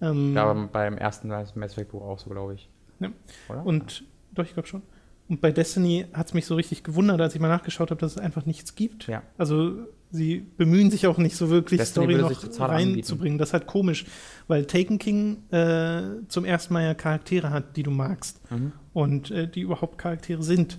[0.02, 2.70] Ähm, Ja, aber beim ersten Mass Effect Buch auch so, glaube ich.
[3.00, 3.10] Ja.
[3.48, 3.66] Oder?
[3.66, 4.82] Und doch, ich glaube schon.
[5.28, 8.14] Und bei Destiny hat es mich so richtig gewundert, als ich mal nachgeschaut habe, dass
[8.14, 9.08] es einfach nichts gibt.
[9.08, 9.24] Ja.
[9.38, 9.74] Also
[10.12, 13.38] sie bemühen sich auch nicht so wirklich, Destiny Story noch reinzubringen.
[13.38, 14.06] Das ist halt komisch,
[14.48, 18.40] weil Taken King äh, zum ersten Mal ja Charaktere hat, die du magst.
[18.52, 18.72] Mhm.
[18.94, 20.78] Und äh, die überhaupt Charaktere sind.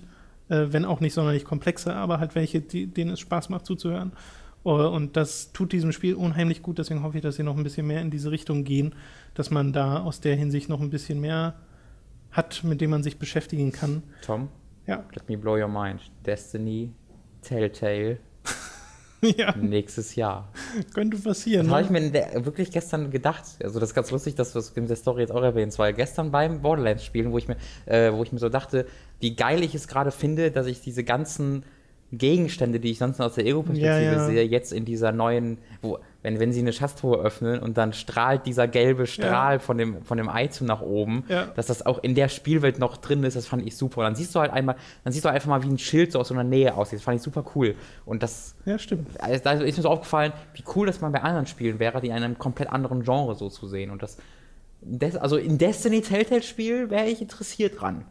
[0.49, 4.13] Äh, wenn auch nicht sonderlich komplexe, aber halt welche, die, denen es Spaß macht zuzuhören.
[4.63, 7.63] Äh, Und das tut diesem Spiel unheimlich gut, deswegen hoffe ich, dass sie noch ein
[7.63, 8.95] bisschen mehr in diese Richtung gehen,
[9.33, 11.55] dass man da aus der Hinsicht noch ein bisschen mehr
[12.37, 14.03] hat, mit dem man sich beschäftigen kann.
[14.21, 14.47] Tom,
[14.85, 15.99] Ja, let me blow your mind.
[16.25, 16.91] Destiny,
[17.41, 18.19] Telltale,
[19.21, 20.49] ja nächstes Jahr.
[20.93, 21.65] könnte passieren.
[21.67, 21.99] Das habe ich Ne?
[22.01, 23.43] mir der, wirklich gestern gedacht.
[23.63, 25.93] Also das ist ganz lustig, dass du das in der Story jetzt auch erwähnst, weil
[25.93, 28.85] gestern beim Borderlands spielen, wo ich mir, äh, wo ich mir so dachte,
[29.19, 31.63] wie geil ich es gerade finde, dass ich diese ganzen
[32.11, 34.25] Gegenstände, die ich sonst aus der Ego-Perspektive Ja, ja.
[34.27, 38.45] sehe, jetzt in dieser neuen, wo, wenn, wenn sie eine Schatztruhe öffnen und dann strahlt
[38.45, 41.45] dieser gelbe Strahl von dem, von dem Item nach oben, Ja.
[41.55, 43.99] dass das auch in der Spielwelt noch drin ist, das fand ich super.
[43.99, 44.75] Und dann siehst du halt einmal,
[45.05, 46.99] dann siehst du einfach mal, wie ein Schild so aus so einer Nähe aussieht.
[46.99, 47.75] Das fand ich super cool.
[48.05, 49.07] Und das, ja, stimmt.
[49.21, 52.07] also da ist mir so aufgefallen, wie cool das mal bei anderen Spielen wäre, die
[52.07, 53.89] in einem komplett anderen Genre so zu sehen.
[53.89, 54.17] Und das,
[54.81, 58.03] Des, also in Destiny Telltale-Spiel wäre ich interessiert dran.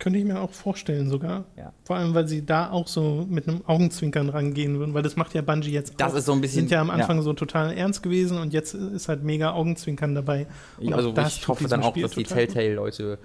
[0.00, 1.44] Könnte ich mir auch vorstellen sogar.
[1.56, 1.72] Ja.
[1.84, 5.34] Vor allem, weil sie da auch so mit einem Augenzwinkern rangehen würden, weil das macht
[5.34, 6.16] ja Bungie jetzt Das auch.
[6.16, 7.22] ist so ein bisschen- sind ja am Anfang ja.
[7.22, 10.46] so total ernst gewesen und jetzt ist halt mega Augenzwinkern dabei.
[10.78, 12.24] Und also auch das ich hoffe dann auch, dass die.
[12.24, 13.18] Telltale-Leute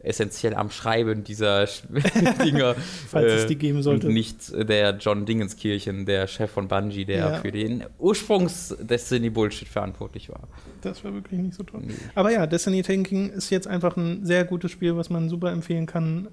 [0.00, 1.66] essentiell am Schreiben dieser
[2.44, 2.74] Dinger
[3.08, 4.06] Falls es die geben sollte.
[4.06, 7.34] und nicht äh, der John Dingenskirchen, der Chef von Bungie, der Ja.
[7.40, 10.48] für den Ursprungs-Destiny-Bullshit verantwortlich war.
[10.82, 11.82] Das war wirklich nicht so toll.
[11.84, 11.94] Nee.
[12.14, 15.86] Aber ja, Destiny Tanking ist jetzt einfach ein sehr gutes Spiel, was man super empfehlen
[15.86, 16.28] kann.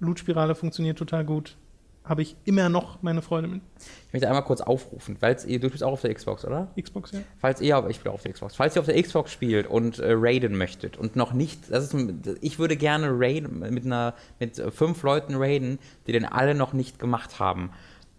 [0.00, 1.56] Loot-Spirale funktioniert total gut.
[2.04, 3.60] Habe ich immer noch meine Freude mit
[4.08, 6.68] Ich möchte einmal kurz aufrufen, weil ihr, du bist auch auf der Xbox, oder?
[6.80, 7.20] Xbox, ja.
[7.38, 9.98] Falls ihr, aber ich spiele auf der Xbox, falls ihr auf der Xbox spielt und
[9.98, 12.06] äh, raiden möchtet und noch nicht, das ist,
[12.40, 16.72] ich würde gerne raiden, mit einer, mit äh, fünf Leuten raiden, die den alle noch
[16.72, 17.70] nicht gemacht haben,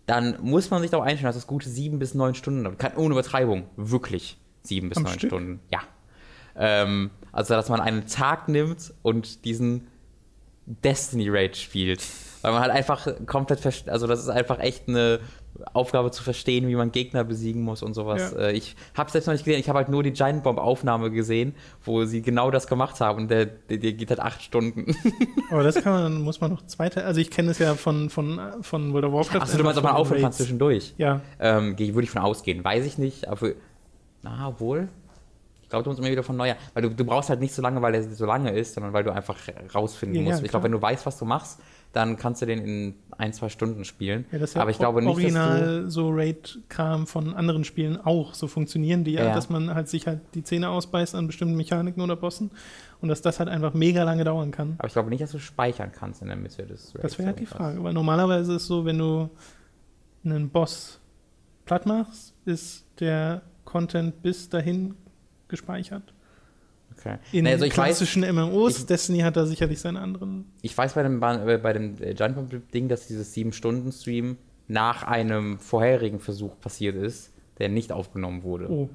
[0.06, 2.78] dann muss man sich darauf einstellen, dass es gute sieben bis neun Stunden dauert.
[2.78, 5.30] Kann, ohne Übertreibung, wirklich sieben bis Am neun Stück?
[5.30, 5.80] Stunden, ja.
[6.56, 9.88] Ähm, also, dass man einen Tag nimmt und diesen
[10.66, 12.04] Destiny Raid spielt.
[12.42, 15.20] Weil man halt einfach komplett, also das ist einfach echt eine
[15.74, 18.34] Aufgabe zu verstehen, wie man Gegner besiegen muss und sowas.
[18.34, 18.48] Ja.
[18.48, 21.12] Äh, Ich habe selbst noch nicht gesehen, ich habe halt nur die Giant Bomb Aufnahme
[21.12, 24.96] gesehen, wo sie genau das gemacht haben und der, der, der geht halt acht Stunden.
[25.52, 27.04] Aber das kann man, muss man noch zweite.
[27.04, 29.42] Also ich kenne es ja von, von, von World of Warcraft.
[29.42, 30.94] Achso, du meinst, ob man aufhören kann zwischendurch.
[30.98, 32.64] Ja, Ähm, würde ich von ausgehen.
[32.64, 33.52] Weiß ich nicht, aber.
[34.22, 34.88] Na, wohl.
[35.70, 36.56] Ich glaube, du musst immer wieder von neuer.
[36.74, 39.04] Weil du, du brauchst halt nicht so lange, weil er so lange ist, sondern weil
[39.04, 39.38] du einfach
[39.76, 40.42] rausfinden Ja, ja, musst.
[40.44, 40.62] ich klar.
[40.62, 41.60] glaube, wenn du weißt, was du machst,
[41.94, 44.26] dann kannst du den in ein, zwei Stunden spielen.
[44.32, 47.98] Ja, das ist ja Aber ich glaube nicht, dass original so Raid-Kram von anderen Spielen
[48.04, 48.34] auch.
[48.34, 49.36] So funktionieren die ja, Ja.
[49.36, 52.50] dass man halt sich halt die Zähne ausbeißt an bestimmten Mechaniken oder Bossen
[53.00, 54.74] und dass das halt einfach mega lange dauern kann.
[54.80, 57.28] Aber ich glaube nicht, dass du speichern kannst in der Mitte des Das Raids wäre
[57.28, 57.46] halt die.
[57.46, 57.84] Frage.
[57.84, 59.30] Weil normalerweise ist es so, wenn du
[60.26, 61.00] einen Boss
[61.66, 64.96] platt machst, ist der Content bis dahin
[65.50, 66.14] gespeichert.
[66.98, 67.18] Okay.
[67.32, 70.52] In Nee, also ich weiß, klassischen MMOs, ich- Destiny hat da sicherlich seine anderen.
[70.62, 74.38] ich weiß bei dem, äh, bei dem äh, Giant Bomb Ding, dass dieses 7-Stunden-Stream
[74.68, 78.70] nach einem vorherigen Versuch passiert ist, der nicht aufgenommen wurde.
[78.70, 78.90] Oh,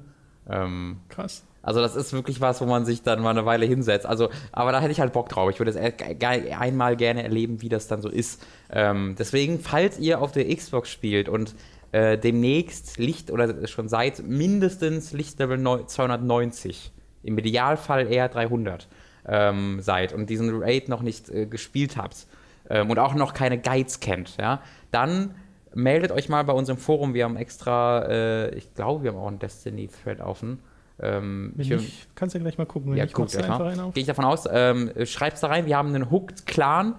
[0.47, 1.43] Ähm, krass.
[1.63, 4.05] Also das ist wirklich was, wo man sich dann mal eine Weile hinsetzt.
[4.05, 5.49] Also, aber da hätte ich halt Bock drauf.
[5.49, 8.45] Ich würde es e- einmal gerne erleben, wie das dann so ist.
[8.69, 11.55] Ähm, deswegen, falls ihr auf der Xbox spielt und
[11.95, 16.91] äh, demnächst Licht oder schon seit mindestens Lichtlevel neu- 290,
[17.23, 18.87] im Idealfall eher 300
[19.27, 22.27] ähm, seid und diesen Raid noch nicht äh, gespielt habt
[22.69, 25.35] ähm, und auch noch keine Guides kennt, ja, dann
[25.73, 27.13] meldet euch mal bei unserem Forum.
[27.13, 30.59] Wir haben extra, äh, ich glaube, wir haben auch einen Destiny-Thread offen.
[31.01, 32.91] Ähm, ich- nicht, kannst ja gleich mal gucken.
[32.91, 33.65] Wenn ja, du einfach einfach.
[33.67, 33.93] einen auf.
[33.93, 34.45] Gehe ich davon aus.
[34.51, 35.65] Ähm, schreibt's da rein.
[35.65, 36.95] Wir haben einen Hooked-Clan.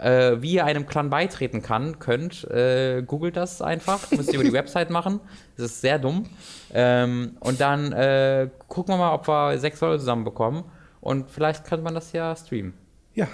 [0.00, 4.10] Äh, wie ihr einem Clan beitreten kann, könnt, äh, googelt das einfach.
[4.10, 5.20] Müsst ihr über die Website machen.
[5.56, 6.24] Das ist sehr dumm.
[6.72, 10.64] Ähm, und dann äh, gucken wir mal, ob wir sechs Leute zusammenbekommen.
[11.00, 12.74] Und vielleicht könnte man das ja streamen.
[13.14, 13.28] Ja,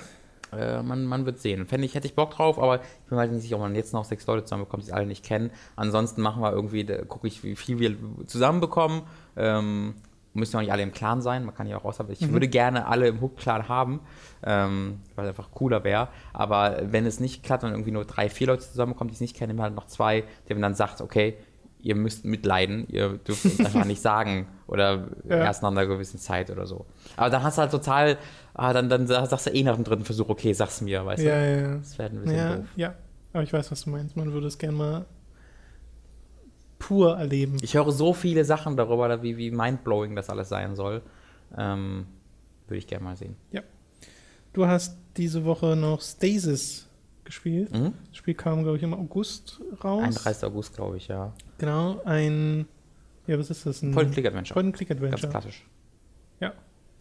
[0.52, 1.66] Äh, man, man wird sehen.
[1.66, 3.74] Fände ich, hätte ich Bock drauf, aber ich bin mir halt nicht sicher, ob man
[3.74, 5.50] jetzt noch sechs Leute zusammenbekommt, die alle nicht kennen.
[5.74, 7.96] Ansonsten machen wir irgendwie, gucke ich, wie viel wir
[8.26, 9.02] zusammenbekommen.
[9.36, 9.94] Ähm,
[10.36, 12.48] müssen ja auch nicht alle im Clan sein, man kann ja auch außer Ich würde
[12.48, 14.00] gerne alle im Hook-Clan haben,
[14.44, 16.08] ähm, weil es einfach cooler wäre.
[16.32, 19.36] Aber wenn es nicht klappt und irgendwie nur drei, vier Leute zusammenbekommen, die es nicht
[19.36, 21.34] kennen, wir halt noch zwei, der man dann sagt, okay,
[21.80, 25.36] ihr müsst mitleiden, ihr dürft uns einfach nicht sagen oder Ja.
[25.36, 26.86] erst nach einer gewissen Zeit oder so.
[27.16, 28.18] Aber dann hast du halt total,
[28.54, 31.34] ah, dann, dann sagst du eh nach dem dritten Versuch, okay, sag's mir, weißt ja,
[31.38, 31.44] du?
[31.50, 31.60] ja.
[31.68, 31.74] ja.
[31.76, 32.64] Das wäre ein bisschen Ja, doof.
[32.76, 32.94] ja,
[33.32, 34.16] aber ich weiß, was du meinst.
[34.16, 35.04] Man würde es gerne mal
[36.78, 37.56] pur erleben.
[37.62, 41.02] Ich höre so viele Sachen darüber, wie, wie mindblowing das alles sein soll.
[41.56, 42.06] Ähm,
[42.66, 43.36] Würde ich gerne mal sehen.
[44.52, 46.88] Du hast diese Woche noch Stasis
[47.24, 47.72] gespielt.
[47.72, 47.92] Mhm.
[48.08, 50.02] Das Spiel kam, glaube ich, im August raus.
[50.02, 50.44] 31.
[50.44, 51.32] August, glaube ich, ja.
[51.58, 52.66] Genau, ein.
[53.26, 53.82] Ja, was ist das?
[53.82, 54.54] Ein Point-and-Click-Adventure.
[54.54, 55.30] Ganz Point-and-Click-Adventure.
[55.30, 55.66] klassisch.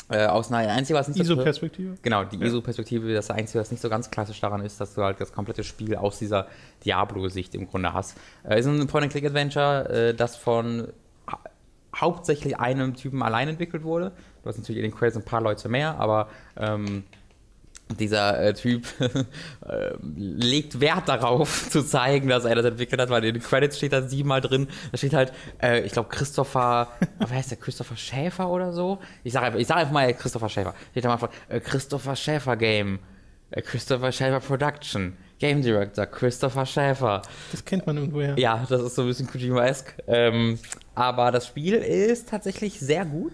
[0.08, 1.96] Äh, aus einer einzige, was nicht so ISO-Perspektive.
[2.04, 2.46] Genau, die Ja.
[2.46, 5.64] ISO-Perspektive, das Einzige, was nicht so ganz klassisch daran ist, dass du halt das komplette
[5.64, 6.46] Spiel aus dieser
[6.86, 8.16] Diablo-Sicht im Grunde hast.
[8.48, 10.90] Äh, ist ein Point-and-Click-Adventure, äh, das von
[11.32, 11.38] hau
[11.96, 14.12] hauptsächlich einem Typen allein entwickelt wurde.
[14.44, 16.28] Du hast natürlich in den Credits ein paar Leute mehr, aber
[16.58, 17.04] ähm,
[18.00, 23.24] dieser äh, Typ äh, legt Wert darauf zu zeigen, dass er das entwickelt hat, weil
[23.24, 24.68] in den Credits steht da siebenmal drin.
[24.92, 29.00] Da steht halt, äh, ich glaube, Christopher, wer heißt der, Christopher Schäfer oder so?
[29.24, 30.74] Ich sage einfach, ich sag einfach mal Christopher Schäfer.
[30.92, 33.00] Steht da mal äh, Christopher Schäfer Game,
[33.52, 37.22] äh, Christopher Schäfer Production, Game Director, Christopher Schäfer.
[37.52, 38.38] Das kennt man irgendwoher.
[38.38, 39.94] Ja, das ist so ein bisschen Kojima-esque.
[40.08, 40.58] Ähm,
[40.96, 43.34] aber das Spiel ist tatsächlich sehr gut.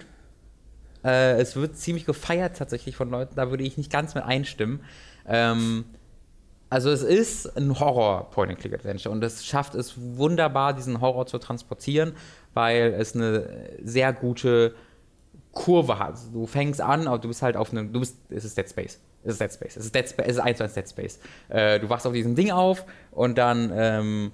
[1.03, 4.81] Äh, es wird ziemlich gefeiert tatsächlich von Leuten, da würde ich nicht ganz mit einstimmen.
[5.27, 5.85] Ähm,
[6.69, 12.13] also es ist ein Horror-Point-and-Click-Adventure und es schafft es wunderbar, diesen Horror zu transportieren,
[12.53, 14.73] weil es eine sehr gute
[15.51, 16.15] Kurve hat.
[16.31, 18.99] Du fängst an, aber du bist halt auf einem, du bist, es ist Dead Space.
[19.23, 19.75] Es ist Dead Space.
[19.75, 21.19] Es ist Dead Space, es ist eins zu eins Dead Space.
[21.49, 24.31] Äh, du wachst auf diesem Ding auf und dann ähm,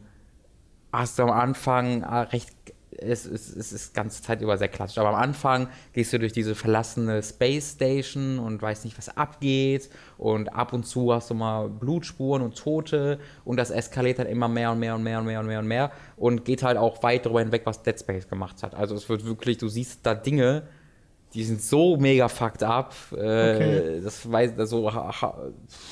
[0.93, 2.51] hast du am Anfang ah, recht,
[2.97, 6.19] es, es, es ist die ganze Zeit über sehr klassisch, aber am Anfang gehst du
[6.19, 9.89] durch diese verlassene Space Station und weißt nicht, was abgeht.
[10.17, 13.19] Und ab und zu hast du mal Blutspuren und Tote.
[13.45, 15.67] Und das eskaliert halt immer mehr und mehr und mehr und mehr und mehr und
[15.67, 15.91] mehr.
[16.15, 18.73] Und geht halt auch weit darüber hinweg, was Dead Space gemacht hat.
[18.73, 20.63] Also es wird wirklich, du siehst da Dinge,
[21.33, 24.01] die sind so mega fucked up, äh, Okay.
[24.03, 25.37] das weiß, so, ha, ha,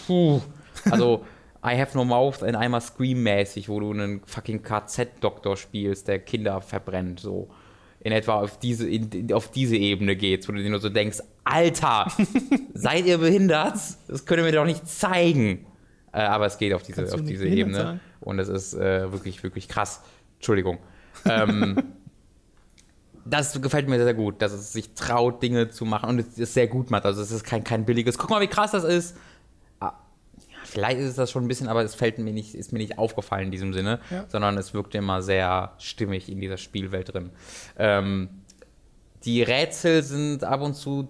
[0.08, 0.42] puh,
[0.90, 1.24] also
[1.66, 6.62] I have no mouth in einmal Scream-mäßig, wo du einen fucking KZ-Doktor spielst, der Kinder
[6.62, 7.50] verbrennt, so.
[8.00, 11.22] In etwa auf diese, in, auf diese Ebene geht, wo du dir nur so denkst,
[11.44, 12.12] Alter,
[12.76, 13.80] seid ihr behindert?
[14.08, 15.66] Das könnt ihr mir doch nicht zeigen.
[16.14, 17.76] Äh, aber es geht auf diese, Kannst auf diese Ebene.
[17.76, 18.00] sagen?
[18.22, 20.04] Und es ist äh, wirklich, wirklich krass.
[20.36, 20.78] Entschuldigung.
[21.26, 21.82] Ähm,
[23.26, 26.54] das gefällt mir sehr gut, dass es sich traut, Dinge zu machen und es es
[26.54, 27.06] sehr gut macht.
[27.06, 29.18] Also es ist kein, kein billiges, guck mal, wie krass das ist.
[30.76, 32.98] Vielleicht ist es das schon ein bisschen, aber es fällt mir nicht, ist mir nicht
[32.98, 34.26] aufgefallen in diesem Sinne, Ja.
[34.28, 37.30] sondern es wirkt immer sehr stimmig in dieser Spielwelt drin.
[37.78, 38.30] Ähm,
[39.24, 41.08] die Rätsel sind ab und zu,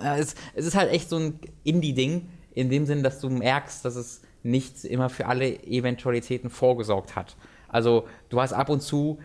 [0.00, 3.84] äh, es, es ist halt echt so ein Indie-Ding, in dem Sinn, dass du merkst,
[3.84, 7.36] dass es nicht immer für alle Eventualitäten vorgesorgt hat.
[7.68, 9.18] Also du hast ab und zu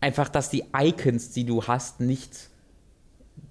[0.00, 2.50] einfach, dass die Icons, die du hast, nicht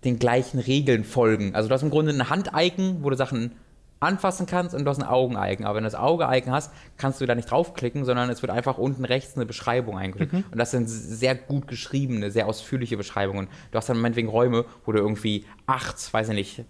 [0.04, 1.56] den gleichen Regeln folgen.
[1.56, 3.54] Also du hast im Grunde ein Hand-Icon, wo du Sachen
[4.02, 5.64] anfassen kannst und du hast ein Augeneigen.
[5.66, 8.78] Aber wenn du das Auge-Icon hast, kannst du da nicht draufklicken, sondern es wird einfach
[8.78, 10.40] unten rechts eine Beschreibung eingeschrieben.
[10.40, 10.46] Mhm.
[10.52, 13.48] Und das sind sehr gut geschriebene, sehr ausführliche Beschreibungen.
[13.72, 16.66] Du hast dann meinetwegen Räume, wo du irgendwie acht, weiß ich nicht,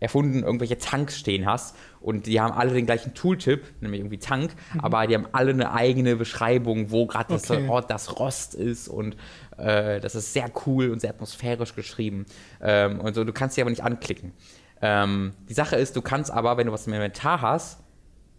[0.00, 4.52] erfunden irgendwelche Tanks stehen hast und die haben alle den gleichen Tooltip, nämlich irgendwie Tank,
[4.74, 4.80] Mhm.
[4.80, 7.68] aber die haben alle eine eigene Beschreibung, wo gerade das, Okay.
[7.68, 9.16] Ort das Rost ist und
[9.56, 12.26] äh, das ist sehr cool und sehr atmosphärisch geschrieben
[12.62, 13.24] ähm, und so.
[13.24, 14.32] Du kannst sie aber nicht anklicken.
[14.80, 17.80] Ähm, die Sache ist, du kannst aber, wenn du was im Inventar hast,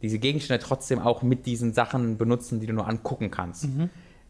[0.02, 3.68] diese Gegenstände trotzdem auch mit diesen Sachen benutzen, die du nur angucken kannst.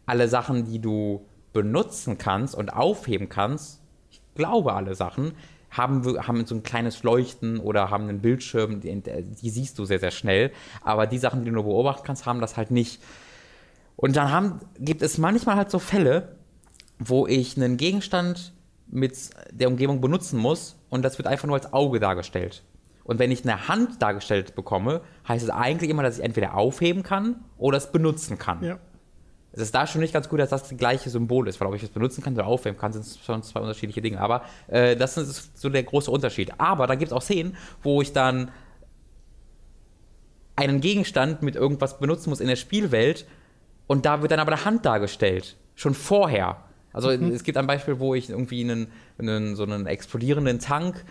[0.06, 3.80] Alle Sachen, die du benutzen kannst und aufheben kannst,
[4.10, 5.32] ich glaube alle Sachen,
[5.70, 10.00] haben, haben so ein kleines Leuchten oder haben einen Bildschirm, die, die siehst du sehr,
[10.00, 10.50] sehr schnell.
[10.82, 13.00] Aber die Sachen, die du nur beobachten kannst, haben das halt nicht.
[13.96, 16.36] Und dann haben, gibt es manchmal halt so Fälle,
[16.98, 18.52] wo ich einen Gegenstand
[18.90, 22.62] mit der Umgebung benutzen muss und das wird einfach nur als Auge dargestellt.
[23.04, 27.02] Und wenn ich eine Hand dargestellt bekomme, heißt es eigentlich immer, dass ich entweder aufheben
[27.02, 28.62] kann oder es benutzen kann.
[28.62, 28.78] Ja.
[29.52, 31.74] Es ist da schon nicht ganz gut, dass das das gleiche Symbol ist, weil ob
[31.74, 34.20] ich es benutzen kann oder aufheben kann, sind schon zwei unterschiedliche Dinge.
[34.20, 36.52] Aber äh, das ist so der große Unterschied.
[36.58, 38.52] Aber da gibt es auch Szenen, wo ich dann
[40.54, 43.26] einen Gegenstand mit irgendwas benutzen muss in der Spielwelt
[43.86, 45.56] und da wird dann aber eine Hand dargestellt.
[45.74, 46.58] Schon vorher.
[46.92, 48.88] Also es gibt ein Beispiel, wo ich irgendwie einen,
[49.18, 51.04] einen, so einen explodierenden Tank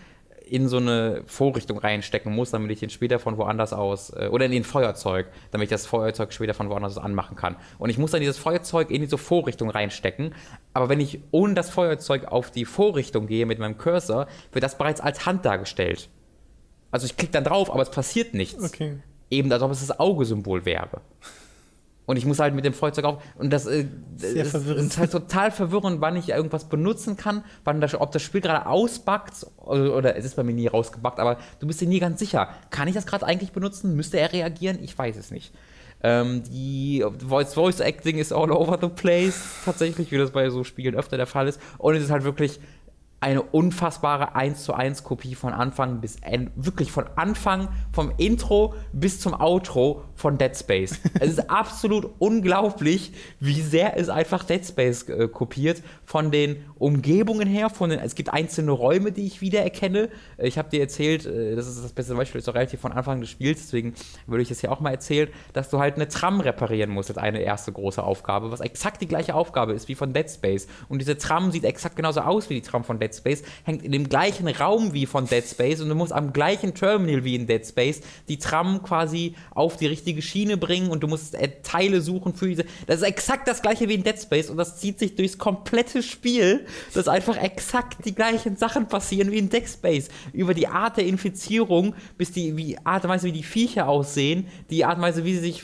[0.50, 4.46] in so eine Vorrichtung reinstecken muss, damit ich den später von woanders aus, äh, oder
[4.46, 7.56] in den Feuerzeug, damit ich das Feuerzeug später von woanders aus anmachen kann.
[7.78, 10.34] Und ich muss dann dieses Feuerzeug in diese Vorrichtung reinstecken,
[10.74, 14.76] aber wenn ich ohne das Feuerzeug auf die Vorrichtung gehe mit meinem Cursor, wird das
[14.76, 16.08] bereits als Hand dargestellt.
[16.90, 18.98] Also ich klicke dann drauf, aber es passiert nichts Okay.
[19.30, 21.00] eben als ob es das Augesymbol wäre.
[22.10, 23.22] Und ich muss halt mit dem Feuerzeug auf.
[23.38, 23.86] Und das äh,
[24.16, 24.88] Sehr ist, verwirrend.
[24.88, 28.66] ist halt total verwirrend, wann ich irgendwas benutzen kann, wann das, ob das Spiel gerade
[28.66, 32.18] ausbackt oder, oder es ist bei mir nie rausgebackt, aber du bist dir nie ganz
[32.18, 32.48] sicher.
[32.70, 33.94] Kann ich das gerade eigentlich benutzen?
[33.94, 34.80] Müsste er reagieren?
[34.82, 35.52] Ich weiß es nicht.
[36.02, 40.64] Ähm, die Voice, Voice Acting ist all over the place, tatsächlich, wie das bei so
[40.64, 41.60] Spielen öfter der Fall ist.
[41.78, 42.58] Und es ist halt wirklich
[43.20, 48.74] eine unfassbare 1 zu 1 Kopie von Anfang bis Ende, wirklich von Anfang, vom Intro
[48.92, 50.98] bis zum Outro von Dead Space.
[51.20, 57.46] es ist absolut unglaublich, wie sehr es einfach Dead Space äh, kopiert, von den Umgebungen
[57.46, 60.08] her, von den, es gibt einzelne Räume, die ich wiedererkenne.
[60.38, 62.92] Äh, Ich habe dir erzählt, äh, das ist das beste Beispiel, ist auch relativ von
[62.92, 63.94] Anfang des Spiels, deswegen
[64.26, 67.18] würde ich das hier auch mal erzählen, dass du halt eine Tram reparieren musst, als
[67.18, 70.68] eine erste große Aufgabe, was exakt die gleiche Aufgabe ist wie von Dead Space.
[70.88, 73.92] Und diese Tram sieht exakt genauso aus wie die Tram von Dead Space, hängt in
[73.92, 77.46] dem gleichen Raum wie von Dead Space und du musst am gleichen Terminal wie in
[77.46, 82.00] Dead Space die Tram quasi auf die richtige Schiene bringen und du musst äh, Teile
[82.00, 82.64] suchen für diese.
[82.86, 86.02] Das ist exakt das gleiche wie in Dead Space und das zieht sich durchs komplette
[86.02, 90.08] Spiel, dass einfach exakt die gleichen Sachen passieren wie in Dead Space.
[90.32, 94.46] Über die Art der Infizierung bis die wie Art und Weise, wie die Viecher aussehen,
[94.68, 95.62] die Art und Weise, wie sie sich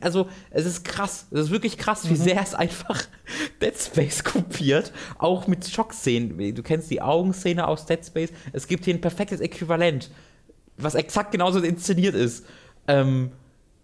[0.00, 3.02] also es ist krass, es ist wirklich krass, wie sehr es einfach
[3.62, 6.54] Dead Space kopiert, auch mit Schockszenen.
[6.54, 8.30] Du kennst die Augenszene aus Dead Space.
[8.52, 10.10] Es gibt hier ein perfektes Äquivalent,
[10.76, 12.44] was exakt genauso inszeniert ist.
[12.88, 13.32] Ähm,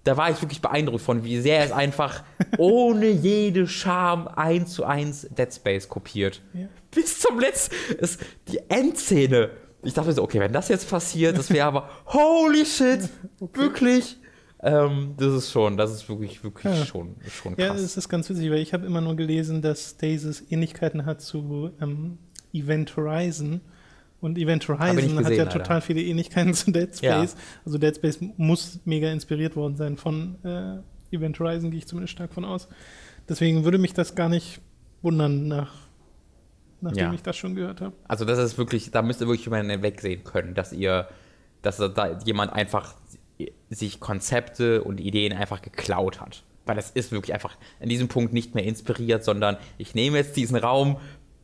[0.04, 2.22] da war ich wirklich beeindruckt von, wie sehr es einfach
[2.58, 6.40] ohne jede Scham eins zu eins Dead Space kopiert.
[6.54, 6.68] Ja.
[6.92, 7.74] Bis zum letzten.
[8.00, 8.18] Es,
[8.48, 9.50] die Endszene.
[9.82, 13.08] Ich dachte so, okay, wenn das jetzt passiert, das wäre aber holy shit,
[13.52, 14.16] wirklich.
[14.62, 16.86] Ähm, das ist schon, das ist wirklich, wirklich Ja.
[16.86, 17.80] schon, schon Ja, krass.
[17.80, 21.70] es ist ganz witzig, weil ich habe immer nur gelesen, dass Stasis Ähnlichkeiten hat zu
[21.80, 22.18] ähm,
[22.56, 23.60] Event Horizon.
[24.20, 25.50] Und Event Horizon hat gesehen, ja leider.
[25.50, 27.18] total viele Ähnlichkeiten zu Dead Ja.
[27.18, 27.36] Space.
[27.64, 32.12] Also Dead Space muss mega inspiriert worden sein von äh, Event Horizon, gehe ich zumindest
[32.12, 32.68] stark von aus.
[33.28, 34.60] Deswegen würde mich das gar nicht
[35.02, 35.72] wundern, nach,
[36.80, 37.12] nachdem Ja.
[37.12, 37.94] ich das schon gehört habe.
[38.08, 41.08] Also das ist wirklich, da müsst ihr wirklich jemanden wegsehen können, dass ihr,
[41.62, 42.94] dass da jemand einfach
[43.68, 46.42] sich Konzepte und Ideen einfach geklaut hat.
[46.64, 50.36] Weil das ist wirklich einfach an diesem Punkt nicht mehr inspiriert, sondern ich nehme jetzt
[50.36, 50.96] diesen Raum,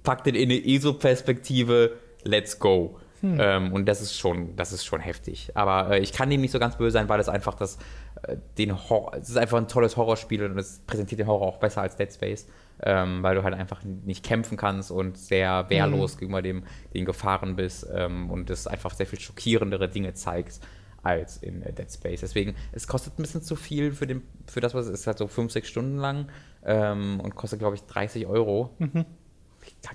[0.02, 2.98] pack den in eine ESO-Perspektive, let's go.
[3.22, 5.50] Ähm, und das ist schon, das ist schon heftig.
[5.54, 7.78] Aber äh, ich kann dem nicht so ganz böse sein, weil es einfach das,
[8.22, 11.58] äh, den Horror, es ist einfach ein tolles Horrorspiel und es präsentiert den Horror auch
[11.58, 12.48] besser als Dead Space,
[12.82, 17.54] ähm, weil du halt einfach nicht kämpfen kannst und sehr wehrlos gegenüber dem, den Gefahren
[17.54, 20.58] bist ähm, und es einfach sehr viel schockierendere Dinge zeigt
[21.04, 22.22] als in äh, Dead Space.
[22.22, 25.18] Deswegen, es kostet ein bisschen zu viel für, den, für das, was es ist, halt
[25.18, 26.26] so 5, 6 Stunden lang
[26.64, 28.74] ähm, und kostet, glaube ich, 30 Euro.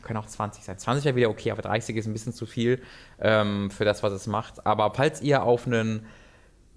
[0.02, 0.78] Können auch 20 sein.
[0.78, 2.82] 20 wäre wieder okay, aber 30 ist ein bisschen zu viel
[3.20, 4.66] ähm, für das, was es macht.
[4.66, 6.06] Aber falls ihr auf einen,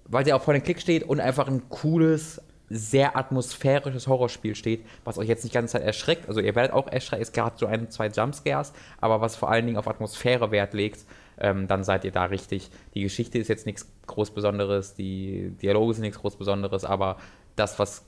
[0.05, 2.41] weil ihr auf vor den Klick steht und einfach ein cooles,
[2.73, 6.71] sehr atmosphärisches Horrorspiel steht, was euch jetzt nicht die ganze Zeit erschreckt, also ihr werdet
[6.71, 8.71] auch erschreckt, es gab so ein, zwei Jumpscares,
[9.01, 11.05] aber was vor allen Dingen auf Atmosphäre Wert legt,
[11.37, 12.69] ähm, dann seid ihr da richtig.
[12.93, 17.17] Die Geschichte ist jetzt nichts groß Besonderes, die Dialoge sind nichts groß Besonderes, aber
[17.57, 18.05] das, was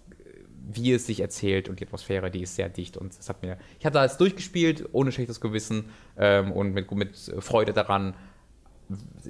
[0.66, 3.58] wie es sich erzählt und die Atmosphäre, die ist sehr dicht und es hat mir,
[3.80, 5.86] ich hatte alles durchgespielt, ohne schlechtes Gewissen
[6.18, 8.14] ähm, und mit, mit Freude daran.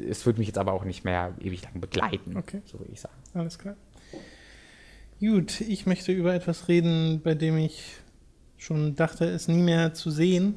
[0.09, 2.61] Es wird mich jetzt aber auch nicht mehr ewig lang begleiten, Okay.
[2.65, 3.15] so würde ich sagen.
[3.33, 3.75] Alles klar.
[5.19, 7.95] Gut, ich möchte über etwas reden, bei dem ich
[8.57, 10.55] schon dachte, es nie mehr zu sehen.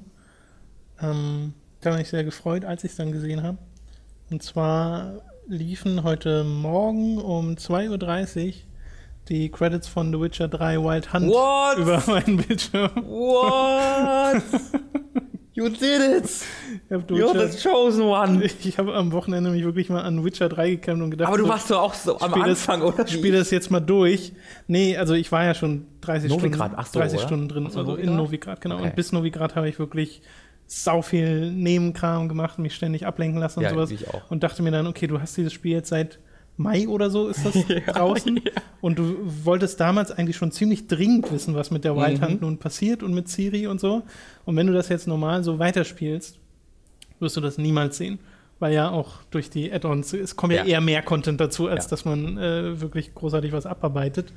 [1.00, 3.58] Ähm, da war ich sehr gefreut, als ich es dann gesehen habe.
[4.30, 8.52] Und zwar liefen heute Morgen um 2.30 Uhr
[9.28, 11.78] die Credits von The Witcher 3 Wild Hunt What?
[11.78, 12.90] über meinen Bildschirm.
[13.04, 14.42] What?
[15.54, 16.30] you did it!
[16.90, 18.44] Habe You're the chosen one!
[18.44, 21.44] ich hab am Wochenende mich wirklich mal an Witcher 3 gekämpft und gedacht, Aber du
[21.44, 23.04] so, warst doch auch so am spiel Anfang, das, oder?
[23.06, 24.32] Ich spiele das jetzt mal durch.
[24.68, 27.26] Nee, also ich war ja schon 30 Novigrad, Stunden, so, 30 oder?
[27.26, 28.16] Stunden drin, so, also in Novigrad?
[28.16, 28.74] Novigrad, genau.
[28.76, 28.84] Okay.
[28.84, 30.22] Und bis Novigrad habe ich wirklich
[30.68, 33.90] sau viel Nebenkram gemacht, mich ständig ablenken lassen und Ja, sowas.
[33.90, 34.30] ich auch.
[34.30, 36.18] Und dachte mir dann, okay, du hast dieses Spiel jetzt seit
[36.56, 37.54] Mai oder so ist das
[37.86, 38.40] draußen.
[38.80, 42.38] Und du wolltest damals eigentlich schon ziemlich dringend wissen, was mit der Wild Mhm.
[42.40, 44.02] Nun passiert und mit Ciri und so.
[44.44, 46.38] Und wenn du das jetzt normal so weiterspielst,
[47.20, 48.18] wirst du das niemals sehen.
[48.58, 50.64] Weil ja auch durch die Add-ons, es kommt ja, Ja.
[50.66, 51.90] eher mehr Content dazu, als Ja.
[51.90, 54.32] dass man äh, wirklich großartig was abarbeitet.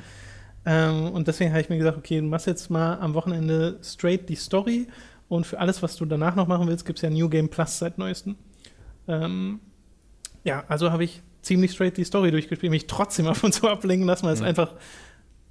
[0.66, 4.28] Ähm, und deswegen habe ich mir gesagt, okay, du machst jetzt mal am Wochenende straight
[4.28, 4.88] die Story
[5.30, 7.80] und für alles, was du danach noch machen willst, gibt es ja New Game Plus
[7.80, 8.36] seit neuestem.
[9.08, 9.62] Ähm,
[10.44, 14.08] ja, also habe ich ziemlich straight die Story durchgespielt, mich trotzdem ab und zu ablenken
[14.08, 14.48] lassen, weil es Mhm.
[14.48, 14.74] einfach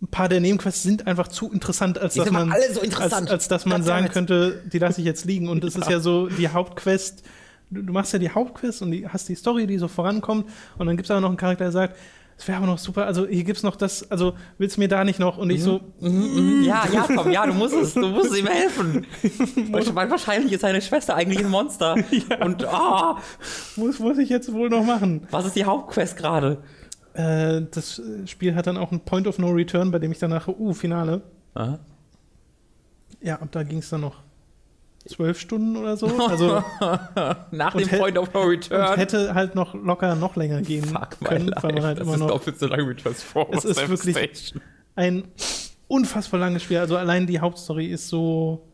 [0.00, 3.22] ein paar der Nebenquests sind einfach zu interessant, als dass man alle so interessant.
[3.22, 5.48] als, als dass man Ganz sagen könnte, die lasse ich jetzt liegen.
[5.48, 7.24] Und es ist ja so die Hauptquest.
[7.70, 10.46] Du, du machst ja die Hauptquest und die, hast die Story, die so vorankommt.
[10.78, 11.96] Und dann gibt es aber noch einen Charakter, der sagt,
[12.38, 14.86] es wäre aber noch super, also hier gibt es noch das, also willst du mir
[14.86, 15.38] da nicht noch?
[15.38, 19.06] Und ich so, Ja, ja, komm, ja, du musst es, du musst ihm helfen.
[19.72, 21.96] Weil wahrscheinlich ist seine Schwester eigentlich ein Monster.
[22.40, 23.16] Und oh,
[23.74, 25.26] muss, muss ich jetzt wohl noch machen?
[25.32, 26.62] was ist die Hauptquest gerade?
[27.14, 30.46] Äh, das Spiel hat dann auch einen Point of No Return, bei dem ich danach,
[30.46, 31.22] uh, Finale.
[31.54, 31.80] Aha.
[33.20, 34.22] Ja, ab da ging es dann noch
[35.06, 36.06] zwölf Stunden oder so.
[36.28, 36.62] Also
[37.50, 38.96] Nach Und dem Point of No und Return.
[38.96, 41.62] hätte halt noch locker noch länger gehen Fuck my können, life.
[41.62, 44.54] weil man halt das immer ist noch doppelt so lang wie Transformers Es ist wirklich-
[44.96, 45.24] ein
[45.86, 46.78] unfassbar langes Spiel.
[46.78, 48.64] Also allein die Hauptstory ist so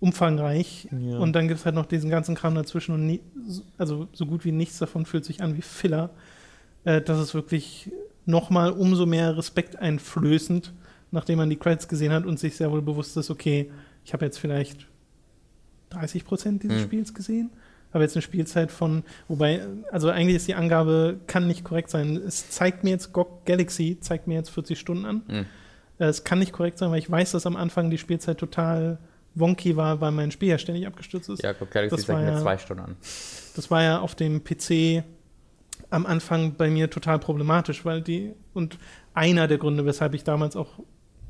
[0.00, 0.88] umfangreich.
[0.90, 1.18] Ja.
[1.18, 3.20] Und dann gibt es halt noch diesen ganzen Kram dazwischen und nie,
[3.78, 6.10] also so gut wie nichts davon fühlt sich an wie Filler.
[6.84, 7.90] Äh, das ist wirklich
[8.24, 10.72] nochmal umso mehr Respekt einflößend,
[11.10, 13.70] nachdem man die Credits gesehen hat und sich sehr wohl bewusst ist, okay,
[14.04, 14.86] ich habe jetzt vielleicht
[15.90, 16.84] 30 Prozent dieses Hm.
[16.84, 17.50] Spiels gesehen.
[17.92, 22.16] Habe jetzt eine Spielzeit von, wobei, also eigentlich ist die Angabe, kann nicht korrekt sein.
[22.16, 25.22] Es zeigt mir jetzt, GOG Galaxy zeigt mir jetzt 40 Stunden an.
[25.28, 25.46] Hm.
[25.98, 28.98] Es kann nicht korrekt sein, weil ich weiß, dass am Anfang die Spielzeit total
[29.34, 31.42] wonky war, weil mein Spiel ja ständig abgestürzt ist.
[31.42, 32.96] Ja, guck, Galaxy Das zeigt mir ja- zwei Stunden an.
[33.56, 35.02] Das war ja auf dem PC
[35.90, 38.78] am Anfang bei mir total problematisch, weil die, und
[39.14, 40.78] einer der Gründe, weshalb ich damals auch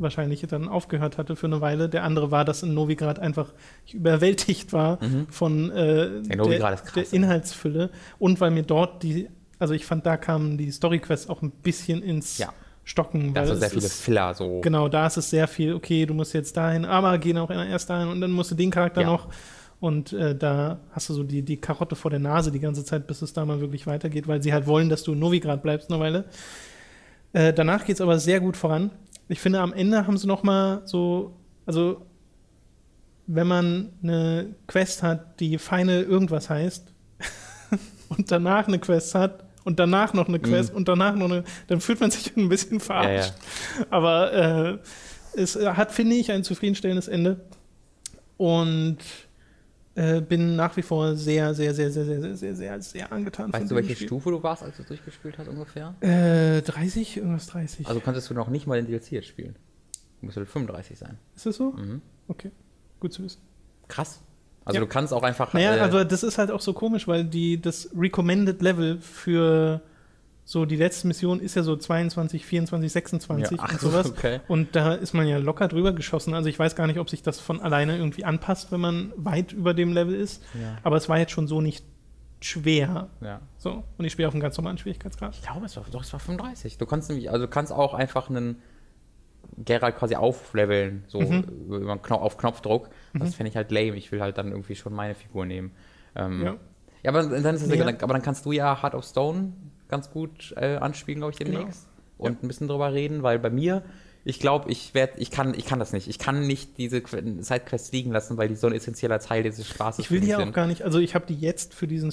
[0.01, 3.53] wahrscheinlich dann aufgehört hatte für eine Weile, der andere war, dass in Novigrad einfach
[3.93, 5.27] überwältigt war Mhm.
[5.31, 7.09] von äh, der, krass, der ey.
[7.13, 9.29] Inhaltsfülle und weil mir dort die,
[9.59, 12.53] also ich fand, da kamen die Storyquests auch ein bisschen ins Ja.
[12.83, 13.35] Stocken.
[13.35, 14.61] Da weil sind sehr viele ist- Filler so.
[14.63, 17.91] Genau, da ist es sehr viel, okay, du musst jetzt dahin, aber geh auch erst
[17.91, 19.07] dahin und dann musst du den Charakter Ja.
[19.09, 19.29] noch.
[19.79, 23.07] Und äh, da hast du so die, die Karotte vor der Nase die ganze Zeit,
[23.07, 25.91] bis es da mal wirklich weitergeht, weil sie halt wollen, dass du in Novigrad bleibst
[25.91, 26.25] eine Weile.
[27.33, 28.91] Äh, danach geht es aber sehr gut voran.
[29.31, 32.05] Ich finde, am Ende haben sie noch mal so, also
[33.27, 36.93] wenn man eine Quest hat, die feine irgendwas heißt
[38.09, 41.81] und danach eine Quest hat und danach noch eine Quest und danach noch eine, dann
[41.81, 43.35] fühlt man sich ein bisschen verarscht.
[43.89, 44.79] Aber äh,
[45.41, 47.41] es hat, finde ich, ein zufriedenstellendes Ende.
[48.37, 48.99] Und
[49.95, 53.53] äh, bin nach wie vor sehr, sehr, sehr, sehr, sehr, sehr, sehr, sehr, sehr angetan
[53.53, 54.07] Weißt du, welche Spiel.
[54.07, 55.95] Stufe du warst, als du durchgespielt hast ungefähr?
[56.01, 57.17] Äh, 30?
[57.19, 57.87] Irgendwas 30.
[57.89, 59.57] Also konntest du noch nicht mal den DLC jetzt spielen.
[60.21, 61.19] Du musst halt 35 sein.
[61.35, 61.73] ist das so?
[61.73, 62.03] Mhm.
[62.29, 62.51] Okay,
[63.01, 63.41] gut zu wissen.
[63.89, 64.21] Krass.
[64.65, 64.81] Also Ja.
[64.83, 65.53] du kannst auch einfach.
[65.55, 69.81] Naja, äh, aber das ist halt auch so komisch, weil die, das Recommended Level für
[70.51, 74.11] so die letzte Mission ist ja so 22, 24, 26 Ja, ach und so, sowas.
[74.11, 74.41] okay.
[74.49, 76.35] Und da ist man ja locker drüber geschossen.
[76.35, 79.53] Also ich weiß gar nicht, ob sich das von alleine irgendwie anpasst, wenn man weit
[79.53, 80.43] über dem Level ist.
[80.61, 80.77] Ja.
[80.83, 81.85] Aber es war jetzt schon so nicht
[82.41, 83.11] schwer.
[83.21, 83.41] ja.
[83.59, 83.85] So.
[83.97, 85.37] Und ich spiele auf einem ganz normalen Schwierigkeitsgrad.
[85.37, 86.79] Ich glaube, es war doch, es war 35.
[86.79, 88.57] Du kannst nämlich, also du kannst auch einfach einen
[89.57, 91.45] Geralt quasi aufleveln, so Mhm.
[91.71, 92.89] über Knopf, auf Knopfdruck.
[93.15, 93.95] Das fände ich halt lame.
[93.97, 95.71] Ich will halt dann irgendwie schon meine Figur nehmen.
[96.17, 96.57] Ähm, Ja.
[97.05, 97.11] ja.
[97.11, 97.89] aber dann ist es egal.
[98.01, 99.53] aber dann kannst du ja Heart of Stone
[99.91, 101.59] ganz gut äh, anspielen, glaube ich, Genau.
[101.59, 101.87] demnächst.
[102.19, 103.83] Und ein bisschen drüber reden, weil bei mir,
[104.25, 106.07] ich glaube, ich werde, ich kann, ich kann das nicht.
[106.09, 109.67] Ich kann nicht diese Que- Sidequests liegen lassen, weil die so ein essentieller Teil dieses
[109.69, 112.11] Spaßes Ich will die ja auch gar nicht, also ich habe die jetzt für diesen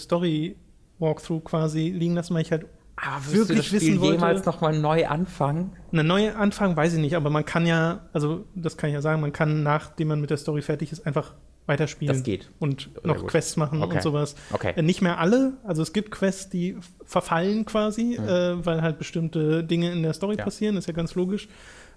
[1.00, 2.66] Walkthrough quasi liegen lassen, weil ich halt
[2.96, 5.72] Aber Wirklich das Spiel wissen wollte- jemals nochmal neu anfangen?
[5.92, 9.02] eine neue Anfang weiß ich nicht, aber man kann ja, also das kann ich ja
[9.02, 11.34] sagen, man kann, nachdem man mit der Story fertig ist, einfach
[11.68, 12.16] weiterspielen.
[12.16, 12.50] Das geht.
[12.60, 13.28] Und Sehr noch gut.
[13.30, 13.96] Quests machen Okay.
[13.98, 14.36] und sowas.
[14.52, 14.74] Okay.
[14.76, 19.64] Äh, Nicht mehr alle, also es gibt Quests, die verfallen quasi, äh, weil halt bestimmte
[19.64, 20.44] Dinge in der Story Ja.
[20.44, 21.48] passieren, ist ja ganz logisch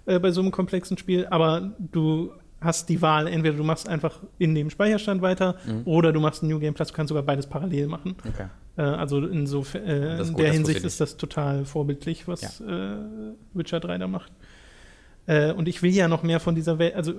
[0.05, 4.19] äh, bei so einem komplexen Spiel, aber du hast die Wahl, entweder du machst einfach
[4.37, 5.55] in dem Speicherstand weiter
[5.85, 8.15] oder du machst einen New Game Plus, du kannst sogar beides parallel machen.
[8.27, 8.45] Okay.
[8.77, 12.95] Äh, also insofern, äh, in gut, der Hinsicht ist das total vorbildlich, was äh,
[13.53, 14.31] Witcher 3 da macht.
[15.27, 17.13] Äh, und ich will ja noch mehr von dieser Welt, also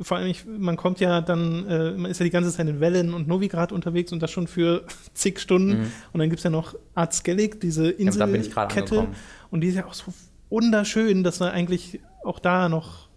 [0.00, 2.80] vor allem, ich, man kommt ja dann, äh, man ist ja die ganze Zeit in
[2.80, 4.84] Wellen und Novigrad unterwegs und das schon für
[5.14, 5.90] zig Stunden.
[6.12, 7.88] Und dann gibt es ja noch Art Skellig, diese Mhm.
[7.98, 8.80] Ja, Inselkette.
[8.80, 9.14] angekommen.
[9.50, 10.12] und die ist ja auch so
[10.50, 13.08] wunderschön, dass du eigentlich auch da noch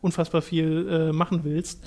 [0.00, 1.84] unfassbar viel äh, machen willst.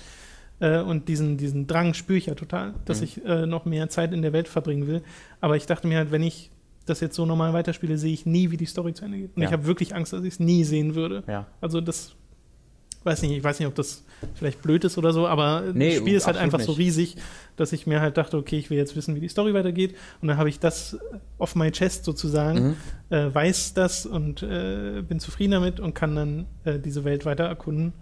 [0.60, 3.04] Äh, und diesen, diesen Drang spüre ich ja total, dass Mhm.
[3.06, 5.02] ich äh, noch mehr Zeit in der Welt verbringen will.
[5.42, 6.52] Aber ich dachte mir halt, wenn ich
[6.86, 9.36] das jetzt so normal weiterspiele, sehe ich nie, wie die Story zu Ende geht.
[9.36, 9.48] Und Ja.
[9.48, 11.24] ich habe wirklich Angst, dass ich es nie sehen würde.
[11.28, 11.48] Ja.
[11.62, 12.14] Also das
[13.04, 14.04] weiß nicht, ich weiß nicht, ob das
[14.36, 16.80] vielleicht blöd ist oder so, aber Nee, das Spiel ist halt einfach so nicht.
[16.80, 17.16] riesig,
[17.58, 19.96] dass ich mir halt dachte, okay, ich will jetzt wissen, wie die Story weitergeht.
[20.22, 20.98] Und dann habe ich das
[21.38, 22.76] off my chest sozusagen, Mhm.
[23.16, 27.44] äh, weiß das und äh, bin zufrieden damit und kann dann äh, diese Welt weiter
[27.46, 27.94] erkunden.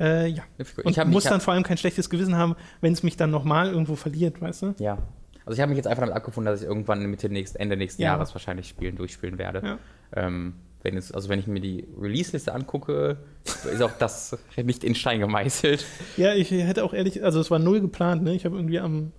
[0.00, 0.42] Äh, ja.
[0.84, 3.02] Und Ich hab- muss ich hab- dann vor allem kein schlechtes Gewissen haben, wenn es
[3.02, 4.74] mich dann nochmal irgendwo verliert, weißt du?
[4.78, 4.98] Ja.
[5.44, 8.02] Also ich habe mich jetzt einfach damit abgefunden, dass ich irgendwann Mitte nächst, Ende nächsten
[8.02, 8.08] Ja.
[8.12, 9.62] Jahres wahrscheinlich spielen, durchspielen werde.
[9.64, 9.78] Ja.
[10.14, 10.52] Ähm,
[10.82, 15.20] wenn es, also wenn ich mir die Release-Liste angucke, ist auch das nicht in Stein
[15.20, 15.84] gemeißelt.
[16.16, 18.34] Ja, ich hätte auch ehrlich, also es war null geplant, ne?
[18.34, 19.12] Ich habe irgendwie am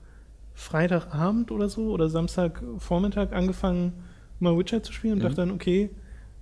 [0.53, 3.93] Freitagabend oder so oder Samstagvormittag angefangen,
[4.39, 5.23] mal Witcher zu spielen und Mhm.
[5.23, 5.89] dachte dann, okay,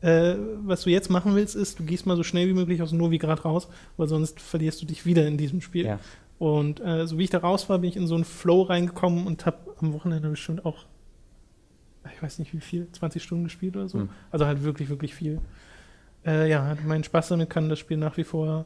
[0.02, 2.92] äh, was du jetzt machen willst, ist, du gehst mal so schnell wie möglich aus
[2.92, 5.86] Novigrad raus, weil sonst verlierst du dich wieder in diesem Spiel.
[5.86, 6.00] Ja.
[6.40, 9.26] Und äh, so wie ich da raus war, bin ich in so einen Flow reingekommen
[9.26, 10.86] und habe am Wochenende bestimmt auch,
[12.14, 14.00] ich weiß nicht wie viel, 20 Stunden gespielt oder so.
[14.00, 14.10] Hm.
[14.32, 15.42] Also halt wirklich, wirklich viel.
[16.26, 18.66] Äh, ja, meinen Spaß damit, kann das Spiel nach wie vor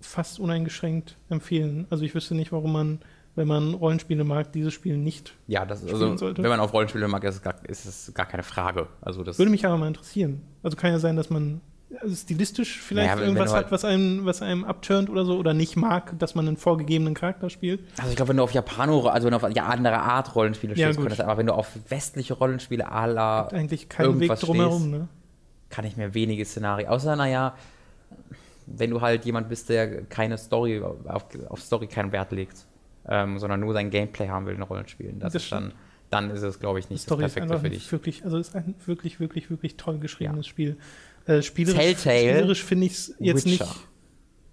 [0.00, 1.86] fast uneingeschränkt empfehlen.
[1.90, 3.00] Also ich wüsste nicht, warum man,
[3.34, 5.34] wenn man Rollenspiele mag, dieses Spiel nicht.
[5.46, 6.42] Ja, das Spielen also, sollte.
[6.42, 8.88] wenn man auf Rollenspiele mag, ist es gar, ist es gar keine Frage.
[9.00, 10.42] Also das Würde mich aber mal interessieren.
[10.62, 11.60] Also kann ja sein, dass man
[12.00, 15.54] also stilistisch vielleicht Naja, irgendwas halt- hat, was einem, was einem abturnt oder so oder
[15.54, 17.80] nicht mag, dass man einen vorgegebenen Charakter spielt.
[17.98, 20.74] Also ich glaube, wenn du auf Japano, also wenn du auf ja, andere Art Rollenspiele
[20.74, 21.06] Ja, stehst, gut.
[21.06, 24.82] könnte das, aber wenn du auf westliche Rollenspiele à la Eigentlich kein Weg irgendwas drumherum,
[24.82, 24.92] stehst.
[24.94, 25.08] ne?
[25.70, 26.88] kann ich mir wenige Szenarien.
[26.88, 27.54] Außer, naja,
[28.66, 32.66] wenn du halt jemand bist, der keine Story, auf, auf Story keinen Wert legt,
[33.08, 35.18] ähm, sondern nur sein Gameplay haben will in Rollenspielen.
[35.20, 35.72] Das, Das ist dann,
[36.10, 37.90] dann ist es, glaube ich, nicht das Story ist Perfekte für dich.
[37.92, 40.76] wirklich, also ist ein wirklich, wirklich, wirklich toll geschriebenes Spiel.
[41.26, 43.64] Äh, spielerisch Telltale, spielerisch finde ich es jetzt Witcher.
[43.64, 43.76] nicht.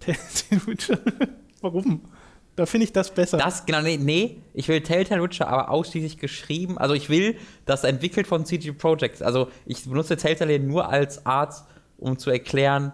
[0.50, 0.98] Telltale Witcher.
[1.60, 2.02] Warum?
[2.56, 3.36] Da finde ich das besser.
[3.38, 6.78] Das, genau, nee, nee, ich will Telltale Witcher aber ausschließlich geschrieben.
[6.78, 9.22] Also ich will das entwickelt von CG Projects.
[9.22, 11.54] Also ich benutze Telltale nur als Art,
[11.98, 12.92] um zu erklären,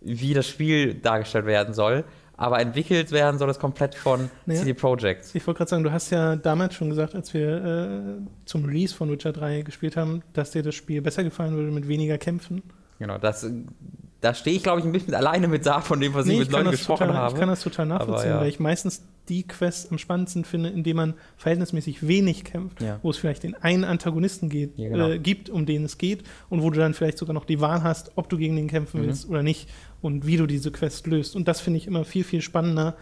[0.00, 2.04] wie das Spiel dargestellt werden soll.
[2.36, 4.60] Aber entwickelt werden soll es komplett von Naja.
[4.60, 5.26] CD Projekt.
[5.34, 8.94] Ich wollte gerade sagen, du hast ja damals schon gesagt, als wir äh, zum Release
[8.94, 12.62] von Witcher 3 gespielt haben, dass dir das Spiel besser gefallen würde mit weniger Kämpfen.
[13.00, 13.44] Genau, das,
[14.20, 16.52] da stehe ich, glaube ich, ein bisschen alleine mit da, von dem, was ich mit
[16.52, 17.34] Leuten gesprochen total, habe.
[17.34, 18.40] ich kann das total nachvollziehen, ja.
[18.40, 22.98] weil ich meistens die Quests am spannendsten finde, indem man verhältnismäßig wenig kämpft, Ja.
[23.02, 25.08] wo es vielleicht den einen Antagonisten geht, Ja, genau.
[25.08, 27.82] äh, gibt, um den es geht und wo du dann vielleicht sogar noch die Wahl
[27.82, 29.06] hast, ob du gegen den kämpfen Mhm.
[29.06, 29.68] willst oder nicht
[30.02, 31.34] und wie du diese Quest löst.
[31.34, 32.96] Und das finde ich immer viel, viel spannender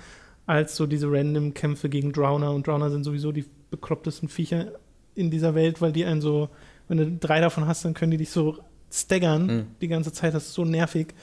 [0.46, 2.52] als so diese random Kämpfe gegen Drowner.
[2.52, 4.68] Und Drowner sind sowieso die beklopptesten Viecher
[5.14, 6.48] in dieser Welt, weil die einen so,
[6.88, 8.58] wenn du drei davon hast, dann können die dich so
[8.90, 9.66] staggern Mhm.
[9.80, 10.34] die ganze Zeit.
[10.34, 11.14] Das ist so nervig.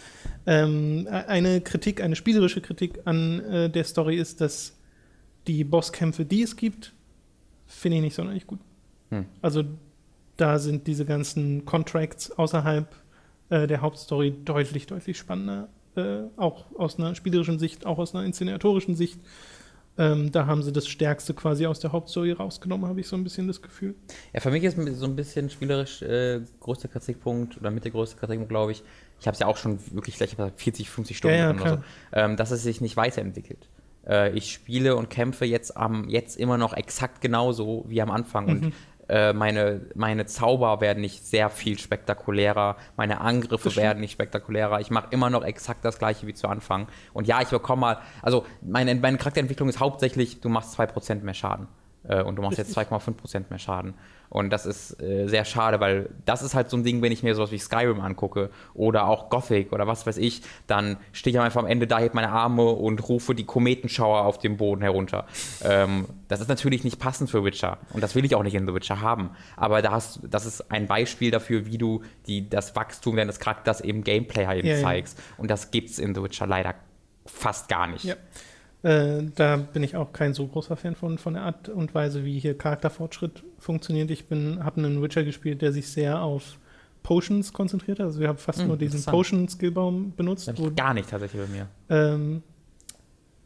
[0.45, 4.77] Ähm, eine Kritik, eine spielerische Kritik an äh, der Story ist, dass
[5.47, 6.93] die Bosskämpfe, die es gibt,
[7.67, 8.59] finde ich nicht sonderlich gut.
[9.09, 9.25] Hm.
[9.41, 9.63] Also
[10.37, 12.87] da sind diese ganzen Contracts außerhalb
[13.49, 15.69] äh, der Hauptstory deutlich, deutlich spannender.
[15.95, 19.19] Äh, auch aus einer spielerischen Sicht, auch aus einer inszenatorischen Sicht.
[19.97, 23.23] Ähm, da haben sie das Stärkste quasi aus der Hauptstory rausgenommen, habe ich so ein
[23.23, 23.95] bisschen das Gefühl.
[24.33, 28.17] Ja, für mich ist so ein bisschen spielerisch äh, größter Kritikpunkt oder mit der größte
[28.17, 28.83] Kritikpunkt, glaube ich.
[29.21, 31.61] Ich habe es ja auch schon wirklich, vielleicht ich hab 40, 50 Stunden Ja, ja,
[31.61, 31.77] oder so,
[32.11, 33.69] ähm, dass es sich nicht weiterentwickelt.
[34.05, 38.45] Äh, ich spiele und kämpfe jetzt am jetzt immer noch exakt genauso wie am Anfang
[38.45, 38.51] Mhm.
[38.51, 38.73] und
[39.09, 44.79] äh, meine, meine Zauber werden nicht sehr viel spektakulärer, meine Angriffe werden nicht spektakulärer.
[44.79, 46.87] Ich mache immer noch exakt das gleiche wie zu Anfang.
[47.13, 51.33] Und ja, ich bekomme mal, also meine, meine Charakterentwicklung ist hauptsächlich, du machst 2% mehr
[51.33, 51.67] Schaden.
[52.07, 53.93] Äh, und du machst jetzt 2,5% mehr Schaden.
[54.29, 57.23] Und das ist äh, sehr schade, weil das ist halt so ein Ding, wenn ich
[57.23, 61.39] mir sowas wie Skyrim angucke oder auch Gothic oder was weiß ich, dann stehe ich
[61.39, 65.25] einfach am Ende da, heb meine Arme und rufe die Kometenschauer auf dem Boden herunter.
[65.63, 68.65] ähm, das ist natürlich nicht passend für Witcher und das will ich auch nicht in
[68.65, 69.29] The Witcher haben.
[69.55, 73.79] Aber da hast, das ist ein Beispiel dafür, wie du die, das Wachstum deines Charakters
[73.79, 75.17] im Gameplay halt ja, zeigst.
[75.17, 75.23] Ja.
[75.37, 76.73] Und das gibt es in The Witcher leider
[77.25, 78.05] fast gar nicht.
[78.05, 78.15] Ja.
[78.85, 82.23] Äh, da bin ich auch kein so großer Fan von, von der Art und Weise,
[82.23, 84.11] wie hier Charakterfortschritt funktioniert.
[84.11, 86.59] Ich habe einen Witcher gespielt, der sich sehr auf
[87.01, 88.05] Potions konzentriert hat.
[88.05, 90.51] Also wir haben fast hm, nur diesen Potion-Skillbaum benutzt.
[90.57, 91.67] Wo, gar nicht tatsächlich bei mir.
[91.89, 92.43] Ähm,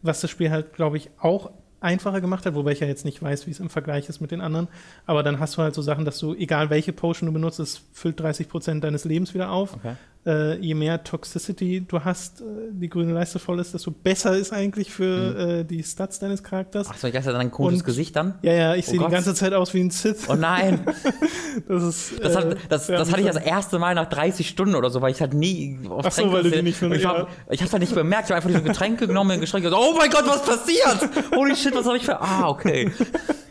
[0.02, 3.24] was das Spiel halt, glaube ich, auch einfacher gemacht hat, wobei ich ja jetzt nicht
[3.24, 4.68] weiß, wie es im Vergleich ist mit den anderen.
[5.06, 7.82] Aber dann hast du halt so Sachen, dass du, egal welche Potion du benutzt, es
[7.94, 9.76] füllt 30 Prozent deines Lebens wieder auf.
[9.76, 9.96] Okay
[10.26, 14.52] äh, je mehr Toxicity du hast, äh, die grüne Leiste voll ist, desto besser ist
[14.52, 15.50] eigentlich für mhm.
[15.50, 16.90] äh, die Stats deines Charakters.
[16.90, 18.36] Achso, ich hast ja dann ein cooles Gesicht dann?
[18.42, 20.28] Ja, ja, ich oh sehe die ganze Zeit aus wie ein Sith.
[20.28, 20.86] Oh nein!
[21.68, 24.76] das ist, das, hat, äh, das, das hatte ich das erste Mal nach 30 Stunden
[24.76, 27.28] oder so, weil ich halt nie auf Ach so, weil du die nicht Ich, ja.
[27.50, 30.10] ich hab's halt nicht bemerkt, ich habe einfach diese Getränke genommen und geschrien, oh mein
[30.10, 31.10] Gott, was passiert?
[31.34, 32.20] Holy shit, was habe ich für...
[32.20, 32.92] Ah, okay.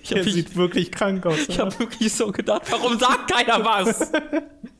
[0.03, 1.37] Ich hab, sieht wirklich krank aus.
[1.49, 4.11] Ich habe wirklich so gedacht, warum sagt keiner was?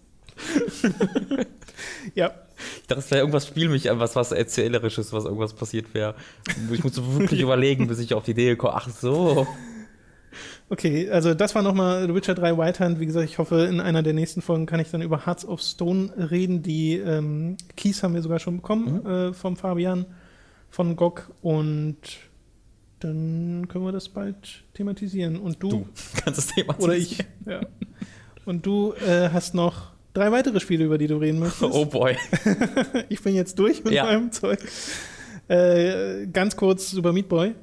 [2.15, 2.33] ja.
[2.81, 6.15] Ich dachte, es wäre irgendwas Spiel was, was Erzählerisches, was irgendwas passiert wäre.
[6.73, 8.75] Ich musste wirklich überlegen, bis ich auf die Idee komme.
[8.75, 9.47] Ach so.
[10.71, 14.03] Okay, also das war nochmal The Witcher 3 White Wie gesagt, ich hoffe, in einer
[14.03, 16.63] der nächsten Folgen kann ich dann über Hearts of Stone reden.
[16.63, 19.11] Die ähm, Keys haben wir sogar schon bekommen mhm.
[19.11, 20.05] äh, vom Fabian
[20.69, 21.97] von GOG und
[23.01, 25.39] dann können wir das bald thematisieren.
[25.39, 25.89] Und du, du
[26.23, 26.85] kannst es thematisieren.
[26.85, 27.61] Oder ich, ja.
[28.45, 31.63] Und du äh, hast noch drei weitere Spiele, über die du reden möchtest.
[31.63, 32.17] Oh boy.
[33.09, 34.05] ich bin jetzt durch mit ja.
[34.05, 34.59] meinem Zeug.
[35.49, 37.55] Äh, ganz kurz Super Meat Boy.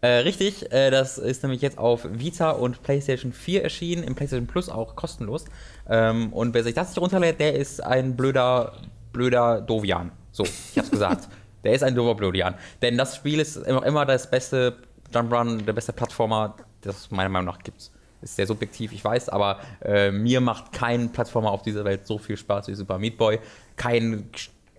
[0.00, 4.48] Äh, richtig, äh, das ist nämlich jetzt auf Vita und PlayStation 4 erschienen, im PlayStation
[4.48, 5.44] Plus auch kostenlos.
[5.88, 8.72] Ähm, und wer sich das nicht runterlädt, der ist ein blöder,
[9.12, 10.10] blöder Dovian.
[10.32, 11.28] So, ich hab's gesagt.
[11.62, 12.56] Der ist ein doofer Blödian.
[12.80, 14.78] Denn das Spiel ist immer, immer das beste
[15.14, 17.92] Jump Run, der beste Plattformer, das es meiner Meinung nach gibt
[18.22, 22.18] ist sehr subjektiv, ich weiß, aber äh, mir macht kein Plattformer auf dieser Welt so
[22.18, 23.38] viel Spaß wie Super Meat Boy.
[23.76, 24.28] Kein,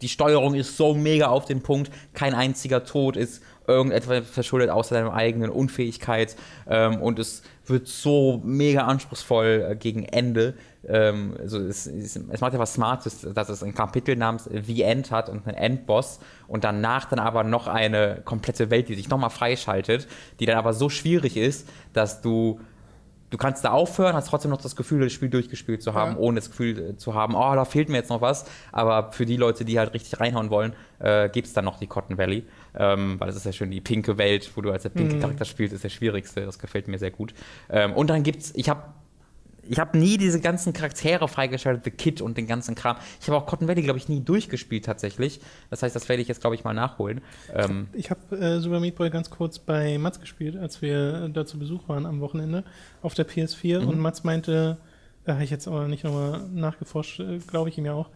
[0.02, 4.96] die Steuerung ist so mega auf den Punkt, kein einziger Tod ist irgendetwas verschuldet außer
[4.96, 6.36] deiner eigenen Unfähigkeit
[6.68, 10.54] ähm, und es wird so mega anspruchsvoll äh, gegen Ende.
[10.86, 14.82] Ähm, also es, es, es, macht ja was Smartes, dass es ein Kapitel namens The
[14.82, 19.08] End hat und einen Endboss und danach dann aber noch eine komplette Welt, die sich
[19.08, 20.08] nochmal freischaltet,
[20.40, 22.60] die dann aber so schwierig ist, dass du
[23.34, 26.18] du kannst da aufhören, hast trotzdem noch das Gefühl, das Spiel durchgespielt zu haben, ja.
[26.20, 28.46] ohne das Gefühl äh, zu haben, oh, da fehlt mir jetzt noch was.
[28.72, 31.88] Aber für die Leute, die halt richtig reinhauen wollen, äh, gibt es dann noch die
[31.88, 32.46] Cotton Valley.
[32.78, 35.20] Ähm, weil das ist ja schön die pinke Welt, wo du als der pinke mhm.
[35.20, 36.46] Charakter spielst, ist der schwierigste.
[36.46, 37.34] Das gefällt mir sehr gut.
[37.72, 38.84] Ähm, und dann gibt's, ich habe
[39.68, 42.98] ich habe nie diese ganzen Charaktere freigeschaltet, The Kid und den ganzen Kram.
[43.22, 45.40] Ich habe auch Cotton Valley, glaube ich, nie durchgespielt tatsächlich.
[45.70, 47.22] Das heißt, das werde ich jetzt, glaube ich, mal nachholen.
[47.54, 51.30] Ähm ich habe hab, äh, Super Meat Boy ganz kurz bei Mats gespielt, als wir
[51.30, 52.64] da zu Besuch waren am Wochenende
[53.02, 53.82] auf der PS4.
[53.82, 53.88] Mhm.
[53.88, 54.78] Und Mats meinte,
[55.26, 58.10] da habe ich jetzt aber nicht nochmal nachgeforscht, äh, glaube ich ihm ja auch,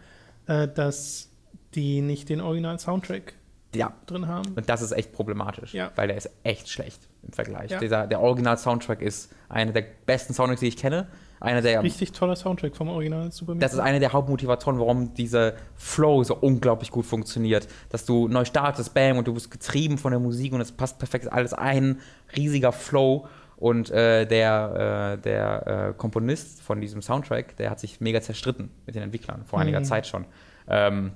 [0.47, 1.29] äh, dass
[1.75, 3.33] die nicht den Original-Soundtrack
[3.75, 3.93] ja.
[4.05, 4.53] drin haben.
[4.53, 5.91] Und das ist echt problematisch, ja.
[5.95, 7.71] weil der ist echt schlecht im Vergleich.
[7.71, 7.79] Ja.
[7.79, 11.07] Dieser, der Original-Soundtrack ist einer der besten Soundtracks, die ich kenne.
[11.39, 15.53] Einer der, Richtig toller Soundtrack vom Original Super Das ist eine der Hauptmotivatoren, warum dieser
[15.75, 17.67] Flow so unglaublich gut funktioniert.
[17.89, 20.97] Dass du neu startest, bam, und du bist getrieben von der Musik und es passt
[20.99, 21.99] perfekt alles ein.
[22.35, 23.27] Riesiger Flow.
[23.57, 28.69] Und äh, der, äh, der äh, Komponist von diesem Soundtrack, der hat sich mega zerstritten
[28.85, 29.63] mit den Entwicklern, vor mhm.
[29.63, 30.25] einiger Zeit schon.
[30.69, 31.11] Ähm,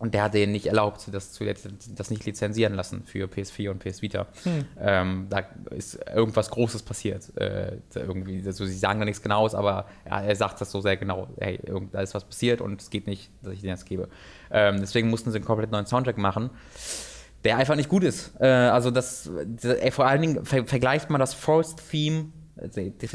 [0.00, 3.84] und der hat denen nicht erlaubt, das, zu, das nicht lizenzieren lassen für PS4 und
[3.84, 4.26] PS Vita.
[4.44, 4.64] Hm.
[4.80, 7.36] Ähm, da ist irgendwas Großes passiert.
[7.36, 10.96] Äh, irgendwie, also sie sagen da nichts Genaues, aber ja, er sagt das so sehr
[10.96, 11.28] genau.
[11.38, 11.60] Hey,
[11.92, 14.08] da ist was passiert und es geht nicht, dass ich denen das gebe.
[14.50, 16.48] Ähm, deswegen mussten sie einen komplett neuen Soundtrack machen,
[17.44, 18.32] der einfach nicht gut ist.
[18.40, 19.30] Äh, also das,
[19.62, 22.39] ey, vor allen Dingen ver vergleicht man das Forest-Theme also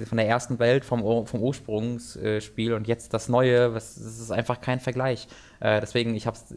[0.07, 4.79] von der ersten Welt, vom, vom Ursprungsspiel und jetzt das neue, das ist einfach kein
[4.79, 5.27] Vergleich.
[5.59, 6.55] Äh, deswegen, ich habe es,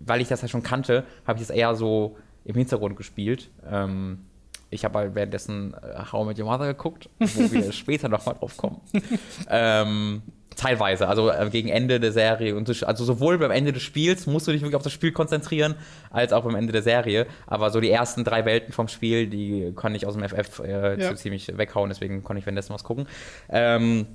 [0.00, 3.50] weil ich das ja schon kannte, habe ich es eher so im Hintergrund gespielt.
[3.68, 4.26] Ähm,
[4.70, 8.34] ich habe halt währenddessen äh, How I Met Your Mother geguckt, wo wir später nochmal
[8.34, 8.80] drauf kommen.
[9.48, 10.22] ähm,
[10.54, 12.56] teilweise, also äh, gegen Ende der Serie.
[12.56, 15.74] Und also sowohl beim Ende des Spiels musst du dich wirklich auf das Spiel konzentrieren,
[16.10, 17.26] als auch beim Ende der Serie.
[17.46, 21.00] Aber so die ersten drei Welten vom Spiel, die kann ich aus dem FF äh,
[21.00, 21.14] ja.
[21.14, 23.06] ziemlich weghauen, deswegen konnte ich währenddessen was gucken.
[23.48, 24.06] Ähm,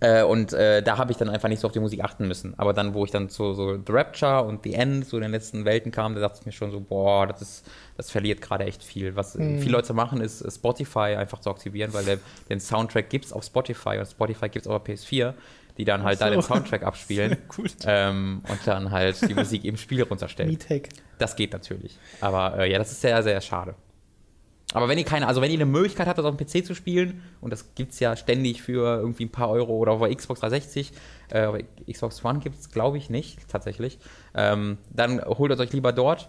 [0.00, 2.54] Äh, und äh, da habe ich dann einfach nicht so auf die Musik achten müssen.
[2.56, 5.32] Aber dann, wo ich dann zu so The Rapture und The End, so in den
[5.32, 7.66] letzten Welten kam, da dachte ich mir schon so, boah, das ist,
[7.96, 9.16] das verliert gerade echt viel.
[9.16, 9.58] Was Mhm.
[9.58, 12.18] viele Leute machen, ist äh, Spotify einfach zu aktivieren, weil der,
[12.48, 15.34] den Soundtrack gibt es auf Spotify und Spotify gibt es auf der PS4,
[15.78, 16.24] die dann halt so.
[16.26, 17.36] da den Soundtrack abspielen
[17.86, 20.50] ähm, und dann halt die Musik im Spiel runterstellen.
[21.18, 21.98] Das geht natürlich.
[22.20, 23.74] Aber äh, ja, das ist sehr, sehr schade.
[24.74, 26.74] Aber wenn ihr keine, also wenn ihr eine Möglichkeit habt, das auf dem PC zu
[26.74, 30.14] spielen, und das gibt es ja ständig für irgendwie ein paar Euro oder auf der
[30.14, 30.92] Xbox 360,
[31.30, 31.56] äh, auf
[31.90, 33.98] Xbox One gibt es, glaube ich, nicht, tatsächlich,
[34.34, 36.28] ähm, dann holt es euch lieber dort.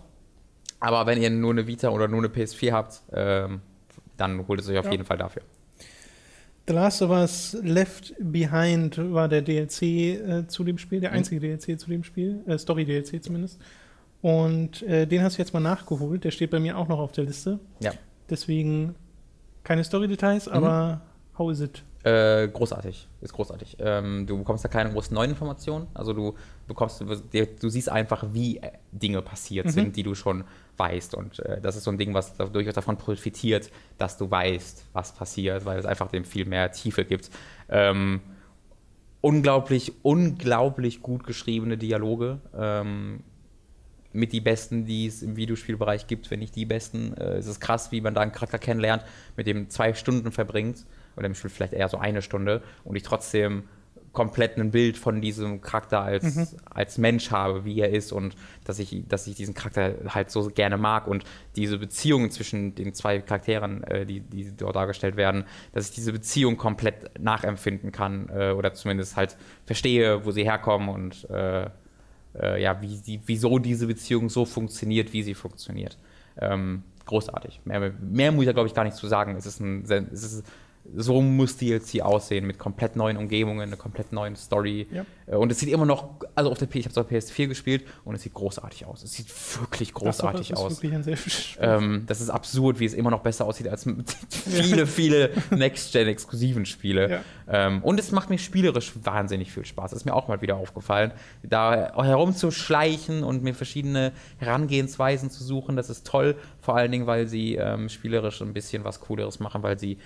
[0.80, 3.60] Aber wenn ihr nur eine Vita oder nur eine PS4 habt, ähm,
[4.16, 4.92] dann holt es euch auf Ja.
[4.92, 5.42] jeden Fall dafür.
[6.68, 11.02] The Last of Us Left Behind war der DLC äh, zu dem Spiel, Mhm.
[11.02, 13.60] der einzige DLC zu dem Spiel, äh, Story-DLC zumindest.
[14.22, 17.12] Und äh, den hast du jetzt mal nachgeholt, der steht bei mir auch noch auf
[17.12, 17.60] der Liste.
[17.82, 17.92] Ja.
[18.30, 18.96] Deswegen
[19.64, 20.54] keine Story-Details, Mhm.
[20.54, 21.02] aber
[21.38, 21.84] how is it?
[22.04, 23.76] Äh, großartig, ist großartig.
[23.80, 25.88] Ähm, du bekommst da keine großen neuen Informationen.
[25.94, 26.34] Also du
[26.66, 29.70] bekommst, du, du siehst einfach, wie äh, Dinge passiert Mhm.
[29.72, 30.46] sind, die du schon
[30.78, 31.14] weißt.
[31.16, 35.12] Und äh, das ist so ein Ding, was durchaus davon profitiert, dass du weißt, was
[35.12, 37.32] passiert, weil es einfach dem viel mehr Tiefe gibt.
[37.68, 38.22] Ähm,
[39.22, 42.40] unglaublich, unglaublich gut geschriebene Dialoge.
[42.58, 43.24] Ähm,
[44.12, 47.14] mit die besten, die es im Videospielbereich gibt, wenn nicht die besten.
[47.16, 49.04] Äh, es ist krass, wie man da einen Charakter kennenlernt,
[49.38, 53.04] mit dem zwei Stunden verbringt, oder im Spiel vielleicht eher so eine Stunde, und ich
[53.04, 53.64] trotzdem
[54.12, 58.12] komplett ein Bild von diesem Charakter als, als Mensch habe, wie er ist.
[58.12, 61.08] Und dass ich, dass ich diesen Charakter halt so gerne mag.
[61.08, 61.24] Und
[61.56, 66.12] diese Beziehungen zwischen den zwei Charakteren, äh, die, die dort dargestellt werden, dass ich diese
[66.12, 70.90] Beziehung komplett nachempfinden kann äh, oder zumindest halt verstehe, wo sie herkommen.
[70.90, 71.70] Und äh,
[72.38, 75.98] äh, ja, wie sie, wieso diese Beziehung so funktioniert, wie sie funktioniert.
[76.38, 77.62] Ähm, großartig.
[77.66, 79.36] Mehr, mehr muss ich da, glaube ich, gar nicht zu sagen.
[79.36, 80.44] Es ist ein, es ist,
[80.96, 84.88] so muss DLC aussehen, mit komplett neuen Umgebungen, einer komplett neuen Story.
[84.92, 85.06] Ja.
[85.28, 87.20] Äh, Und es sieht immer noch, also auf der P, ich habe es auf der
[87.20, 89.04] PS4 gespielt und es sieht großartig aus.
[89.04, 89.28] Es sieht
[89.60, 90.80] wirklich großartig das ist aus.
[90.80, 93.88] schönes Ähm, das ist absurd, wie es immer noch besser aussieht als
[94.30, 97.10] viele, viele Next-Gen-exklusiven Spiele.
[97.10, 97.22] Ja.
[97.48, 99.92] Ähm, und es macht mir spielerisch wahnsinnig viel Spaß.
[99.92, 101.12] Das ist mir auch mal wieder aufgefallen.
[101.44, 106.36] Da herumzuschleichen und mir verschiedene Herangehensweisen zu suchen, das ist toll.
[106.62, 109.98] Vor allen Dingen, weil sie ähm, spielerisch ein bisschen was Cooleres machen, weil sie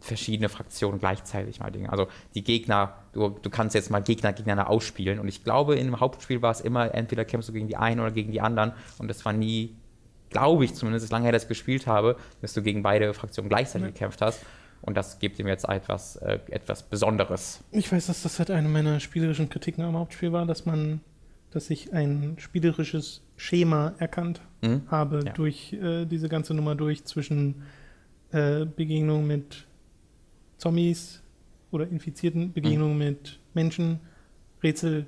[0.00, 1.90] verschiedene Fraktionen gleichzeitig mal Dinge.
[1.90, 5.18] Also die Gegner, du, du kannst jetzt mal Gegner gegeneinander ausspielen.
[5.18, 8.10] Und ich glaube, im Hauptspiel war es immer, entweder kämpfst du gegen die einen oder
[8.10, 8.72] gegen die anderen.
[8.98, 9.74] Und das war nie
[10.28, 13.86] glaube ich zumindest, lange her, dass ich gespielt habe, dass du gegen beide Fraktionen gleichzeitig
[13.86, 13.92] Ja.
[13.92, 14.44] gekämpft hast.
[14.82, 17.60] Und das gibt ihm jetzt etwas, äh, etwas Besonderes.
[17.70, 21.00] Ich weiß, dass das halt eine meiner spielerischen Kritiken am Hauptspiel war, dass man,
[21.52, 24.82] dass ich ein spielerisches Schema erkannt Mhm.
[24.88, 25.32] habe Ja.
[25.32, 27.62] durch äh, diese ganze Nummer durch zwischen
[28.32, 29.65] äh, Begegnung mit
[30.58, 31.22] Zombies
[31.70, 34.00] oder Infizierten, Begegnung mit Menschen,
[34.62, 35.06] Rätsel,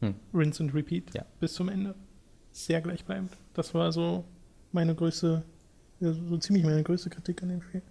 [0.00, 0.14] Hm.
[0.34, 1.24] Rinse and Repeat Ja.
[1.40, 1.94] bis zum Ende.
[2.52, 3.32] Sehr gleichbleibend.
[3.54, 4.24] Das war so
[4.72, 5.44] meine größte,
[6.00, 7.82] so ziemlich meine größte Kritik an dem Spiel.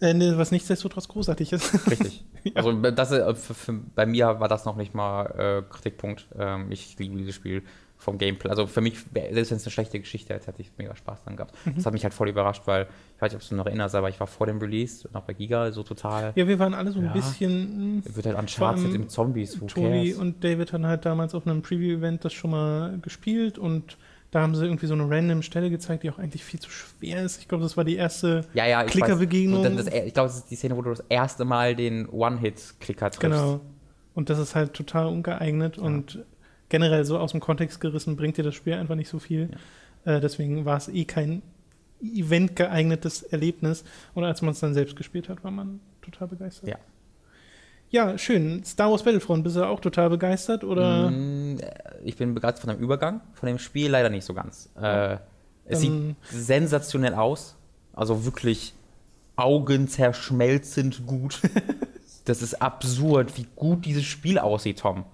[0.00, 1.86] Äh, ne, was nichtsdestotrotz großartig ist.
[1.90, 2.24] Richtig.
[2.54, 5.26] Also das, äh, für, für, bei mir war das noch nicht mal
[5.68, 6.28] äh, Kritikpunkt.
[6.38, 7.62] Ähm, ich liebe dieses Spiel
[8.00, 8.48] vom Gameplay.
[8.48, 11.36] Also für mich, selbst wenn es eine schlechte Geschichte ist, hätte ich mega Spaß dran
[11.36, 11.54] gehabt.
[11.76, 14.08] Das hat mich halt voll überrascht, weil, ich weiß nicht, ob du noch erinnerst, aber
[14.08, 16.32] ich war vor dem Release, noch bei Giga, so total.
[16.36, 17.12] Ja, wir waren alle so ein Ja.
[17.12, 18.02] bisschen.
[18.06, 20.16] Wird halt Uncharted im Zombies, who Tobi cares?
[20.18, 23.96] und David hatten halt damals auf einem Preview-Event das schon mal gespielt und
[24.30, 27.22] da haben sie irgendwie so eine random Stelle gezeigt, die auch eigentlich viel zu schwer
[27.24, 27.40] ist.
[27.40, 28.44] Ich glaube, das war die erste.
[28.54, 29.64] Ja, ja, Klickerbegegnung.
[29.64, 33.20] ich glaube, das ist die Szene, wo du das erste Mal den One-Hit-Klicker triffst.
[33.22, 33.60] Genau.
[34.14, 36.18] Und das ist halt total ungeeignet und
[36.68, 39.50] generell so aus dem Kontext gerissen bringt dir das Spiel einfach nicht so viel.
[40.04, 41.42] Äh, deswegen war es eh kein
[42.02, 43.84] Event geeignetes Erlebnis.
[44.14, 46.68] Und als man es dann selbst gespielt hat, war man total begeistert.
[46.70, 46.76] Ja.
[47.90, 48.62] Ja, schön.
[48.64, 50.62] Star Wars Battlefront, bist du auch total begeistert?
[50.62, 51.10] Oder?
[51.10, 51.58] Mm,
[52.04, 54.68] Ich bin begeistert von dem Übergang, von dem Spiel leider nicht so ganz.
[54.80, 55.16] Äh,
[55.64, 56.16] es Ähm.
[56.30, 57.56] sieht sensationell aus.
[57.94, 58.74] Also wirklich
[59.36, 61.40] augenzerschmelzend gut.
[62.24, 65.04] das ist absurd, wie gut dieses Spiel aussieht, Tom.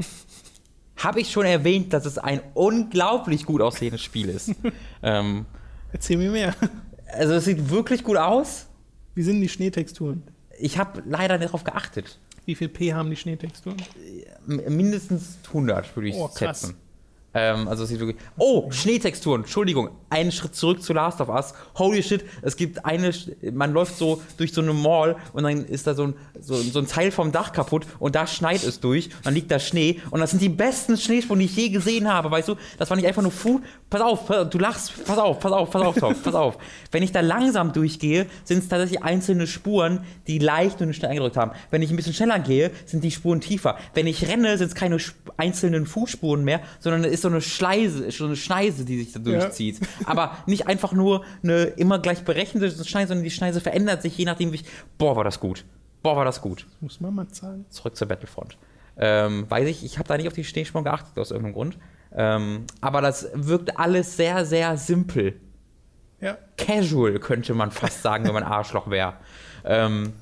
[1.05, 4.53] Habe ich schon erwähnt, dass es ein unglaublich gut aussehendes Spiel ist.
[5.03, 5.45] ähm,
[5.93, 6.55] Erzähl mir mehr.
[7.13, 8.67] also es sieht wirklich gut aus.
[9.15, 10.23] Wie sind die Schneetexturen?
[10.59, 12.19] Ich habe leider nicht darauf geachtet.
[12.47, 13.81] Wie viel P haben die Schneetexturen?
[14.47, 16.63] Mindestens 100 würde ich Oh, krass.
[16.63, 16.77] schätzen.
[17.35, 18.01] Ähm, also sieht.
[18.39, 21.53] Oh, Schneetexturen, Entschuldigung, einen Schritt zurück zu Last of Us.
[21.77, 23.13] Holy shit, es gibt eine.
[23.53, 26.79] Man läuft so durch so eine Mall und dann ist da so ein, so, so
[26.79, 30.01] ein Teil vom Dach kaputt und da schneit es durch und dann liegt da Schnee
[30.11, 32.55] und das sind die besten Schneespuren, die ich je gesehen habe, weißt du?
[32.79, 33.63] Das war nicht einfach nur Food.
[33.91, 36.59] Pass auf, du lachst, pass auf, pass auf, pass auf, Tom, pass auf.
[36.93, 41.37] Wenn ich da langsam durchgehe, sind es tatsächlich einzelne Spuren, die leicht und schnell eingedrückt
[41.37, 41.51] haben.
[41.71, 43.77] Wenn ich ein bisschen schneller gehe, sind die Spuren tiefer.
[43.95, 44.99] Wenn ich renne, sind es keine
[45.37, 49.19] einzelnen Fußspuren mehr, sondern es ist so eine Schleise, so eine Schneise, die sich da
[49.19, 49.81] durchzieht.
[49.81, 49.87] Ja.
[50.07, 54.27] Aber nicht einfach nur eine immer gleich berechnete Schneise, sondern die Schneise verändert sich, je
[54.27, 54.65] nachdem, wie ich.
[54.99, 55.65] Boah, war das gut.
[56.03, 56.67] Boah, war das gut.
[56.81, 57.65] Muss man mal zahlen.
[57.71, 58.59] Zurück zur Battlefront.
[58.97, 61.79] Ähm, weiß ich, ich habe da nicht auf die Schneesprung geachtet, aus irgendeinem Grund.
[62.15, 65.41] Ähm, aber das wirkt alles sehr, sehr simpel.
[66.21, 66.37] Ja.
[66.57, 69.15] Casual, könnte man fast sagen, wenn man Arschloch wäre.
[69.65, 70.13] Ähm,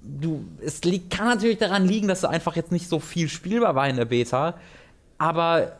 [0.00, 3.88] du, es kann natürlich daran liegen, dass du einfach jetzt nicht so viel spielbar war
[3.88, 4.54] in der Beta.
[5.18, 5.72] Aber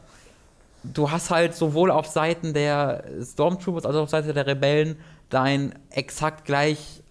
[0.93, 4.97] du hast halt sowohl auf Seiten der Stormtroopers als auch auf Seiten der Rebellen
[5.29, 7.03] dein exakt gleich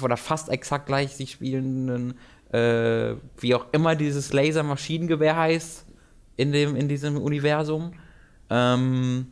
[0.00, 2.14] oder fast exakt gleich sich spielenden,
[2.52, 5.84] äh, wie auch immer dieses Lasermaschinengewehr heißt
[6.36, 7.92] in, dem, in diesem Universum.
[8.50, 9.26] Ähm,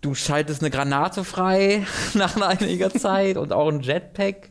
[0.00, 4.50] du schaltest eine Granate frei nach einiger Zeit und auch ein Jetpack.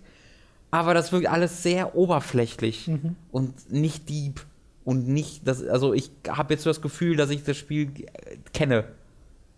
[0.70, 3.16] Aber das wirkt alles sehr oberflächlich mhm.
[3.32, 4.46] und nicht deep
[4.88, 7.92] und nicht, das, also ich habe jetzt so das Gefühl, dass ich das Spiel
[8.54, 8.86] kenne.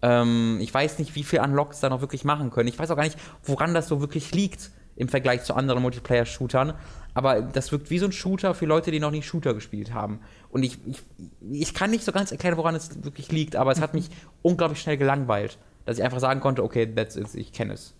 [0.02, 2.68] Ähm, ich weiß nicht, wie viel Unlocks da noch wirklich machen können.
[2.68, 6.74] Ich weiß auch gar nicht, woran das so wirklich liegt im Vergleich zu anderen Multiplayer-Shootern.
[7.14, 10.20] Aber das wirkt wie so ein Shooter für Leute, die noch nie Shooter gespielt haben.
[10.50, 11.04] Und ich, ich,
[11.52, 14.10] ich kann nicht so ganz erklären, woran es wirklich liegt, aber es hat mich
[14.42, 17.94] unglaublich schnell gelangweilt, dass ich einfach sagen konnte, okay, that's it, ich kenne es.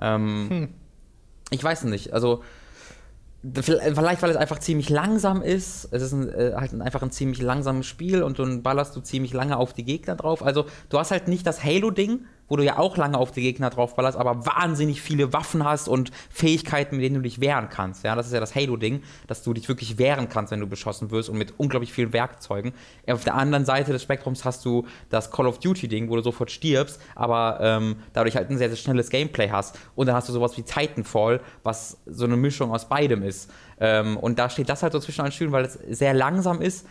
[0.00, 0.68] Ähm, hm.
[1.50, 2.42] Ich weiß nicht, also
[3.42, 5.88] Vielleicht, weil es einfach ziemlich langsam ist.
[5.92, 9.32] Es ist ein, äh, halt einfach ein ziemlich langsames Spiel und dann ballerst du ziemlich
[9.32, 10.42] lange auf die Gegner drauf.
[10.42, 13.70] Also, du hast halt nicht das Halo-Ding, wo du ja auch lange auf die Gegner
[13.70, 18.04] draufballerst, aber wahnsinnig viele Waffen hast und Fähigkeiten, mit denen du dich wehren kannst.
[18.04, 21.10] Ja, das ist ja das Halo-Ding, dass du dich wirklich wehren kannst, wenn du beschossen
[21.10, 22.72] wirst und mit unglaublich vielen Werkzeugen.
[23.08, 26.50] Auf der anderen Seite des Spektrums hast du das Call of Duty-Ding, wo du sofort
[26.50, 29.78] stirbst, aber ähm, dadurch halt ein sehr, sehr schnelles Gameplay hast.
[29.94, 33.50] Und dann hast du sowas wie Titanfall, was so eine Mischung aus beidem ist.
[33.80, 36.86] Ähm, und da steht das halt so zwischen den Stühlen, weil es sehr langsam ist,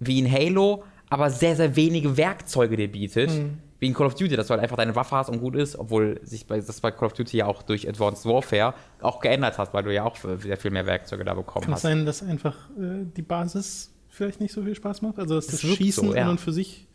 [0.00, 3.30] wie in Halo, aber sehr, sehr wenige Werkzeuge dir bietet.
[3.30, 5.54] Mhm wie in Call of Duty, dass du halt einfach deine Waffe hast und gut
[5.54, 9.20] ist, obwohl sich bei, das bei Call of Duty ja auch durch Advanced Warfare auch
[9.20, 11.82] geändert hast, weil du ja auch sehr viel mehr Werkzeuge da bekommen Kann hast.
[11.82, 15.18] Kann es sein, dass einfach äh, die Basis vielleicht nicht so viel Spaß macht?
[15.18, 16.30] Also dass das, das Schießen so, ja.
[16.30, 16.88] und für sich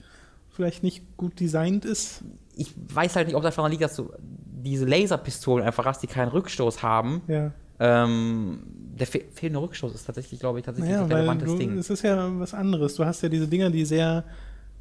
[0.50, 2.24] vielleicht nicht gut designt ist?
[2.56, 6.08] Ich weiß halt nicht, ob das daran liegt, dass du diese Laserpistolen einfach hast, die
[6.08, 7.22] keinen Rückstoß haben.
[7.28, 7.52] Ja.
[7.80, 8.64] Ähm,
[9.00, 11.78] der fe fehlende Rückstoß ist tatsächlich, glaube ich, tatsächlich naja, ein relevantes du, Ding.
[11.78, 12.96] Es ist ja was anderes.
[12.96, 14.26] Du hast ja diese Dinger, die sehr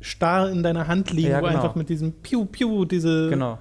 [0.01, 1.53] starr in deiner Hand liegen, ja, genau.
[1.53, 3.31] wo einfach mit diesem Piu Piu diese.
[3.31, 3.59] Genau.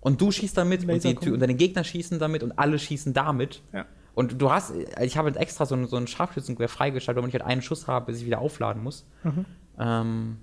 [0.00, 3.62] Und du schießt damit und, die, und, deine Gegner schießen damit und alle schießen damit.
[3.72, 3.84] Ja.
[4.14, 7.40] Und du hast, ich habe jetzt extra so ein, so ein Scharfschützengewehr freigeschaltet, damit ich
[7.40, 9.06] halt einen Schuss habe, bis ich wieder aufladen muss.
[9.22, 9.44] Mhm.
[9.78, 10.36] Ähm,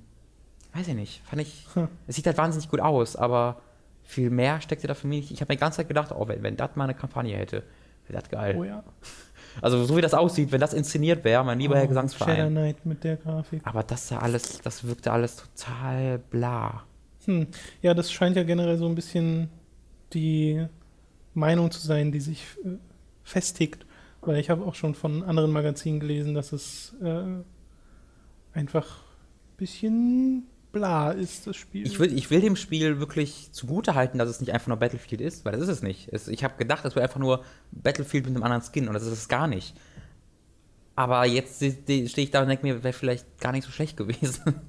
[0.74, 1.22] weiß ich nicht.
[1.26, 1.68] Fand ich.
[1.74, 1.88] Hm.
[2.07, 3.62] Es sieht halt wahnsinnig gut aus, aber
[4.03, 5.32] viel mehr steckte da für mich nicht.
[5.32, 7.64] Ich habe mir die ganze Zeit gedacht, oh, wenn, wenn das mal eine Kampagne hätte,
[8.07, 8.56] wäre das geil.
[8.57, 8.84] Oh ja.
[9.61, 12.36] Also so wie das aussieht, wenn das inszeniert wäre, mein lieber oh, Herr Gesangsverein.
[12.36, 13.61] Shadow Knight mit der Grafik.
[13.64, 16.84] Aber das da alles, das wirkte alles total bla.
[17.26, 17.48] Hm.
[17.82, 19.49] Ja, das scheint ja generell so ein bisschen
[20.14, 20.65] die
[21.34, 22.77] Meinung zu sein, die sich äh,
[23.23, 23.86] festigt.
[24.22, 27.23] Weil ich habe auch schon von anderen Magazinen gelesen, dass es äh,
[28.53, 31.88] einfach ein bisschen bla ist, das Spiel.
[31.88, 35.22] Ich will, ich will dem Spiel wirklich zugute halten, dass es nicht einfach nur Battlefield
[35.22, 36.10] ist, weil das ist es nicht.
[36.11, 39.03] Es, ich habe gedacht, es wäre einfach nur Battlefield mit einem anderen Skin und das
[39.03, 39.73] ist es gar nicht.
[40.97, 44.56] Aber jetzt stehe ich da und denke mir, wäre vielleicht gar nicht so schlecht gewesen.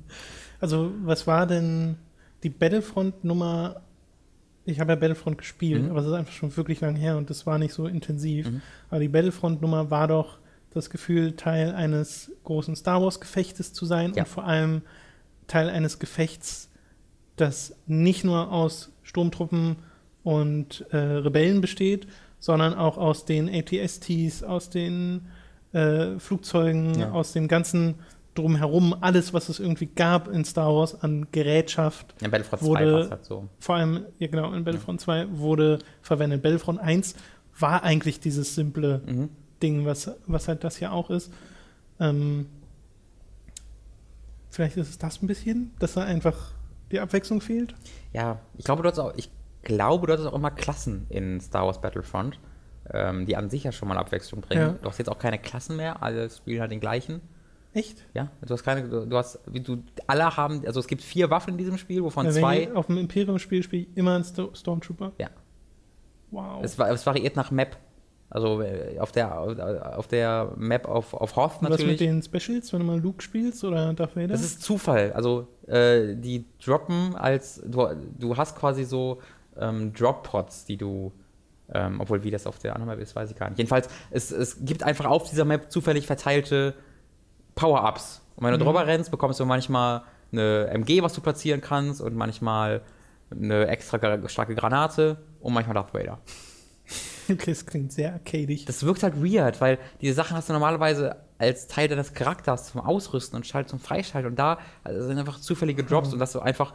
[0.58, 1.98] Also, was war denn
[2.42, 3.82] die Battlefront-Nummer?
[4.64, 5.90] Ich habe ja Battlefront gespielt, mhm.
[5.90, 8.50] aber es ist einfach schon wirklich lang her und das war nicht so intensiv.
[8.50, 8.62] Mhm.
[8.88, 10.38] Aber die Battlefront-Nummer war doch
[10.72, 14.22] das Gefühl, Teil eines großen Star Wars-Gefechtes zu sein ja.
[14.22, 14.80] und vor allem
[15.46, 16.70] Teil eines Gefechts,
[17.36, 19.76] das nicht nur aus Sturmtruppen
[20.24, 22.06] und äh, Rebellen besteht,
[22.38, 25.26] sondern auch aus den ATSTs, aus den
[25.72, 27.10] äh, Flugzeugen, ja.
[27.12, 27.96] aus dem ganzen
[28.34, 32.14] drumherum, alles, was es irgendwie gab in Star Wars an Gerätschaft.
[32.20, 33.48] In Battlefront wurde, 2 halt so.
[33.58, 35.26] Vor allem, ja genau, in Battlefront ja.
[35.26, 36.42] 2 wurde verwendet.
[36.42, 37.14] Battlefront 1
[37.58, 39.30] war eigentlich dieses simple mhm.
[39.62, 41.32] Ding, was, was halt das ja auch ist.
[41.98, 42.46] Ähm,
[44.50, 46.52] Vielleicht ist es das ein bisschen, dass da einfach
[46.90, 47.74] die Abwechslung fehlt.
[48.12, 49.30] Ja, ich glaube, du hast auch, ich
[49.62, 52.38] glaube, du hattest auch immer Klassen in Star Wars Battlefront,
[52.92, 54.60] ähm, die an sich ja schon mal Abwechslung bringen.
[54.60, 54.72] Ja.
[54.80, 57.20] Du hast jetzt auch keine Klassen mehr, alle spielen halt den gleichen.
[57.74, 58.06] Echt?
[58.14, 61.28] Ja, du hast keine, du, du hast, wie du, alle haben, also es gibt vier
[61.28, 64.50] Waffen in diesem Spiel, wovon Ja, zwei, auf dem Imperium-Spiel spiele ich immer einen Sto
[64.54, 65.12] Stormtrooper.
[65.18, 65.28] Ja.
[66.30, 66.64] Wow.
[66.64, 67.76] es, es variiert nach Map.
[68.36, 69.34] Also äh, auf der,
[69.96, 71.98] auf der Map auf, auf Hoth Und was mit natürlich.
[71.98, 74.28] den Specials, wenn du mal Luke spielst oder Darth Vader?
[74.28, 75.10] Das ist Zufall.
[75.14, 77.88] Also äh, die droppen als, du,
[78.18, 79.22] du hast quasi so
[79.58, 81.12] ähm, Drop-Pods, die du,
[81.72, 83.56] ähm, obwohl wie das auf der anderen Map ist, weiß ich gar nicht.
[83.56, 86.74] Jedenfalls, es, es gibt einfach auf dieser Map zufällig verteilte
[87.54, 88.20] Power-Ups.
[88.36, 88.64] Und wenn du Mhm.
[88.64, 92.82] drüber rennst, bekommst du manchmal eine MG, was du platzieren kannst und manchmal
[93.30, 93.98] eine extra
[94.28, 96.18] starke Granate und manchmal Darth Vader.
[97.30, 98.64] Okay, das klingt sehr arcadig.
[98.66, 102.80] Das wirkt halt weird, weil diese Sachen hast du normalerweise als Teil deines Charakters zum
[102.80, 106.40] Ausrüsten und Schalt zum Freischalten und da also sind einfach zufällige Drops und dass du
[106.40, 106.72] einfach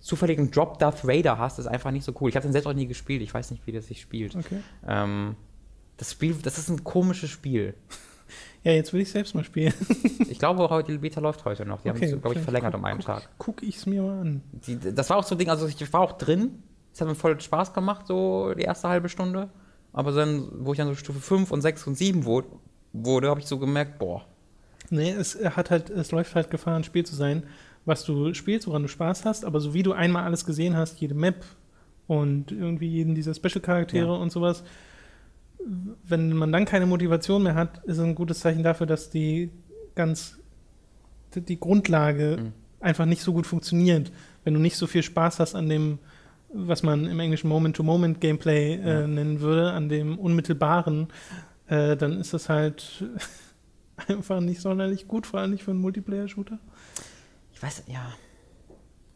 [0.00, 2.28] zufälligen Drop Darth Vader hast, ist einfach nicht so cool.
[2.28, 4.34] Ich habe den selbst auch nie gespielt, ich weiß nicht, wie das sich spielt.
[4.34, 4.60] Okay.
[4.86, 5.36] Ähm,
[5.98, 7.74] das Spiel, das ist ein komisches Spiel.
[8.64, 9.74] Ja, jetzt will ich selbst mal spielen.
[10.32, 11.82] Ich glaube, heute, die Beta läuft heute noch.
[11.82, 13.28] Die haben es, glaube ich, verlängert guck- um einen guck, Tag.
[13.38, 14.42] Guck ich's mir mal an.
[14.52, 16.62] Die, das war auch so ein Ding, also ich war auch drin.
[16.92, 19.50] Es hat mir voll Spaß gemacht, so die erste halbe Stunde.
[19.92, 22.48] Aber dann, wo ich dann so Stufe 5 und 6 und 7 wurde,
[22.92, 24.24] wurde habe ich so gemerkt, boah,
[24.90, 27.44] Nee, es hat halt, es läuft halt Gefahr, ein Spiel zu sein,
[27.86, 31.00] was du spielst, woran du Spaß hast, aber so wie du einmal alles gesehen hast,
[31.00, 31.44] jede Map
[32.08, 34.12] und irgendwie jeden dieser Special-Charaktere Ja.
[34.14, 34.64] und sowas,
[36.04, 39.50] wenn man dann keine Motivation mehr hat, ist ein gutes Zeichen dafür, dass die
[39.94, 40.38] ganz
[41.34, 42.52] die- die Grundlage Mhm.
[42.80, 44.12] einfach nicht so gut funktioniert.
[44.44, 45.98] Wenn du nicht so viel Spaß hast an dem,
[46.54, 49.06] was man im Englischen Moment-to-Moment-Gameplay äh, Ja.
[49.06, 51.08] nennen würde, an dem unmittelbaren,
[51.66, 53.04] äh, dann ist das halt
[54.08, 56.58] einfach nicht sonderlich gut, vor allem nicht für einen Multiplayer-Shooter.
[57.52, 58.12] Ich weiß, ja.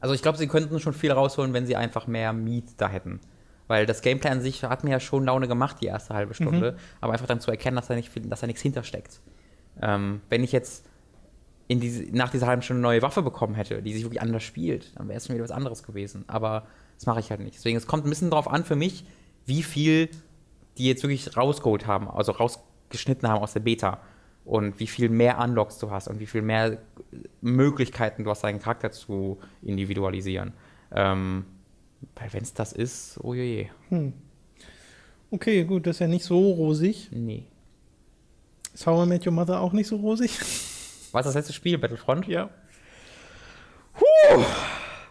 [0.00, 3.20] Also ich glaube, sie könnten schon viel rausholen, wenn sie einfach mehr Meat da hätten.
[3.66, 6.76] Weil das Gameplay an sich hat mir ja schon Laune gemacht, die erste halbe Stunde.
[7.00, 9.20] Aber einfach dann zu erkennen, dass da, nicht viel, dass da nichts hintersteckt.
[9.82, 10.86] Ähm, wenn ich jetzt
[11.68, 14.96] diese, nach dieser halben Stunde eine neue Waffe bekommen hätte, die sich wirklich anders spielt,
[14.96, 16.24] dann wäre es schon wieder was anderes gewesen.
[16.28, 17.56] Aber das mache ich halt nicht.
[17.56, 19.04] Deswegen, es kommt ein bisschen drauf an für mich,
[19.44, 20.10] wie viel
[20.78, 24.00] die jetzt wirklich rausgeholt haben, also rausgeschnitten haben aus der Beta.
[24.44, 26.78] Und wie viel mehr Unlocks du hast und wie viel mehr
[27.40, 30.52] Möglichkeiten du hast, deinen Charakter zu individualisieren.
[30.92, 31.46] Ähm,
[32.14, 33.68] weil wenn es das ist, oh je, je.
[33.88, 34.12] Hm.
[35.32, 37.08] Okay, gut, das ist ja nicht so rosig.
[37.10, 37.46] Nee.
[38.72, 40.38] Ist How I Met Your Mother auch nicht so rosig?
[41.10, 42.28] Was ist das letzte Spiel, Battlefront?
[42.28, 42.50] Ja.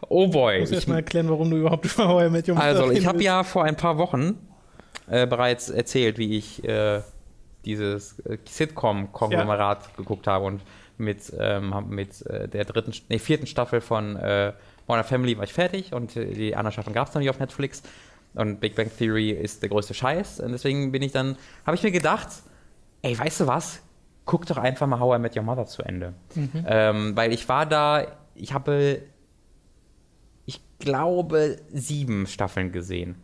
[0.10, 0.56] Oh boy.
[0.56, 2.68] Ich muss Ich, erst mal erklären, warum du überhaupt über How I Met Your Mother
[2.68, 4.38] also, ich habe ja vor ein paar Wochen
[5.08, 7.02] äh, bereits erzählt, wie ich äh,
[7.66, 10.62] dieses äh, Sitcom-Konglomerat geguckt habe und
[10.98, 14.54] mit, ähm, mit äh, der dritten, nee, vierten Staffel von äh,
[14.88, 17.82] Modern Family war ich fertig und die anderen Staffeln gab es noch nicht auf Netflix.
[18.36, 20.42] Und Big Bang Theory ist der größte Scheiß.
[20.42, 22.28] Und deswegen bin ich dann, habe ich mir gedacht,
[23.02, 23.82] ey, weißt du was?
[24.26, 26.14] Guck doch einfach mal How I Met Your Mother zu Ende.
[26.68, 28.06] Ähm, weil ich war da,
[28.36, 29.02] ich habe,
[30.46, 33.16] ich glaube, sieben Staffeln gesehen.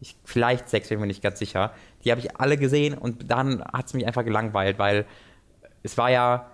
[0.00, 1.72] Ich, vielleicht sechs, bin mir nicht ganz sicher.
[2.04, 5.06] Die habe ich alle gesehen und dann hat es mich einfach gelangweilt, weil
[5.82, 6.50] es war ja,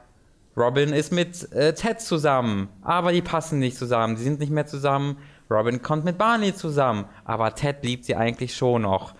[0.57, 4.67] Robin ist mit äh, Ted zusammen, aber die passen nicht zusammen, die sind nicht mehr
[4.67, 5.19] zusammen.
[5.51, 9.15] Robin kommt mit Barney zusammen, aber Ted liebt sie eigentlich schon noch.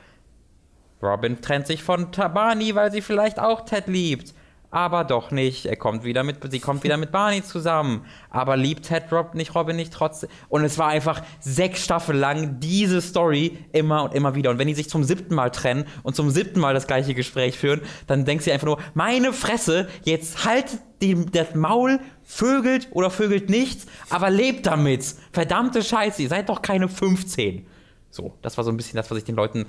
[1.03, 4.35] Robin trennt sich von Barney, weil sie vielleicht auch Ted liebt.
[4.71, 5.65] Aber doch nicht.
[5.65, 8.05] Er kommt wieder mit, sie kommt wieder mit Barney zusammen.
[8.29, 10.29] Aber liebt Ted Rob nicht Robin nicht trotzdem.
[10.51, 14.51] Und es war einfach sechs Staffeln lang diese Story immer und immer wieder.
[14.51, 17.57] Und wenn die sich zum siebten Mal trennen und zum siebten Mal das gleiche Gespräch
[17.57, 20.67] führen, dann denkst du dir einfach nur, meine Fresse, jetzt halt
[21.01, 25.15] die, das Maul, vögelt oder vögelt nichts, aber lebt damit.
[25.33, 27.67] Verdammte Scheiße, ihr seid doch keine 15.
[28.11, 29.67] So, das war so ein bisschen das, was ich den Leuten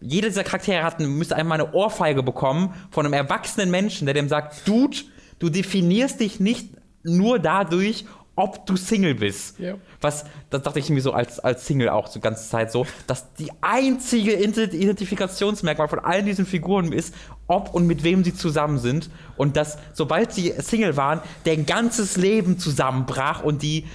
[0.00, 4.28] jeder dieser Charaktere hat, müsste einmal eine Ohrfeige bekommen von einem erwachsenen Menschen, der dem
[4.28, 4.96] sagt, Dude,
[5.38, 6.70] du definierst dich nicht
[7.02, 8.04] nur dadurch,
[8.36, 9.58] ob du Single bist.
[9.58, 9.74] Ja.
[10.00, 13.32] Was, das dachte ich mir so als, als Single auch so ganze Zeit so, dass
[13.34, 17.12] die einzige Ident- Identifikationsmerkmal von allen diesen Figuren ist,
[17.48, 19.10] ob und mit wem sie zusammen sind.
[19.36, 23.86] Und dass, sobald sie Single waren, deren ganzes Leben zusammenbrach und die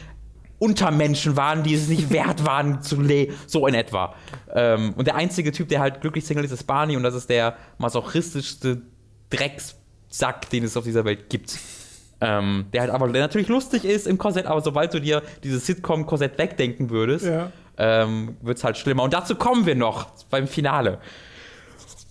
[0.63, 4.15] Untermenschen waren, die es nicht wert waren zu leben, so in etwa.
[4.53, 7.29] Ähm, und der einzige Typ, der halt glücklich Single ist, ist Barney und das ist
[7.29, 8.81] der masochistischste
[9.29, 11.57] Dreckssack, den es auf dieser Welt gibt.
[12.21, 15.65] Ähm, der halt aber der natürlich lustig ist im Korsett, aber sobald du dir dieses
[15.65, 17.51] Sitcom-Korsett wegdenken würdest, Ja.
[17.77, 19.03] ähm, wird es halt schlimmer.
[19.03, 20.99] Und dazu kommen wir noch beim Finale.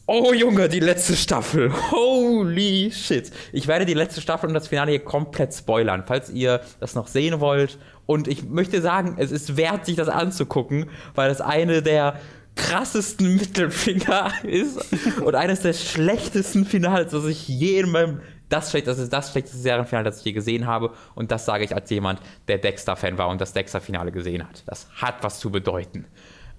[0.06, 1.72] Oh Junge, die letzte Staffel.
[1.92, 3.30] Holy shit.
[3.52, 7.06] Ich werde die letzte Staffel und das Finale hier komplett spoilern, falls ihr das noch
[7.06, 7.78] sehen wollt.
[8.04, 12.18] Und ich möchte sagen, es ist wert, sich das anzugucken, weil es eine der
[12.56, 14.80] krassesten Mittelfinger ist
[15.22, 19.30] und eines der schlechtesten Finals, das ich je in meinem das, schlecht, das ist das
[19.30, 20.92] schlechteste Serienfinale, das ich je gesehen habe.
[21.14, 24.64] Und das sage ich als jemand, der Dexter-Fan war und das Dexter-Finale gesehen hat.
[24.66, 26.06] Das hat was zu bedeuten.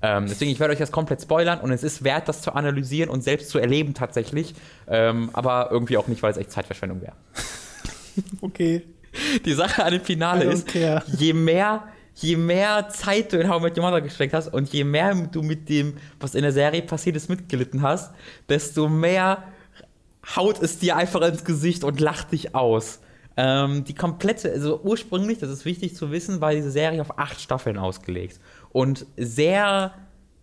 [0.05, 3.09] Ähm, deswegen, ich werde euch das komplett spoilern und es ist wert, das zu analysieren
[3.09, 4.53] und selbst zu erleben tatsächlich.
[4.87, 7.13] Ähm, aber irgendwie auch nicht, weil es echt Zeitverschwendung wäre.
[8.41, 8.83] Okay.
[9.43, 11.01] Die Sache an dem Finale ist, care.
[11.17, 14.71] je mehr, je mehr Zeit du in How I Met Your Mother gesteckt hast und
[14.71, 18.13] je mehr du mit dem, was in der Serie passiert ist, mitgelitten hast,
[18.49, 19.43] desto mehr
[20.35, 22.99] haut es dir einfach ins Gesicht und lacht dich aus.
[23.35, 27.41] Ähm, die komplette, also ursprünglich, das ist wichtig zu wissen, war diese Serie auf acht
[27.41, 28.39] Staffeln ausgelegt.
[28.73, 29.93] Und sehr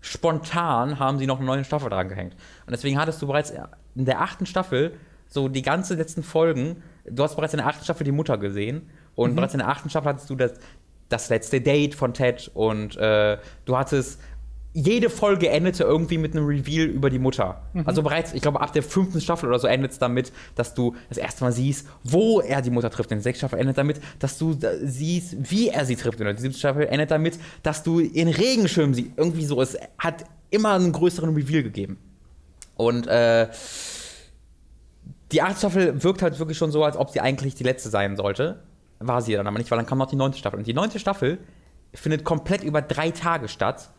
[0.00, 2.34] spontan haben sie noch eine neue Staffel dran gehängt.
[2.64, 3.52] Und deswegen hattest du bereits
[3.94, 4.94] in der achten Staffel
[5.26, 8.88] so die ganzen letzten Folgen, du hast bereits in der achten Staffel die Mutter gesehen
[9.14, 10.54] und bereits in der achten Staffel hattest du das,
[11.08, 14.20] das letzte Date von Ted und äh, du hattest
[14.72, 17.62] jede Folge endete irgendwie mit einem Reveal über die Mutter.
[17.84, 20.94] Also bereits, ich glaube, ab der fünften Staffel oder so endet es damit, dass du
[21.08, 23.10] das erste Mal siehst, wo er die Mutter trifft.
[23.10, 26.20] In der sechsten Staffel endet damit, dass du da siehst, wie er sie trifft.
[26.20, 29.10] In der siebten Staffel endet damit, dass du in Regenschirm siehst.
[29.16, 29.60] Irgendwie so.
[29.60, 31.98] Es hat immer einen größeren Reveal gegeben.
[32.76, 33.48] Und äh,
[35.32, 38.16] die achte Staffel wirkt halt wirklich schon so, als ob sie eigentlich die letzte sein
[38.16, 38.62] sollte.
[39.00, 40.58] War sie dann aber nicht, weil dann kam noch die neunte Staffel.
[40.58, 41.38] Und die neunte Staffel
[41.92, 43.90] findet komplett über drei Tage statt.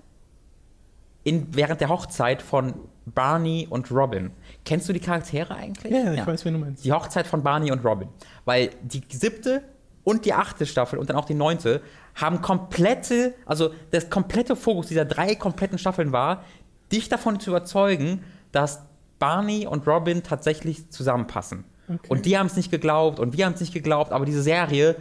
[1.23, 2.73] In, während der Hochzeit von
[3.05, 4.31] Barney und Robin.
[4.65, 5.93] Kennst du die Charaktere eigentlich?
[5.93, 6.83] Ja, ich weiß, wen du meinst.
[6.83, 8.07] Die Hochzeit von Barney und Robin.
[8.45, 9.63] Weil die siebte
[10.03, 11.81] und die achte Staffel und dann auch die neunte
[12.15, 16.43] haben komplette, also das komplette Fokus dieser drei kompletten Staffeln war,
[16.91, 18.81] dich davon zu überzeugen, dass
[19.19, 21.63] Barney und Robin tatsächlich zusammenpassen.
[21.87, 21.99] Okay.
[22.09, 24.95] Und die haben es nicht geglaubt und wir haben es nicht geglaubt, aber diese Serie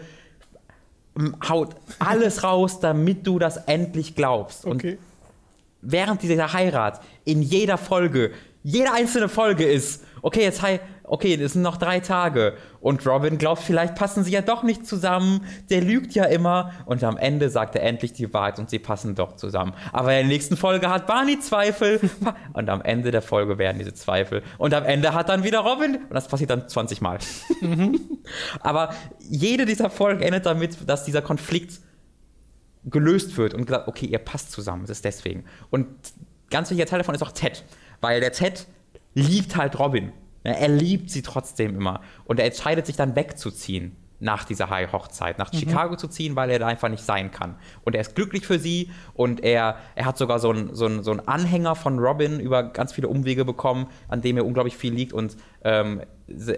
[1.18, 4.64] ähm, haut alles raus, damit du das endlich glaubst.
[4.64, 4.98] Und Okay.
[5.82, 8.32] Während dieser Heirat in jeder Folge,
[8.62, 10.62] jede einzelne Folge ist, okay, jetzt
[11.10, 12.54] okay, es sind noch drei Tage.
[12.80, 16.72] Und Robin glaubt, vielleicht passen sie ja doch nicht zusammen, der lügt ja immer.
[16.86, 19.74] Und am Ende sagt er endlich die Wahrheit und sie passen doch zusammen.
[19.92, 22.00] Aber in der nächsten Folge hat Barney Zweifel.
[22.52, 24.42] Und am Ende der Folge werden diese Zweifel.
[24.58, 25.96] Und am Ende hat dann wieder Robin.
[25.96, 27.18] Und das passiert dann 20 Mal.
[28.60, 28.94] Aber
[29.28, 31.80] jede dieser Folgen endet damit, dass dieser Konflikt
[32.84, 35.44] gelöst wird und gesagt, okay, ihr passt zusammen, es ist deswegen.
[35.70, 35.86] Und
[36.50, 37.64] ganz wichtiger Teil davon ist auch Ted,
[38.00, 38.66] weil der Ted
[39.14, 40.12] liebt halt Robin.
[40.42, 45.50] Er liebt sie trotzdem immer und er entscheidet sich dann wegzuziehen nach dieser High-Hochzeit, nach
[45.52, 47.56] Chicago zu ziehen, weil er da einfach nicht sein kann.
[47.84, 51.02] Und er ist glücklich für sie und er, er hat sogar so einen so einen-
[51.02, 54.92] so einen Anhänger von Robin über ganz viele Umwege bekommen, an dem er unglaublich viel
[54.92, 56.02] liegt und ähm,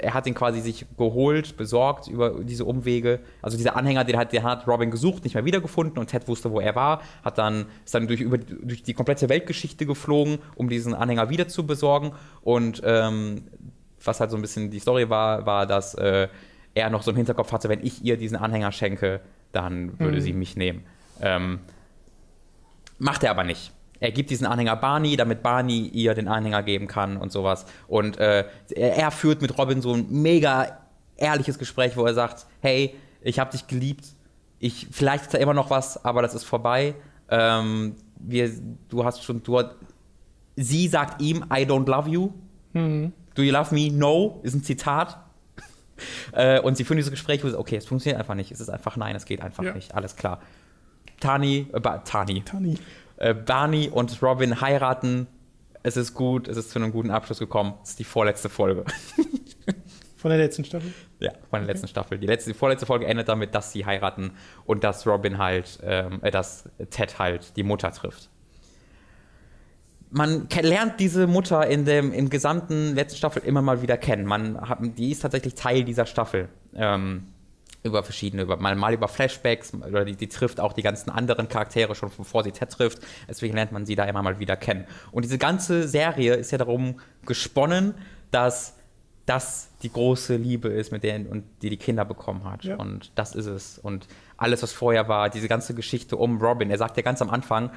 [0.00, 3.20] er hat ihn quasi sich geholt, besorgt über diese Umwege.
[3.40, 6.50] Also dieser Anhänger, den hat, den hat Robin gesucht, nicht mehr wiedergefunden und Ted wusste,
[6.50, 10.68] wo er war, hat dann, ist dann durch, über, durch die komplette Weltgeschichte geflogen, um
[10.68, 12.12] diesen Anhänger wieder zu besorgen.
[12.42, 13.44] Und ähm,
[14.04, 16.28] was halt so ein bisschen die Story war, war, dass äh,
[16.74, 19.20] er noch so im Hinterkopf hatte, wenn ich ihr diesen Anhänger schenke,
[19.52, 20.84] dann würde sie mich nehmen.
[21.20, 21.60] Ähm,
[22.98, 23.72] macht er aber nicht.
[24.00, 27.66] Er gibt diesen Anhänger Barney, damit Barney ihr den Anhänger geben kann und sowas.
[27.86, 30.78] Und äh, er, führt mit Robin so ein mega
[31.16, 34.06] ehrliches Gespräch, wo er sagt, hey, ich habe dich geliebt,
[34.58, 36.94] ich, vielleicht ist da immer noch was, aber das ist vorbei.
[37.28, 38.50] Ähm, wir,
[38.88, 39.62] du hast schon, du,
[40.56, 42.32] sie sagt ihm, I don't love you.
[43.34, 43.90] Do you love me?
[43.92, 45.18] No, ist ein Zitat.
[46.32, 48.50] Äh, und sie führen dieses Gespräch, wo sie, okay, es funktioniert einfach nicht.
[48.52, 49.72] Es ist einfach nein, es geht einfach Ja.
[49.74, 49.94] nicht.
[49.94, 50.40] Alles klar.
[51.20, 52.78] Tani, äh, ba, Tani, Tani.
[53.16, 55.26] äh, Barney und Robin heiraten.
[55.84, 57.74] Es ist gut, es ist zu einem guten Abschluss gekommen.
[57.82, 58.84] Es ist die vorletzte Folge.
[60.16, 60.92] Von der letzten Staffel.
[61.18, 62.16] ja, von der letzten Staffel.
[62.16, 64.30] Die, letzte, die vorletzte Folge endet damit, dass sie heiraten
[64.66, 68.28] und dass Robin halt, ähm, äh, dass Ted halt die Mutter trifft.
[70.14, 74.26] Man lernt diese Mutter in dem im gesamten letzten Staffel immer mal wieder kennen.
[74.26, 76.48] Man hat, die ist tatsächlich Teil dieser Staffel.
[76.74, 77.28] Ähm,
[77.82, 81.48] über verschiedene, über, mal, mal über Flashbacks, oder die, die trifft auch die ganzen anderen
[81.48, 82.98] Charaktere schon bevor sie Ted trifft.
[83.28, 84.86] Deswegen lernt man sie da immer mal wieder kennen.
[85.10, 87.94] Und diese ganze Serie ist ja darum gesponnen,
[88.30, 88.76] dass
[89.26, 92.64] das die große Liebe ist, mit der und die die Kinder bekommen hat.
[92.64, 92.76] Ja.
[92.76, 93.78] Und das ist es.
[93.78, 94.06] Und
[94.36, 96.70] alles, was vorher war, diese ganze Geschichte um Robin.
[96.70, 97.70] Er sagt ja ganz am Anfang,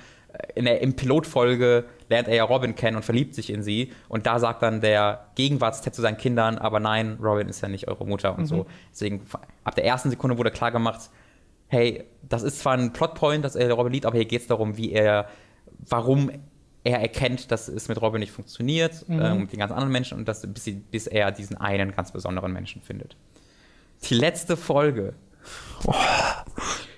[0.56, 3.92] in der im Pilotfolge lernt er ja Robin kennen und verliebt sich in sie.
[4.10, 7.88] Und da sagt dann der Gegenwartsted zu seinen Kindern, aber nein, Robin ist ja nicht
[7.88, 8.66] eure Mutter und so.
[8.92, 9.22] Deswegen,
[9.64, 11.10] ab der ersten Sekunde wurde klar gemacht,
[11.68, 14.78] hey, das ist zwar ein Plotpoint, dass er Robin liebt, aber hier geht es darum,
[14.78, 15.28] wie er,
[15.90, 16.32] warum
[16.84, 20.28] er erkennt, dass es mit Robin nicht funktioniert, ähm, mit den ganz anderen Menschen und
[20.28, 23.18] dass, bis, bis er diesen einen ganz besonderen Menschen findet.
[24.04, 25.14] Die letzte Folge.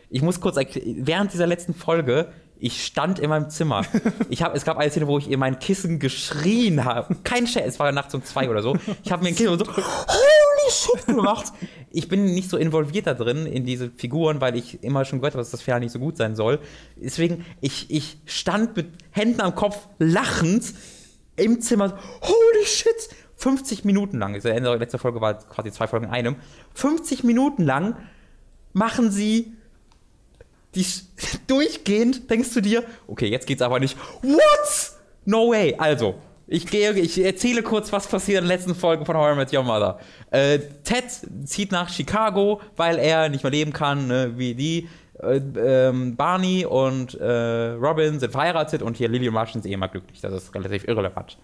[0.10, 3.86] Ich muss kurz erklären, während dieser letzten Folge, ich stand in meinem Zimmer.
[4.30, 7.16] Ich hab, es gab eine Szene, wo ich in mein Kissen geschrien habe.
[7.24, 8.78] Kein Scherz, es war nachts um zwei oder so.
[9.04, 11.54] Ich habe mir ein Kissen und so, holy shit gemacht.
[11.92, 15.34] ich bin nicht so involviert da drin in diese Figuren, weil ich immer schon gehört
[15.34, 16.60] habe, dass das Finale nicht so gut sein soll.
[16.96, 20.74] Deswegen, ich, ich stand mit Händen am Kopf lachend
[21.36, 21.98] im Zimmer.
[22.22, 23.10] Holy shit!
[23.38, 26.36] 50 Minuten lang, die letzte Folge war quasi zwei Folgen in einem.
[26.74, 27.96] 50 Minuten lang
[28.74, 29.54] machen sie
[30.76, 30.86] die
[31.48, 33.98] durchgehend, denkst du dir, okay, jetzt geht's aber nicht.
[34.22, 34.92] What?
[35.26, 35.76] No way.
[35.78, 36.16] Also,
[36.50, 39.64] ich gehe, ich erzähle kurz, was passiert in der letzten Folge von Horror Met Your
[39.64, 40.00] Mother.
[40.32, 41.06] Äh, Ted
[41.44, 44.88] zieht nach Chicago, weil er nicht mehr leben kann, ne, wie die.
[45.22, 49.78] Äh, ähm, Barney und äh, Robin sind verheiratet und hier Lily und Martian sind eh
[49.78, 50.22] mal glücklich.
[50.22, 51.38] Das ist relativ irrelevant.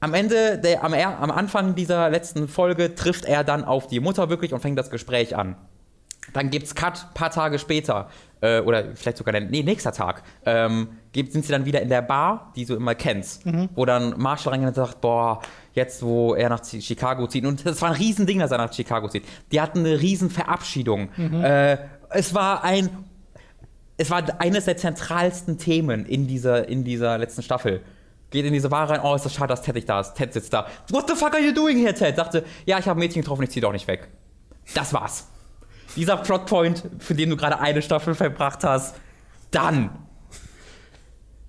[0.00, 4.28] Am Ende, der, am, am Anfang dieser letzten Folge trifft er dann auf die Mutter
[4.28, 5.56] wirklich und fängt das Gespräch an.
[6.32, 8.08] Dann gibt's Cut, paar Tage später,
[8.40, 12.02] äh, oder vielleicht sogar der nee, nächster Tag, ähm, sind sie dann wieder in der
[12.02, 13.68] Bar, die du immer kennst, mhm.
[13.74, 15.40] wo dann Marshall reingeht und sagt, boah,
[15.72, 19.08] jetzt wo er nach Chicago zieht, und das war ein Riesending, dass er nach Chicago
[19.08, 19.24] zieht.
[19.52, 21.08] Die hatten eine riesen Verabschiedung.
[21.16, 21.42] Mhm.
[21.42, 21.78] Äh,
[22.10, 22.90] es war ein,
[23.96, 27.82] es war eines der zentralsten Themen in dieser, in dieser letzten Staffel
[28.30, 30.14] geht in diese Bar rein, oh, ist das schade, dass Ted nicht da ist.
[30.14, 30.66] Ted sitzt da.
[30.90, 32.16] What the fuck are you doing here, Ted?
[32.16, 34.08] Sagte, ja, ich habe ein Mädchen getroffen, ich zieh doch nicht weg.
[34.74, 35.26] Das war's.
[35.96, 38.96] Dieser Plotpoint, für den du gerade eine Staffel verbracht hast,
[39.50, 39.90] dann.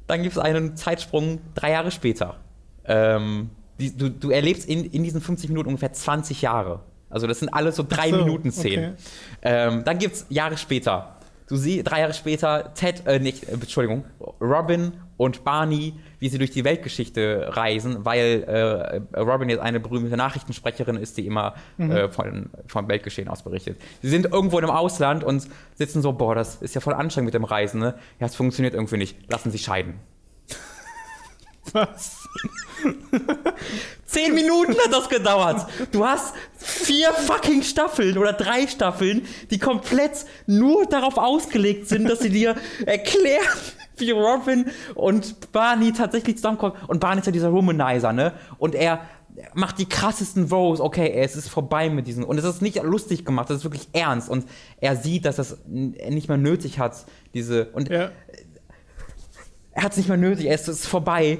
[0.08, 2.38] Dann gibt es einen Zeitsprung drei Jahre später.
[2.86, 6.82] Ähm, die, du, du, erlebst in, in diesen 50 Minuten ungefähr 20 Jahre.
[7.10, 8.94] Also das sind alles so drei so, Minuten Szenen.
[8.94, 8.98] Okay.
[9.44, 11.19] Ähm, dann gibt es Jahre später.
[11.50, 14.06] Du siehst drei Jahre später Ted, äh, nicht, äh, Entschuldigung,
[14.40, 18.44] Robin und Barney, wie sie durch die Weltgeschichte reisen, weil
[19.14, 21.92] äh, Robin jetzt eine berühmte Nachrichtensprecherin ist, die immer mhm.
[21.92, 23.82] äh, von, vom Weltgeschehen aus berichtet.
[24.04, 27.34] Sie sind irgendwo im Ausland und sitzen so, boah, das ist ja voll anstrengend mit
[27.34, 27.96] dem Reisen, ne?
[28.20, 29.18] Ja, es funktioniert irgendwie nicht.
[29.32, 29.96] Lassen Sie scheiden.
[31.74, 32.19] Was?
[34.06, 35.68] Zehn Minuten hat das gedauert.
[35.92, 42.20] Du hast vier fucking Staffeln oder drei Staffeln, die komplett nur darauf ausgelegt sind, dass
[42.20, 43.46] sie dir erklären,
[43.98, 44.66] wie Robin
[44.96, 46.76] und Barney tatsächlich zusammenkommen.
[46.88, 48.34] Und Barney ist ja dieser Womanizer, ne?
[48.58, 49.02] Und er
[49.54, 50.80] macht die krassesten Rows.
[50.80, 52.24] Okay, es ist vorbei mit diesen.
[52.24, 54.30] Und es ist nicht lustig gemacht, das ist wirklich ernst.
[54.30, 54.46] Und
[54.80, 57.66] er sieht, dass das nicht mehr nötig hat, diese.
[57.68, 58.12] Und ja.
[59.72, 61.40] er hat es nicht mehr nötig, es ist vorbei.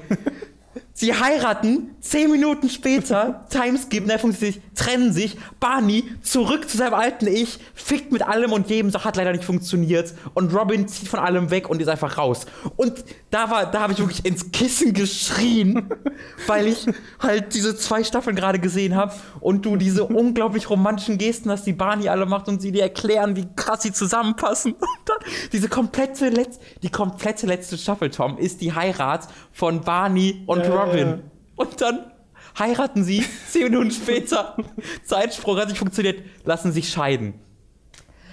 [0.92, 7.26] Sie heiraten, zehn Minuten später, Timeskip, ne, sich, trennen sich, Barney zurück zu seinem alten
[7.26, 11.50] Ich, fickt mit allem und jedem, hat leider nicht funktioniert und Robin zieht von allem
[11.50, 12.46] weg und ist einfach raus.
[12.76, 15.88] Und da war, da habe ich wirklich ins Kissen geschrien,
[16.46, 16.86] weil ich
[17.18, 21.72] halt diese zwei Staffeln gerade gesehen habe und du diese unglaublich romantischen Gesten hast, die
[21.72, 24.72] Barney alle macht und sie dir erklären, wie krass sie zusammenpassen.
[24.72, 25.18] Und dann
[25.52, 30.82] diese komplette, Letz die komplette letzte Staffel, Tom, ist die Heirat von Barney und ja,
[30.82, 31.06] Robin.
[31.06, 31.18] Ja.
[31.56, 32.12] Und dann
[32.58, 34.56] heiraten sie, zehn Minuten später,
[35.04, 37.34] Zeitsprung hat nicht funktioniert, lassen sich scheiden.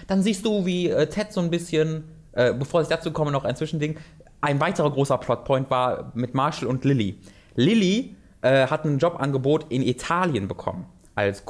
[0.08, 3.44] Dann siehst du, wie äh, Ted so ein bisschen, äh, bevor ich dazu komme, noch
[3.44, 3.98] ein Zwischending.
[4.40, 7.20] Ein weiterer großer Plotpoint war mit Marshall und Lily.
[7.56, 10.86] Lily äh, hat ein Jobangebot in Italien bekommen,
[11.16, 11.46] als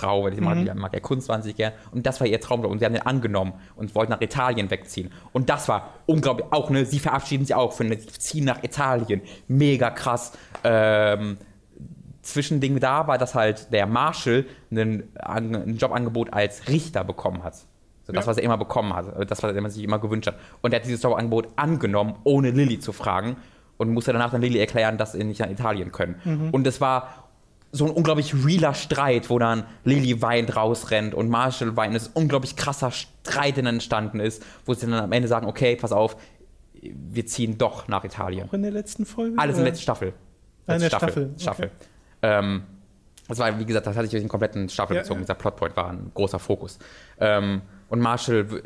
[0.00, 0.64] Kunstfrau, weil ich mhm.
[0.64, 1.72] mag, mag ja Kunst wahnsinnig gern.
[1.92, 2.70] Und das war ihr Traumjob.
[2.70, 5.12] Und sie haben den angenommen und wollten nach Italien wegziehen.
[5.32, 6.46] Und das war unglaublich.
[6.50, 9.22] Auch, ne, sie verabschieden sich auch, für eine, ziehen nach Italien.
[9.48, 10.32] Mega krass.
[10.64, 11.38] Ähm,
[12.22, 17.56] Zwischending da war, dass halt der Marshall einen, ein Jobangebot als Richter bekommen hat.
[18.02, 18.30] So, das, ja.
[18.30, 20.36] was er immer bekommen hat, das, was er sich immer gewünscht hat.
[20.60, 23.36] Und er hat dieses Jobangebot angenommen, ohne Lilly zu fragen
[23.78, 26.20] und musste danach dann Lilly erklären, dass sie nicht nach Italien können.
[26.24, 26.50] Mhm.
[26.50, 27.29] Und es war
[27.72, 31.94] so ein unglaublich realer Streit, wo dann Lilly weint rausrennt und Marshall weint.
[31.94, 35.46] Es ist ein unglaublich krasser Streit, der entstanden ist, wo sie dann am Ende sagen,
[35.46, 36.16] okay, pass auf,
[36.82, 38.48] wir ziehen doch nach Italien.
[38.48, 39.38] Auch in der letzten Folge?
[39.38, 40.12] Alles in der letzten Staffel.
[40.66, 41.34] Letzte in der Staffel.
[41.36, 41.66] Staffel.
[41.66, 41.74] Okay.
[42.22, 42.62] Ähm,
[43.28, 45.20] das war, wie gesagt, das hatte ich durch den kompletten Staffel ja, gezogen.
[45.20, 45.24] Ja.
[45.24, 46.78] Dieser Plotpoint war ein großer Fokus.
[47.20, 48.62] Ähm, und Marshall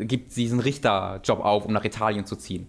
[0.00, 2.68] gibt diesen Richterjob auf, um nach Italien zu ziehen.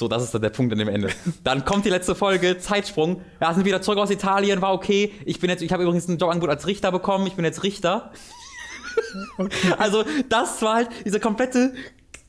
[0.00, 1.10] So, das ist dann der Punkt an dem Ende.
[1.44, 3.20] Dann kommt die letzte Folge, Zeitsprung.
[3.38, 5.12] Ja, sind wieder zurück aus Italien, war okay.
[5.26, 7.26] Ich bin jetzt, ich habe übrigens ein Jobangebot als Richter bekommen.
[7.26, 8.10] Ich bin jetzt Richter.
[9.36, 9.74] Okay.
[9.78, 11.74] Also, das war halt diese komplette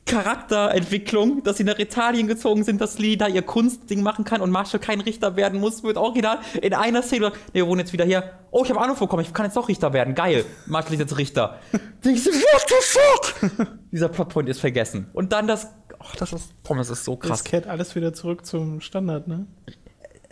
[0.04, 4.50] Charakterentwicklung, dass sie nach Italien gezogen sind, dass Lee da ihr Kunstding machen kann und
[4.50, 8.04] Marshall kein Richter werden muss, wird original in einer Szene, ne, wir wohnen jetzt wieder
[8.04, 10.44] hier, oh, ich habe Ahnung bekommen, ich kann jetzt doch Richter werden, geil.
[10.66, 11.60] Marshall ist jetzt Richter.
[12.04, 13.68] Denkst du, what the fuck?
[13.92, 15.08] Dieser Plotpoint ist vergessen.
[15.12, 15.68] Und dann das,
[16.02, 17.40] oh, das ist, Pommes ist so krass.
[17.40, 19.46] Es kehrt alles wieder zurück zum Standard, ne?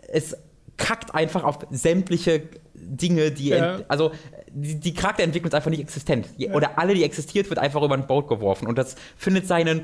[0.08, 0.36] Es
[0.76, 2.42] kackt einfach auf sämtliche
[2.74, 3.80] Dinge, die, ja.
[3.88, 4.12] also
[4.50, 6.28] die, die, Charakterentwicklung ist einfach nicht existent.
[6.36, 6.54] Ja.
[6.54, 8.66] Oder alle, die existiert, wird einfach über ein Boot geworfen.
[8.66, 9.82] Und das findet seinen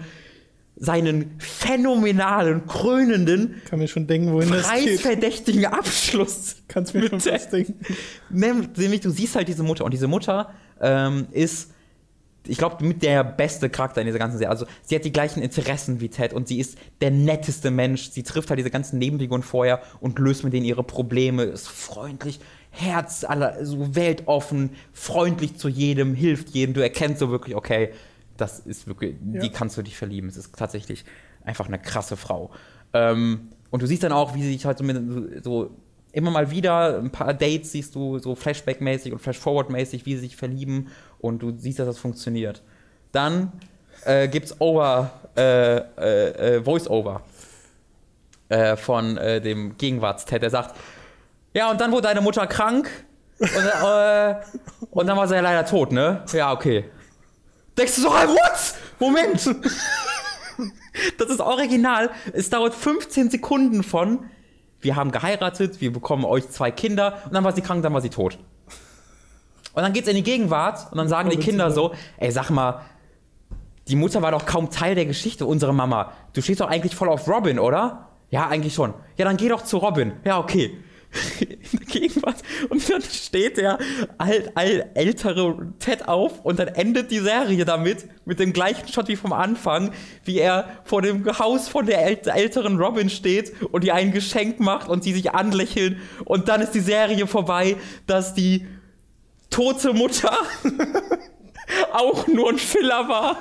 [0.79, 5.03] seinen phänomenalen, krönenden, Kann mir schon denken, wohin das geht.
[5.03, 6.57] preisverdächtigen Abschluss.
[6.69, 7.81] Kannst mir schon fast denken.
[8.29, 11.73] Nämlich, du siehst halt diese Mutter und diese Mutter ähm, ist,
[12.49, 14.51] ich glaube, mit der beste Charakter in dieser ganzen Serie.
[14.51, 18.11] Also, sie hat die gleichen Interessen wie Ted und sie ist der netteste Mensch.
[18.11, 22.41] Sie trifft halt diese ganzen Nebenfiguren vorher und löst mit denen ihre Probleme, ist freundlich,
[22.71, 26.75] Herz, aller, so weltoffen, freundlich zu jedem, hilft jedem.
[26.75, 27.91] Du erkennst so wirklich, okay,
[28.37, 29.41] das ist wirklich, Ja.
[29.41, 30.29] die kannst du dich verlieben.
[30.29, 31.05] Es ist tatsächlich
[31.45, 32.51] einfach eine krasse Frau.
[32.93, 35.71] Ähm, und du siehst dann auch, wie sie sich halt so, mit, so
[36.13, 40.37] immer mal wieder ein paar Dates siehst du so Flashback-mäßig und Flash-Forward-mäßig, wie sie sich
[40.37, 40.89] verlieben
[41.21, 42.63] und du siehst, dass das funktioniert.
[43.13, 43.53] Dann
[44.05, 47.23] äh, gibt's Over, äh, äh, äh, Voice-Over
[48.49, 50.77] äh, von äh, dem Gegenwarts-Ted, der sagt,
[51.55, 52.91] ja, und dann wurde deine Mutter krank
[53.39, 53.49] und,
[54.91, 56.23] und dann war sie ja leider tot, ne?
[56.33, 56.85] Ja, okay.
[57.77, 58.75] Denkst du so, what?
[58.99, 59.47] Moment!
[61.19, 62.11] das ist original.
[62.33, 64.31] Es dauert 15 Sekunden von,
[64.81, 68.01] wir haben geheiratet, wir bekommen euch zwei Kinder und dann war sie krank, dann war
[68.01, 68.39] sie tot.
[69.77, 72.81] Und dann geht's in die Gegenwart und dann sagen die Kinder so, ey, sag mal,
[73.89, 76.13] die Mutter war doch kaum Teil der Geschichte, unsere Mama.
[76.33, 78.09] Du stehst doch eigentlich voll auf Robin, oder?
[78.31, 78.95] Ja, eigentlich schon.
[79.19, 80.15] Ja, dann geh doch zu Robin.
[80.25, 80.79] Ja, okay.
[81.41, 82.37] In der Gegenwart.
[82.71, 83.79] Und dann steht der
[84.17, 89.09] alt, alt, ältere Ted auf und dann endet die Serie damit, mit dem gleichen Shot
[89.09, 89.93] wie vom Anfang,
[90.25, 94.59] wie er vor dem Haus von der äl älteren Robin steht und ihr ein Geschenk
[94.59, 96.01] macht und sie sich anlächeln.
[96.25, 97.77] Und dann ist die Serie vorbei,
[98.07, 98.67] dass die
[99.51, 100.37] tote Mutter
[101.93, 103.37] auch nur ein Filler war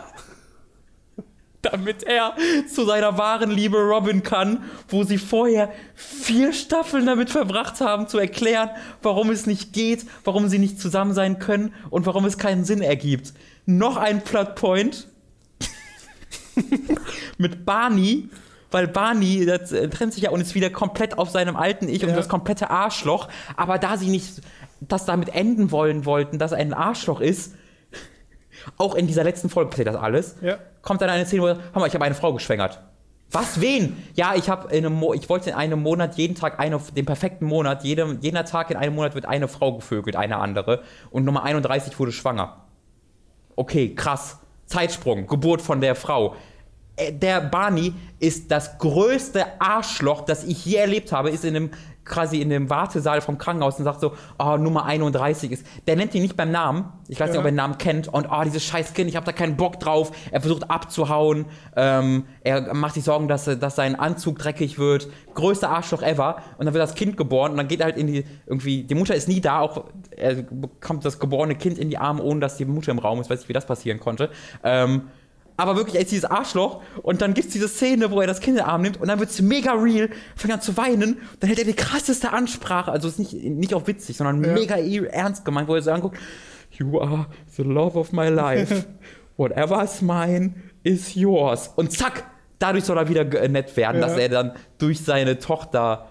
[1.66, 2.36] damit er
[2.72, 8.20] zu seiner wahren Liebe Robin kann, wo sie vorher vier Staffeln damit verbracht haben, zu
[8.20, 8.70] erklären,
[9.02, 12.82] warum es nicht geht, warum sie nicht zusammen sein können und warum es keinen Sinn
[12.82, 13.34] ergibt.
[13.66, 15.08] Noch ein Plotpoint
[17.38, 18.30] mit Barney,
[18.70, 22.04] weil Barney das, äh, trennt sich ja und ist wieder komplett auf seinem alten Ich
[22.04, 22.16] und Ja.
[22.16, 23.28] das komplette Arschloch,
[23.58, 24.42] aber da sie nicht
[24.82, 27.56] das damit enden wollen wollten, dass er ein Arschloch ist,
[28.78, 30.58] auch in dieser letzten Folge passiert das alles Ja.
[30.82, 32.82] kommt dann eine Szene, wo hör mal, ich habe eine Frau geschwängert.
[33.32, 33.60] Was?
[33.60, 33.98] Wen?
[34.14, 37.06] Ja, ich habe in einem Mo ich wollte in einem Monat jeden Tag eine, den
[37.06, 40.84] perfekten Monat, jedem, jeder Tag in einem Monat wird eine Frau gevögelt, eine andere.
[41.10, 42.62] Und Nummer 31 wurde schwanger.
[43.56, 44.40] Okay, krass.
[44.68, 46.36] Zeitsprung, Geburt von der Frau.
[46.96, 51.72] Äh, Der Barney ist das größte Arschloch, das ich je erlebt habe, ist in dem
[52.06, 55.66] quasi in dem Wartesaal vom Krankenhaus und sagt so, oh, Nummer 31 ist.
[55.88, 56.86] Der nennt ihn nicht beim Namen.
[57.08, 57.40] Ich weiß nicht, Ja.
[57.42, 58.08] ob er den Namen kennt.
[58.08, 60.12] Und oh, dieses scheiß Kind, ich habe da keinen Bock drauf.
[60.32, 61.46] Er versucht abzuhauen.
[61.76, 65.08] Ähm, er macht sich Sorgen, dass, dass sein Anzug dreckig wird.
[65.34, 66.38] Größter Arschloch ever.
[66.58, 68.96] Und dann wird das Kind geboren und dann geht er halt in die, irgendwie, die
[68.96, 72.58] Mutter ist nie da, auch er bekommt das geborene Kind in die Arme, ohne dass
[72.58, 73.30] die Mutter im Raum ist.
[73.30, 74.30] Weiß nicht, wie das passieren konnte.
[74.64, 75.04] Ähm,
[75.58, 78.40] aber wirklich, er ist dieses Arschloch und dann gibt es diese Szene, wo er das
[78.40, 81.18] Kind in den Arm nimmt und dann wird es mega real, fängt an zu weinen,
[81.40, 84.54] dann hält er die krasseste Ansprache, also ist nicht, nicht auch witzig, sondern Ja.
[84.54, 86.18] mega ernst gemeint, wo er so anguckt,
[86.78, 88.86] You are the love of my life.
[89.38, 91.70] Whatever is mine is yours.
[91.78, 92.26] Und zack,
[92.60, 94.08] dadurch soll er wieder ge- nett werden, Ja.
[94.08, 96.08] dass er dann durch seine Tochter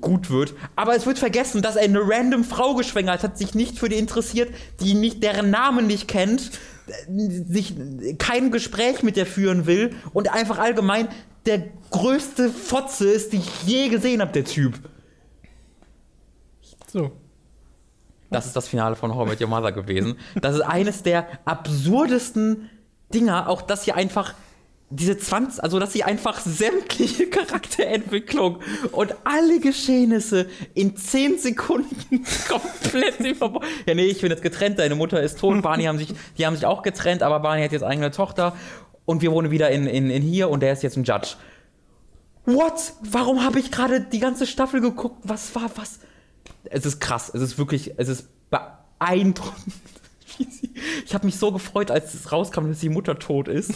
[0.00, 0.54] gut wird.
[0.76, 3.96] Aber es wird vergessen, dass er eine random Frau geschwängert hat, sich nicht für die
[3.96, 4.50] interessiert,
[4.80, 6.79] die nicht deren Namen nicht kennt, äh,
[7.48, 7.74] sich
[8.18, 11.08] kein Gespräch mit der führen will und einfach allgemein
[11.46, 14.78] der größte Fotze ist, die ich je gesehen habe, der Typ.
[16.86, 17.12] So.
[18.30, 20.16] Das ist das Finale von How I Met Your Mother gewesen.
[20.40, 22.70] Das ist eines der absurdesten
[23.12, 24.34] Dinger, auch dass hier einfach
[24.90, 28.58] diese 20, also dass sie einfach sämtliche Charakterentwicklung
[28.90, 33.60] und alle Geschehnisse in 10 Sekunden komplett über.
[33.86, 36.56] Ja, nee, ich bin jetzt getrennt, deine Mutter ist tot, Barney haben sich, die haben
[36.56, 38.56] sich auch getrennt, aber Barney hat jetzt eigene Tochter
[39.04, 41.36] und wir wohnen wieder in, in, in hier und der ist jetzt ein Judge.
[42.46, 42.94] What?
[43.02, 45.16] Warum habe ich gerade die ganze Staffel geguckt?
[45.22, 46.00] Was war was?
[46.64, 47.30] Es ist krass.
[47.32, 49.74] Es ist wirklich, es ist beeindruckend.
[50.44, 50.70] Sie-
[51.04, 53.74] Ich habe mich so gefreut, als es rauskam, dass die Mutter tot ist.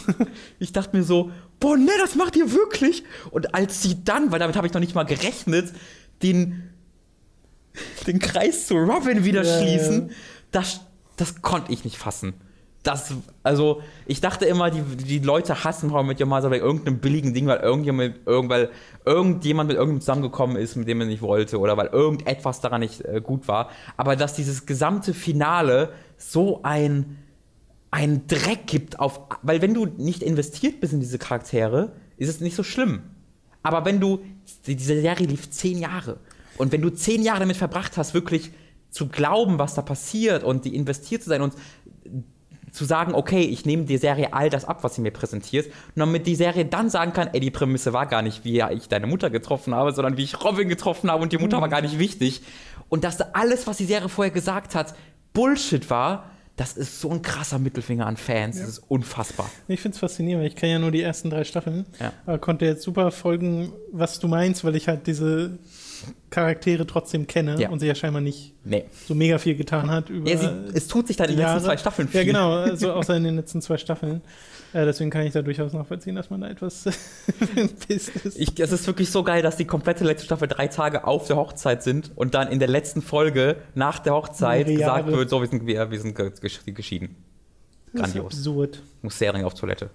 [0.59, 3.03] Ich dachte mir so, boah, ne, das macht ihr wirklich.
[3.31, 5.71] Und als sie dann, weil damit habe ich noch nicht mal gerechnet,
[6.23, 6.69] den,
[8.07, 10.15] den Kreis zu Robin wieder Ja, schließen, ja.
[10.51, 10.81] das,
[11.17, 12.33] das konnte ich nicht fassen.
[12.83, 16.63] Das, also, ich dachte immer, die, die Leute hassen How I Met Your Mother wegen
[16.63, 18.69] irgendeinem billigen Ding, weil irgendjemand, irgend, weil
[19.05, 23.01] irgendjemand mit irgendjemandem zusammengekommen ist, mit dem er nicht wollte, oder weil irgendetwas daran nicht
[23.03, 23.71] äh, gut war.
[23.97, 27.17] Aber dass dieses gesamte Finale so ein,
[27.91, 32.41] ein Dreck gibt auf, weil wenn du nicht investiert bist in diese Charaktere, ist es
[32.41, 33.03] nicht so schlimm.
[33.63, 34.19] Aber wenn du,
[34.67, 36.19] diese Serie lief zehn Jahre.
[36.57, 38.51] Und wenn du zehn Jahre damit verbracht hast, wirklich
[38.89, 41.55] zu glauben, was da passiert und die investiert zu sein und
[42.71, 45.99] zu sagen, okay, ich nehme die Serie all das ab, was sie mir präsentiert, und
[45.99, 49.07] damit die Serie dann sagen kann, ey, die Prämisse war gar nicht, wie ich deine
[49.07, 51.97] Mutter getroffen habe, sondern wie ich Robin getroffen habe und die Mutter war gar nicht
[51.97, 52.41] wichtig.
[52.89, 54.93] Und dass alles, was die Serie vorher gesagt hat,
[55.35, 58.57] Bullshit war, das ist so ein krasser Mittelfinger an Fans.
[58.57, 59.51] Das ist unfassbar.
[59.67, 61.85] Ich finde es faszinierend, weil ich kenne ja nur die ersten drei Staffeln.
[61.99, 62.13] Ja.
[62.25, 65.59] Aber konnte jetzt super folgen, was du meinst, weil ich halt diese
[66.29, 67.69] Charaktere trotzdem kenne Ja.
[67.69, 68.85] und sie ja scheinbar nicht Nee.
[69.07, 71.51] so mega viel getan hat über Ja, sie, es tut sich dann in den letzten
[71.57, 71.63] Jahre.
[71.65, 72.19] zwei Staffeln viel.
[72.21, 74.21] Ja, genau, also außer in den letzten zwei Staffeln.
[74.73, 76.83] Äh, deswegen kann ich da durchaus nachvollziehen, dass man da etwas
[77.87, 78.37] pisst ist.
[78.37, 81.37] Ich, es ist wirklich so geil, dass die komplette letzte Staffel drei Tage auf der
[81.37, 85.47] Hochzeit sind und dann in der letzten Folge nach der Hochzeit gesagt wird, so, wir
[85.47, 87.15] sind, wir, wir sind ge- gesch- geschieden.
[87.93, 88.33] Das ist Grandios.
[88.37, 88.81] absurd.
[89.01, 89.89] Muss sehr dringend auf Toilette.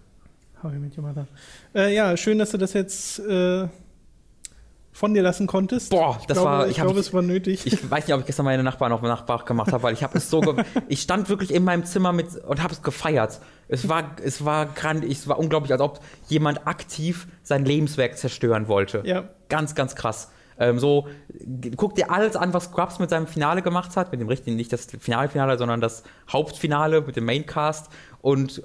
[0.63, 1.27] How I Met Your Mother.
[1.75, 3.67] Äh, ja, schön, dass du das jetzt äh,
[5.01, 5.91] von dir lassen konntest.
[5.91, 7.67] Boah, ich das glaube, war- Ich, ich hab- glaube, es war nötig.
[7.67, 10.19] Ich weiß nicht, ob ich gestern meine Nachbarn auf Nachbar gemacht habe, weil ich habe
[10.19, 10.41] es so.
[10.89, 13.41] ich stand wirklich in meinem Zimmer mit und habe es gefeiert.
[13.67, 18.69] Es war, es war grand, es war unglaublich, als ob jemand aktiv sein Lebenswerk zerstören
[18.69, 19.03] wollte.
[19.05, 20.31] ja, Ganz, ganz krass.
[20.59, 21.09] Ähm, so,
[21.77, 24.71] guck dir alles an, was Scrubs mit seinem Finale gemacht hat, mit dem richtigen, nicht
[24.73, 27.89] das Finale-Finale, sondern das Hauptfinale mit dem Maincast
[28.21, 28.63] und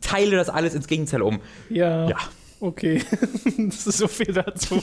[0.00, 1.40] teile das alles ins Gegenteil um.
[1.68, 2.16] ja, Ja.
[2.62, 3.02] Okay.
[3.58, 4.82] das ist so viel dazu.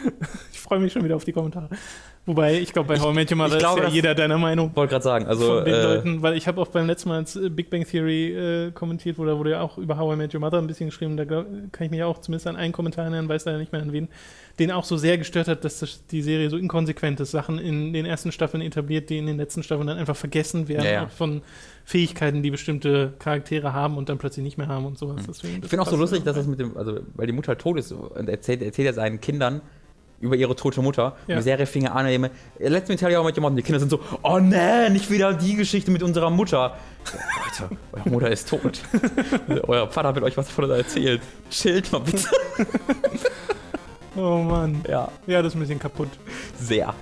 [0.52, 1.68] ich freue mich schon wieder auf die Kommentare.
[2.24, 4.74] Wobei, ich glaube, bei How I Met Your Mother ist ja jeder deiner Meinung.
[4.74, 5.56] Wollte gerade sagen, also.
[5.56, 7.84] von den äh, Leuten, weil ich habe auch beim letzten Mal als äh, Big Bang
[7.84, 10.66] Theory äh, kommentiert, wo da wurde ja auch über How I Met Your Mother ein
[10.66, 13.58] bisschen geschrieben, da glaub, kann ich mich auch zumindest an einen Kommentar erinnern, weiß leider
[13.58, 14.08] nicht mehr an wen,
[14.58, 17.92] den auch so sehr gestört hat, dass das, die Serie so inkonsequent ist, Sachen in
[17.92, 21.06] den ersten Staffeln etabliert, die in den letzten Staffeln dann einfach vergessen werden, Ja, ja.
[21.08, 21.42] von
[21.86, 25.22] Fähigkeiten, die bestimmte Charaktere haben und dann plötzlich nicht mehr haben und sowas.
[25.26, 27.60] Deswegen, Ich finde auch so lustig, dass das mit dem, also weil die Mutter halt
[27.60, 29.60] tot ist und erzählt, erzählt er seinen Kindern
[30.18, 31.14] über ihre tote Mutter.
[31.28, 31.36] Ja.
[31.36, 33.58] Und die Serie fing an, immer, Let's me tell you how mit jemandem.
[33.58, 36.76] Die Kinder sind so, oh nee, nicht wieder die Geschichte mit unserer Mutter.
[37.60, 38.80] Leute, eure Mutter ist tot.
[39.68, 41.20] Euer Vater wird euch was davon erzählt.
[41.50, 42.26] Chillt mal bitte.
[44.18, 44.80] Oh Mann.
[44.88, 46.08] Ja, Ja, das ist ein bisschen kaputt.
[46.58, 46.94] sehr.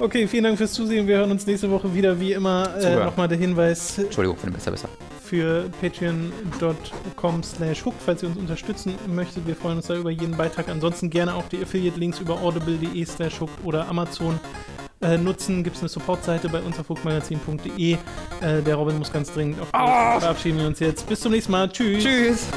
[0.00, 1.06] Okay, vielen Dank fürs Zusehen.
[1.06, 2.18] Wir hören uns nächste Woche wieder.
[2.18, 4.88] Wie immer äh, nochmal der Hinweis, Entschuldigung für den besser, besser.
[5.22, 9.46] für patreon.com slash hook, falls ihr uns unterstützen möchtet.
[9.46, 10.68] Wir freuen uns da über jeden Beitrag.
[10.68, 14.38] Ansonsten gerne auch die Affiliate-Links über audible.de slash hook oder Amazon
[15.00, 15.62] äh, nutzen.
[15.62, 17.92] Gibt es eine Supportseite bei uns auf hookmagazin.de.
[17.92, 17.98] Äh,
[18.62, 20.18] der Robin muss ganz dringend auf Ah!
[20.18, 21.08] Verabschieden wir uns jetzt.
[21.08, 21.68] Bis zum nächsten Mal.
[21.70, 22.02] Tschüss.
[22.02, 22.48] Tschüss.